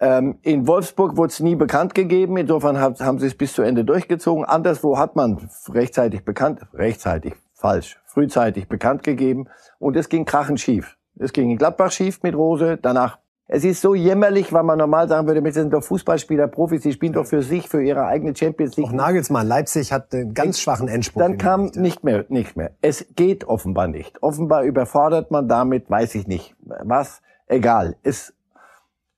Ähm, 0.00 0.38
in 0.42 0.66
Wolfsburg 0.66 1.16
wurde 1.16 1.30
es 1.30 1.40
nie 1.40 1.54
bekannt 1.54 1.94
gegeben. 1.94 2.36
Insofern 2.36 2.80
haben, 2.80 2.96
haben 2.98 3.18
sie 3.18 3.26
es 3.26 3.36
bis 3.36 3.52
zu 3.52 3.62
Ende 3.62 3.84
durchgezogen. 3.84 4.44
Anderswo 4.44 4.98
hat 4.98 5.14
man 5.14 5.48
rechtzeitig 5.68 6.24
bekannt, 6.24 6.62
rechtzeitig, 6.74 7.34
falsch, 7.54 8.00
frühzeitig 8.06 8.66
bekannt 8.66 9.02
gegeben. 9.02 9.48
Und 9.78 9.94
es 9.96 10.08
ging 10.08 10.24
krachend 10.24 10.58
schief. 10.58 10.95
Es 11.18 11.32
ging 11.32 11.50
in 11.50 11.56
Gladbach 11.56 11.90
schief 11.90 12.22
mit 12.22 12.34
Rose, 12.34 12.78
danach. 12.80 13.18
Es 13.48 13.64
ist 13.64 13.80
so 13.80 13.94
jämmerlich, 13.94 14.52
weil 14.52 14.64
man 14.64 14.78
normal 14.78 15.08
sagen 15.08 15.28
würde, 15.28 15.42
wir 15.44 15.52
sind 15.52 15.72
doch 15.72 15.82
Fußballspieler, 15.84 16.48
Profis, 16.48 16.82
die 16.82 16.92
spielen 16.92 17.12
doch 17.12 17.26
für 17.26 17.42
sich, 17.42 17.68
für 17.68 17.80
ihre 17.80 18.06
eigene 18.06 18.34
Champions 18.34 18.76
League. 18.76 18.88
Auch 18.88 18.92
Nagelsmann, 18.92 19.46
Leipzig 19.46 19.92
hat 19.92 20.12
einen 20.12 20.34
ganz 20.34 20.58
schwachen 20.58 20.88
Endspurt. 20.88 21.22
Dann 21.22 21.38
kam 21.38 21.66
nicht 21.76 22.02
mehr, 22.02 22.24
nicht 22.28 22.56
mehr. 22.56 22.72
Es 22.82 23.06
geht 23.14 23.44
offenbar 23.44 23.86
nicht. 23.86 24.20
Offenbar 24.20 24.64
überfordert 24.64 25.30
man 25.30 25.48
damit, 25.48 25.88
weiß 25.88 26.16
ich 26.16 26.26
nicht, 26.26 26.56
was, 26.60 27.22
egal. 27.46 27.96
Es, 28.02 28.34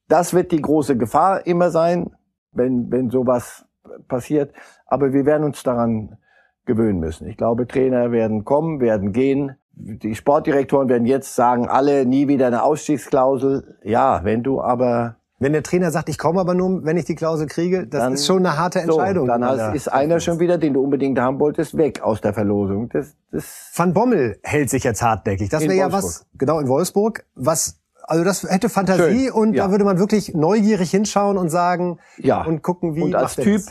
das 0.08 0.34
wird 0.34 0.52
die 0.52 0.60
große 0.60 0.98
Gefahr 0.98 1.46
immer 1.46 1.70
sein, 1.70 2.10
wenn, 2.52 2.92
wenn 2.92 3.08
sowas 3.08 3.64
passiert. 4.08 4.52
Aber 4.84 5.14
wir 5.14 5.24
werden 5.24 5.44
uns 5.44 5.62
daran 5.62 6.18
gewöhnen 6.66 7.00
müssen. 7.00 7.26
Ich 7.26 7.38
glaube, 7.38 7.66
Trainer 7.66 8.12
werden 8.12 8.44
kommen, 8.44 8.80
werden 8.80 9.12
gehen. 9.12 9.56
Die 9.80 10.14
Sportdirektoren 10.14 10.88
werden 10.88 11.06
jetzt 11.06 11.34
sagen, 11.36 11.68
alle 11.68 12.04
nie 12.04 12.26
wieder 12.28 12.46
eine 12.48 12.62
Ausstiegsklausel. 12.64 13.78
Ja, 13.84 14.20
wenn 14.24 14.42
du 14.42 14.60
aber 14.60 15.16
Wenn 15.40 15.52
der 15.52 15.62
Trainer 15.62 15.92
sagt, 15.92 16.08
ich 16.08 16.18
komme 16.18 16.40
aber 16.40 16.54
nur, 16.54 16.84
wenn 16.84 16.96
ich 16.96 17.04
die 17.04 17.14
Klausel 17.14 17.46
kriege, 17.46 17.86
das 17.86 18.00
Dann- 18.02 18.14
ist 18.14 18.26
schon 18.26 18.38
eine 18.44 18.58
harte 18.58 18.80
Entscheidung. 18.80 19.26
so, 19.26 19.32
dann 19.32 19.44
hast- 19.44 19.72
ist 19.74 19.86
einer 19.86 20.18
schon 20.18 20.40
wieder, 20.40 20.58
den 20.58 20.74
du 20.74 20.82
unbedingt 20.82 21.16
haben 21.20 21.38
wolltest, 21.38 21.76
weg 21.76 22.02
aus 22.02 22.20
der 22.20 22.34
Verlosung. 22.34 22.88
Das, 22.88 23.14
das 23.30 23.70
Van 23.72 23.92
Bommel 23.94 24.40
hält 24.42 24.68
sich 24.68 24.82
jetzt 24.82 25.00
hartnäckig. 25.00 25.48
Das 25.48 25.62
wäre 25.62 25.74
ja 25.74 25.92
was, 25.92 26.26
genau 26.36 26.58
in 26.58 26.66
Wolfsburg, 26.66 27.24
was, 27.36 27.78
also 28.02 28.24
das 28.24 28.42
hätte 28.42 28.68
Fantasie 28.68 29.26
Schön, 29.26 29.30
und 29.32 29.54
ja. 29.54 29.66
da 29.66 29.70
würde 29.70 29.84
man 29.84 30.00
wirklich 30.00 30.34
neugierig 30.34 30.90
hinschauen 30.90 31.38
und 31.38 31.50
sagen 31.50 31.98
Ja. 32.16 32.42
und 32.44 32.62
gucken, 32.62 32.96
wie 32.96 33.02
und 33.02 33.14
als 33.14 33.36
Typ 33.36 33.62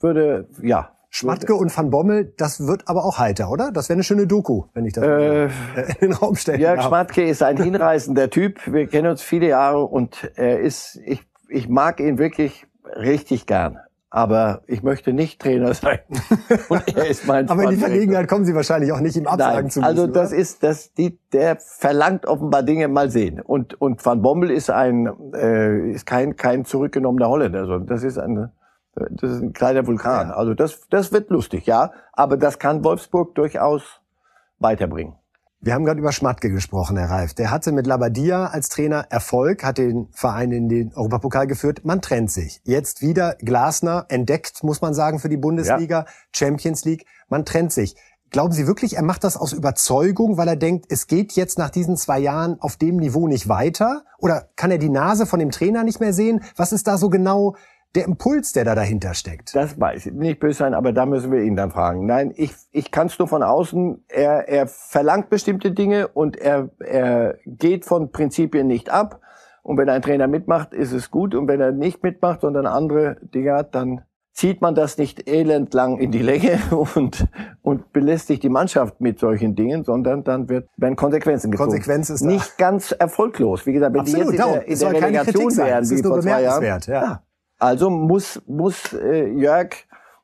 würde, 0.00 0.48
ja, 0.62 0.92
Schmatke 1.14 1.54
und 1.54 1.76
Van 1.76 1.90
Bommel, 1.90 2.32
das 2.38 2.66
wird 2.66 2.88
aber 2.88 3.04
auch 3.04 3.18
heiter, 3.18 3.50
oder? 3.50 3.70
Das 3.70 3.90
wäre 3.90 3.96
eine 3.96 4.02
schöne 4.02 4.26
Doku, 4.26 4.64
wenn 4.72 4.86
ich 4.86 4.94
das 4.94 5.04
Äh, 5.04 5.44
in 6.00 6.08
den 6.08 6.12
Raum 6.14 6.36
stellen 6.36 6.58
Jörg 6.58 6.76
darf. 6.76 6.86
Schmatke 6.86 7.22
ist 7.22 7.42
ein 7.42 7.62
hinreißender 7.62 8.30
Typ. 8.30 8.60
Wir 8.66 8.86
kennen 8.86 9.10
uns 9.10 9.20
viele 9.20 9.48
Jahre 9.48 9.84
und 9.84 10.30
er 10.36 10.60
ist, 10.60 10.98
ich, 11.04 11.22
ich 11.50 11.68
mag 11.68 12.00
ihn 12.00 12.16
wirklich 12.16 12.66
richtig 12.96 13.44
gern. 13.46 13.78
Aber 14.08 14.62
ich 14.66 14.82
möchte 14.82 15.12
nicht 15.12 15.40
Trainer 15.40 15.74
sein. 15.74 15.98
Und 16.70 16.96
er 16.96 17.06
ist 17.06 17.26
mein 17.26 17.46
Aber 17.50 17.64
in 17.64 17.70
die. 17.70 17.76
Verlegenheit 17.76 18.26
kommen 18.26 18.46
Sie 18.46 18.54
wahrscheinlich 18.54 18.90
auch 18.92 19.00
nicht, 19.00 19.14
ihm 19.16 19.26
absagen 19.26 19.54
Nein, 19.64 19.70
zu 19.70 19.80
müssen. 19.80 19.88
also 19.88 20.06
das 20.06 20.32
oder? 20.32 20.40
ist 20.40 20.62
das 20.62 20.94
die 20.94 21.18
der 21.34 21.58
verlangt 21.60 22.24
offenbar 22.24 22.62
Dinge 22.62 22.88
mal 22.88 23.10
sehen 23.10 23.38
und 23.40 23.78
und 23.80 24.04
Van 24.04 24.20
Bommel 24.22 24.50
ist 24.50 24.70
ein 24.70 25.08
äh, 25.34 25.90
ist 25.92 26.04
kein 26.06 26.36
kein 26.36 26.64
zurückgenommener 26.64 27.28
Holländer, 27.28 27.64
sondern 27.66 27.86
das 27.86 28.02
ist 28.02 28.18
ein 28.18 28.50
das 28.94 29.30
ist 29.30 29.42
ein 29.42 29.52
kleiner 29.52 29.86
Vulkan. 29.86 30.28
Ja. 30.28 30.34
Also 30.34 30.54
das 30.54 30.88
das 30.90 31.12
wird 31.12 31.30
lustig, 31.30 31.66
ja, 31.66 31.92
aber 32.12 32.36
das 32.36 32.58
kann 32.58 32.84
Wolfsburg 32.84 33.34
durchaus 33.34 34.00
weiterbringen. 34.58 35.16
Wir 35.64 35.74
haben 35.74 35.84
gerade 35.84 36.00
über 36.00 36.10
Schmatke 36.10 36.50
gesprochen, 36.50 36.96
Herr 36.96 37.08
Reif. 37.08 37.34
Der 37.34 37.52
hatte 37.52 37.70
mit 37.70 37.86
Labadia 37.86 38.46
als 38.46 38.68
Trainer 38.68 39.06
Erfolg, 39.10 39.62
hat 39.62 39.78
den 39.78 40.08
Verein 40.10 40.50
in 40.50 40.68
den 40.68 40.92
Europapokal 40.92 41.46
geführt. 41.46 41.84
Man 41.84 42.02
trennt 42.02 42.32
sich. 42.32 42.60
Jetzt 42.64 43.00
wieder 43.00 43.36
Glasner 43.38 44.06
entdeckt, 44.08 44.64
muss 44.64 44.80
man 44.80 44.92
sagen, 44.92 45.20
für 45.20 45.28
die 45.28 45.36
Bundesliga, 45.36 46.06
Champions 46.32 46.84
League. 46.84 47.06
Man 47.28 47.44
trennt 47.44 47.72
sich. 47.72 47.94
Glauben 48.30 48.52
Sie 48.52 48.66
wirklich, 48.66 48.96
er 48.96 49.04
macht 49.04 49.22
das 49.22 49.36
aus 49.36 49.52
Überzeugung, 49.52 50.36
weil 50.36 50.48
er 50.48 50.56
denkt, 50.56 50.86
es 50.88 51.06
geht 51.06 51.32
jetzt 51.34 51.58
nach 51.58 51.70
diesen 51.70 51.96
zwei 51.96 52.18
Jahren 52.18 52.58
auf 52.60 52.76
dem 52.76 52.96
Niveau 52.96 53.28
nicht 53.28 53.48
weiter? 53.48 54.04
Oder 54.18 54.48
kann 54.56 54.72
er 54.72 54.78
die 54.78 54.88
Nase 54.88 55.26
von 55.26 55.38
dem 55.38 55.50
Trainer 55.50 55.84
nicht 55.84 56.00
mehr 56.00 56.12
sehen? 56.14 56.42
Was 56.56 56.72
ist 56.72 56.88
da 56.88 56.98
so 56.98 57.08
genau 57.08 57.54
der 57.94 58.04
Impuls, 58.04 58.52
der 58.52 58.64
da 58.64 58.74
dahinter 58.74 59.14
steckt? 59.14 59.54
Das 59.54 59.78
weiß 59.78 60.06
ich. 60.06 60.12
Nicht 60.12 60.40
böse 60.40 60.58
sein, 60.58 60.74
aber 60.74 60.92
da 60.92 61.06
müssen 61.06 61.30
wir 61.30 61.42
ihn 61.42 61.56
dann 61.56 61.70
fragen. 61.70 62.06
Nein, 62.06 62.32
ich, 62.36 62.52
ich 62.70 62.90
kann 62.90 63.08
es 63.08 63.18
nur 63.18 63.28
von 63.28 63.42
außen. 63.42 64.04
Er, 64.08 64.48
er 64.48 64.66
verlangt 64.66 65.30
bestimmte 65.30 65.72
Dinge 65.72 66.08
und 66.08 66.36
er, 66.36 66.70
er 66.80 67.38
geht 67.46 67.84
von 67.84 68.10
Prinzipien 68.10 68.66
nicht 68.66 68.90
ab. 68.90 69.20
Und 69.62 69.78
wenn 69.78 69.88
ein 69.88 70.02
Trainer 70.02 70.26
mitmacht, 70.26 70.74
ist 70.74 70.92
es 70.92 71.10
gut. 71.10 71.34
Und 71.34 71.46
wenn 71.48 71.60
er 71.60 71.72
nicht 71.72 72.02
mitmacht, 72.02 72.40
sondern 72.40 72.66
andere 72.66 73.16
Dinge 73.22 73.52
hat, 73.52 73.74
dann 73.74 74.02
zieht 74.32 74.62
man 74.62 74.74
das 74.74 74.96
nicht 74.98 75.28
elendlang 75.28 75.98
in 75.98 76.10
die 76.10 76.22
Länge 76.22 76.58
und, 76.94 77.28
und 77.60 77.92
belästigt 77.92 78.42
die 78.42 78.48
Mannschaft 78.48 79.00
mit 79.00 79.18
solchen 79.18 79.54
Dingen, 79.54 79.84
sondern 79.84 80.24
dann 80.24 80.48
wird, 80.48 80.68
werden 80.76 80.96
Konsequenzen 80.96 81.50
gezogen. 81.50 81.70
Konsequenz 81.70 82.10
ist 82.10 82.22
da. 82.22 82.28
Nicht 82.28 82.56
ganz 82.58 82.92
erfolglos. 82.92 83.66
Wie 83.66 83.72
gesagt, 83.72 83.94
wenn 83.94 84.00
Absolut, 84.00 84.32
die 84.32 84.36
jetzt 84.36 84.44
in 84.66 84.72
Es 84.72 84.78
der, 84.78 84.88
in 84.88 84.94
der 84.94 85.02
Relegation 85.02 85.56
wären, 85.56 85.90
wie 85.90 86.02
vor 86.02 86.20
zwei 86.20 86.42
Jahren, 86.42 86.80
ja. 86.86 87.22
Also 87.62 87.90
muss, 87.90 88.42
muss 88.46 88.92
äh, 88.92 89.28
Jörg, 89.28 89.70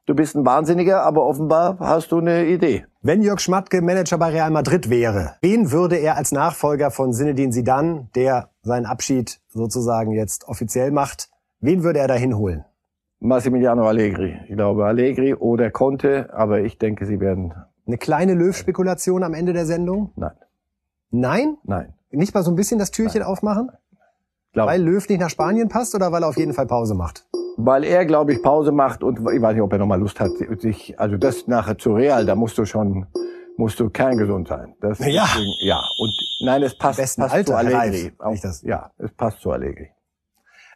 du 0.06 0.14
bist 0.14 0.34
ein 0.34 0.44
Wahnsinniger, 0.44 1.04
aber 1.04 1.24
offenbar 1.24 1.78
hast 1.78 2.10
du 2.10 2.18
eine 2.18 2.46
Idee. 2.46 2.84
Wenn 3.00 3.22
Jörg 3.22 3.38
Schmatke 3.38 3.80
Manager 3.80 4.18
bei 4.18 4.30
Real 4.30 4.50
Madrid 4.50 4.90
wäre, 4.90 5.36
wen 5.40 5.70
würde 5.70 5.96
er 5.96 6.16
als 6.16 6.32
Nachfolger 6.32 6.90
von 6.90 7.12
Zinedine 7.12 7.52
Zidane, 7.52 8.08
der 8.16 8.50
seinen 8.62 8.86
Abschied 8.86 9.40
sozusagen 9.46 10.10
jetzt 10.10 10.48
offiziell 10.48 10.90
macht, 10.90 11.30
wen 11.60 11.84
würde 11.84 12.00
er 12.00 12.08
da 12.08 12.14
hinholen? 12.14 12.64
Massimiliano 13.20 13.86
Allegri. 13.86 14.36
Ich 14.48 14.56
glaube 14.56 14.86
Allegri 14.86 15.34
oder 15.34 15.70
Conte, 15.70 16.30
aber 16.32 16.60
ich 16.60 16.78
denke, 16.78 17.06
sie 17.06 17.20
werden. 17.20 17.54
Eine 17.86 17.98
kleine 17.98 18.34
Löw-Spekulation 18.34 19.22
am 19.22 19.34
Ende 19.34 19.52
der 19.52 19.64
Sendung? 19.64 20.12
Nein, 20.16 20.32
Nein? 21.10 21.56
nein. 21.62 21.94
Nicht 22.10 22.34
mal 22.34 22.42
so 22.42 22.50
ein 22.50 22.56
bisschen 22.56 22.78
das 22.78 22.90
Türchen 22.90 23.22
aufmachen? 23.22 23.70
Glaube, 24.52 24.70
Weil 24.72 24.82
Löw 24.82 25.08
nicht 25.08 25.20
nach 25.20 25.30
Spanien 25.30 25.68
passt 25.68 25.94
oder 25.94 26.10
weil 26.12 26.22
er 26.22 26.28
auf 26.28 26.36
jeden 26.36 26.54
Fall 26.54 26.66
Pause 26.66 26.94
macht? 26.94 27.24
weil 27.60 27.82
er, 27.82 28.04
glaube 28.06 28.32
ich, 28.32 28.40
Pause 28.40 28.70
macht 28.70 29.02
und 29.02 29.18
ich 29.18 29.42
weiß 29.42 29.52
nicht, 29.54 29.62
ob 29.62 29.72
er 29.72 29.80
nochmal 29.80 29.98
Lust 29.98 30.20
hat, 30.20 30.30
sich, 30.60 30.94
also 30.98 31.16
das 31.16 31.48
nachher 31.48 31.76
zu 31.76 31.92
Real, 31.92 32.24
da 32.24 32.36
musst 32.36 32.56
du 32.56 32.64
schon, 32.64 33.08
musst 33.56 33.80
du 33.80 33.90
kerngesund 33.90 34.46
sein. 34.46 34.76
Das, 34.80 35.00
Ja. 35.00 35.24
deswegen- 35.24 35.52
ja. 35.62 35.80
Und 35.98 36.12
nein, 36.44 36.62
es 36.62 36.78
passt, 36.78 36.98
passt 37.00 37.18
Alter, 37.18 37.44
zu 37.44 37.56
Allegri. 37.56 38.12
Auch, 38.20 38.36
das- 38.40 38.62
ja, 38.62 38.92
es 38.98 39.10
passt 39.12 39.40
zu 39.40 39.50
Allegri. 39.50 39.88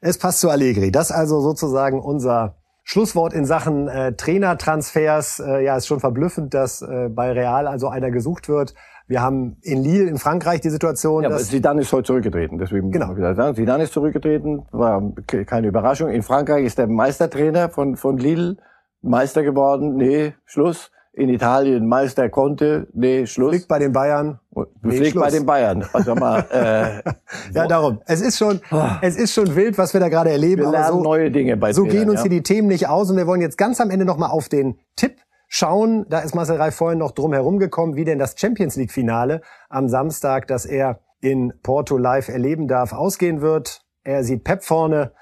Es 0.00 0.18
passt 0.18 0.40
zu 0.40 0.50
Allegri. 0.50 0.90
Das 0.90 1.12
also 1.12 1.40
sozusagen 1.40 2.00
unser 2.00 2.56
Schlusswort 2.82 3.32
in 3.32 3.44
Sachen 3.44 3.86
äh, 3.86 4.14
Trainertransfers. 4.16 5.38
Äh, 5.38 5.64
ja, 5.64 5.76
ist 5.76 5.86
schon 5.86 6.00
verblüffend, 6.00 6.52
dass 6.52 6.82
äh, 6.82 7.08
bei 7.08 7.30
Real 7.30 7.68
also 7.68 7.86
einer 7.88 8.10
gesucht 8.10 8.48
wird. 8.48 8.74
Wir 9.12 9.20
haben 9.20 9.58
in 9.60 9.82
Lille 9.82 10.08
in 10.08 10.16
Frankreich 10.16 10.62
die 10.62 10.70
Situation, 10.70 11.22
Ja, 11.22 11.28
aber 11.28 11.36
dass 11.36 11.48
Zidane 11.50 11.82
ist 11.82 11.92
heute 11.92 12.04
zurückgetreten, 12.06 12.56
deswegen 12.56 12.90
Genau. 12.90 13.14
sagen, 13.34 13.54
Zidane 13.54 13.82
ist 13.84 13.92
zurückgetreten, 13.92 14.62
war 14.72 15.02
ke- 15.26 15.44
keine 15.44 15.66
Überraschung. 15.66 16.08
In 16.08 16.22
Frankreich 16.22 16.64
ist 16.64 16.78
der 16.78 16.86
Meistertrainer 16.86 17.68
von, 17.68 17.96
von 17.96 18.16
Lille 18.16 18.56
Meister 19.02 19.42
geworden, 19.42 19.96
nee, 19.96 20.32
Schluss. 20.46 20.90
In 21.12 21.28
Italien 21.28 21.86
Meister 21.86 22.30
konnte, 22.30 22.86
nee, 22.94 23.26
Schluss. 23.26 23.52
liegt 23.52 23.68
bei 23.68 23.78
den 23.78 23.92
Bayern. 23.92 24.38
Nee, 24.82 24.96
fliegt 24.96 25.20
bei 25.20 25.28
den 25.28 25.44
Bayern. 25.44 25.84
Also 25.92 26.14
mal, 26.14 26.46
äh, 26.50 27.10
Ja, 27.54 27.66
darum. 27.66 28.00
Es 28.06 28.22
ist 28.22 28.38
schon, 28.38 28.60
es 29.02 29.16
ist 29.18 29.34
schon 29.34 29.54
wild, 29.54 29.76
was 29.76 29.92
wir 29.92 30.00
da 30.00 30.08
gerade 30.08 30.30
erleben. 30.30 30.62
wir 30.62 30.70
lernen 30.70 30.88
so, 30.96 31.02
neue 31.02 31.30
Dinge 31.30 31.58
bei 31.58 31.74
so 31.74 31.82
Trainern, 31.82 31.98
gehen 31.98 32.08
uns 32.08 32.20
ja. 32.20 32.22
hier 32.22 32.30
die 32.30 32.42
Themen 32.42 32.68
nicht 32.68 32.88
aus 32.88 33.10
und 33.10 33.18
wir 33.18 33.26
wollen 33.26 33.42
jetzt 33.42 33.58
ganz 33.58 33.78
am 33.78 33.90
Ende 33.90 34.06
nochmal 34.06 34.30
auf 34.30 34.48
den 34.48 34.78
Tipp 34.96 35.16
schauen. 35.52 36.06
Da 36.08 36.20
ist 36.20 36.34
Marcel 36.34 36.56
Reif 36.56 36.74
vorhin 36.74 36.98
noch 36.98 37.12
drum 37.12 37.34
herum 37.34 37.58
gekommen, 37.58 37.94
wie 37.94 38.06
denn 38.06 38.18
das 38.18 38.34
Champions 38.38 38.76
League 38.76 38.90
Finale 38.90 39.42
am 39.68 39.88
Samstag, 39.88 40.46
das 40.46 40.64
er 40.64 41.00
in 41.20 41.52
Porto 41.62 41.98
live 41.98 42.28
erleben 42.28 42.68
darf, 42.68 42.94
ausgehen 42.94 43.42
wird. 43.42 43.84
Er 44.02 44.24
sieht 44.24 44.44
Pep 44.44 44.64
vorne 44.64 45.12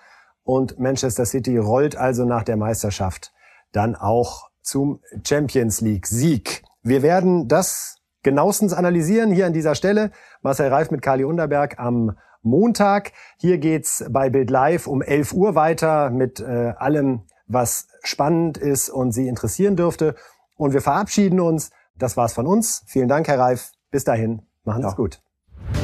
und 0.44 0.78
Manchester 0.78 1.26
City 1.26 1.58
rollt 1.58 1.96
also 1.96 2.24
nach 2.24 2.44
der 2.44 2.56
Meisterschaft 2.56 3.32
dann 3.72 3.96
auch 3.96 4.48
zum 4.62 5.00
Champions 5.26 5.80
League 5.80 6.06
Sieg. 6.06 6.62
Wir 6.82 7.02
werden 7.02 7.48
das 7.48 7.96
genauestens 8.22 8.72
analysieren 8.72 9.32
hier 9.32 9.46
an 9.46 9.52
dieser 9.52 9.74
Stelle. 9.74 10.12
Marcel 10.42 10.68
Reif 10.68 10.90
mit 10.90 11.02
Kali 11.02 11.24
Underberg 11.24 11.78
am 11.78 12.16
Montag. 12.42 13.12
Hier 13.38 13.58
geht's 13.58 14.04
bei 14.10 14.30
Bild 14.30 14.50
Live 14.50 14.86
um 14.86 15.02
11 15.02 15.32
Uhr 15.32 15.54
weiter 15.56 16.10
mit 16.10 16.40
äh, 16.40 16.72
allem, 16.78 17.22
was 17.50 17.88
spannend 18.02 18.58
ist 18.58 18.88
und 18.88 19.12
Sie 19.12 19.28
interessieren 19.28 19.76
dürfte. 19.76 20.14
Und 20.56 20.72
wir 20.72 20.80
verabschieden 20.80 21.40
uns. 21.40 21.70
Das 21.96 22.16
war's 22.16 22.32
von 22.32 22.46
uns. 22.46 22.82
Vielen 22.86 23.08
Dank, 23.08 23.28
Herr 23.28 23.38
Reif. 23.38 23.72
Bis 23.90 24.04
dahin. 24.04 24.42
Machen 24.64 24.82
Sie 24.82 24.88
es 24.88 24.96
gut. 24.96 25.20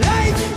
Ladies 0.00 0.55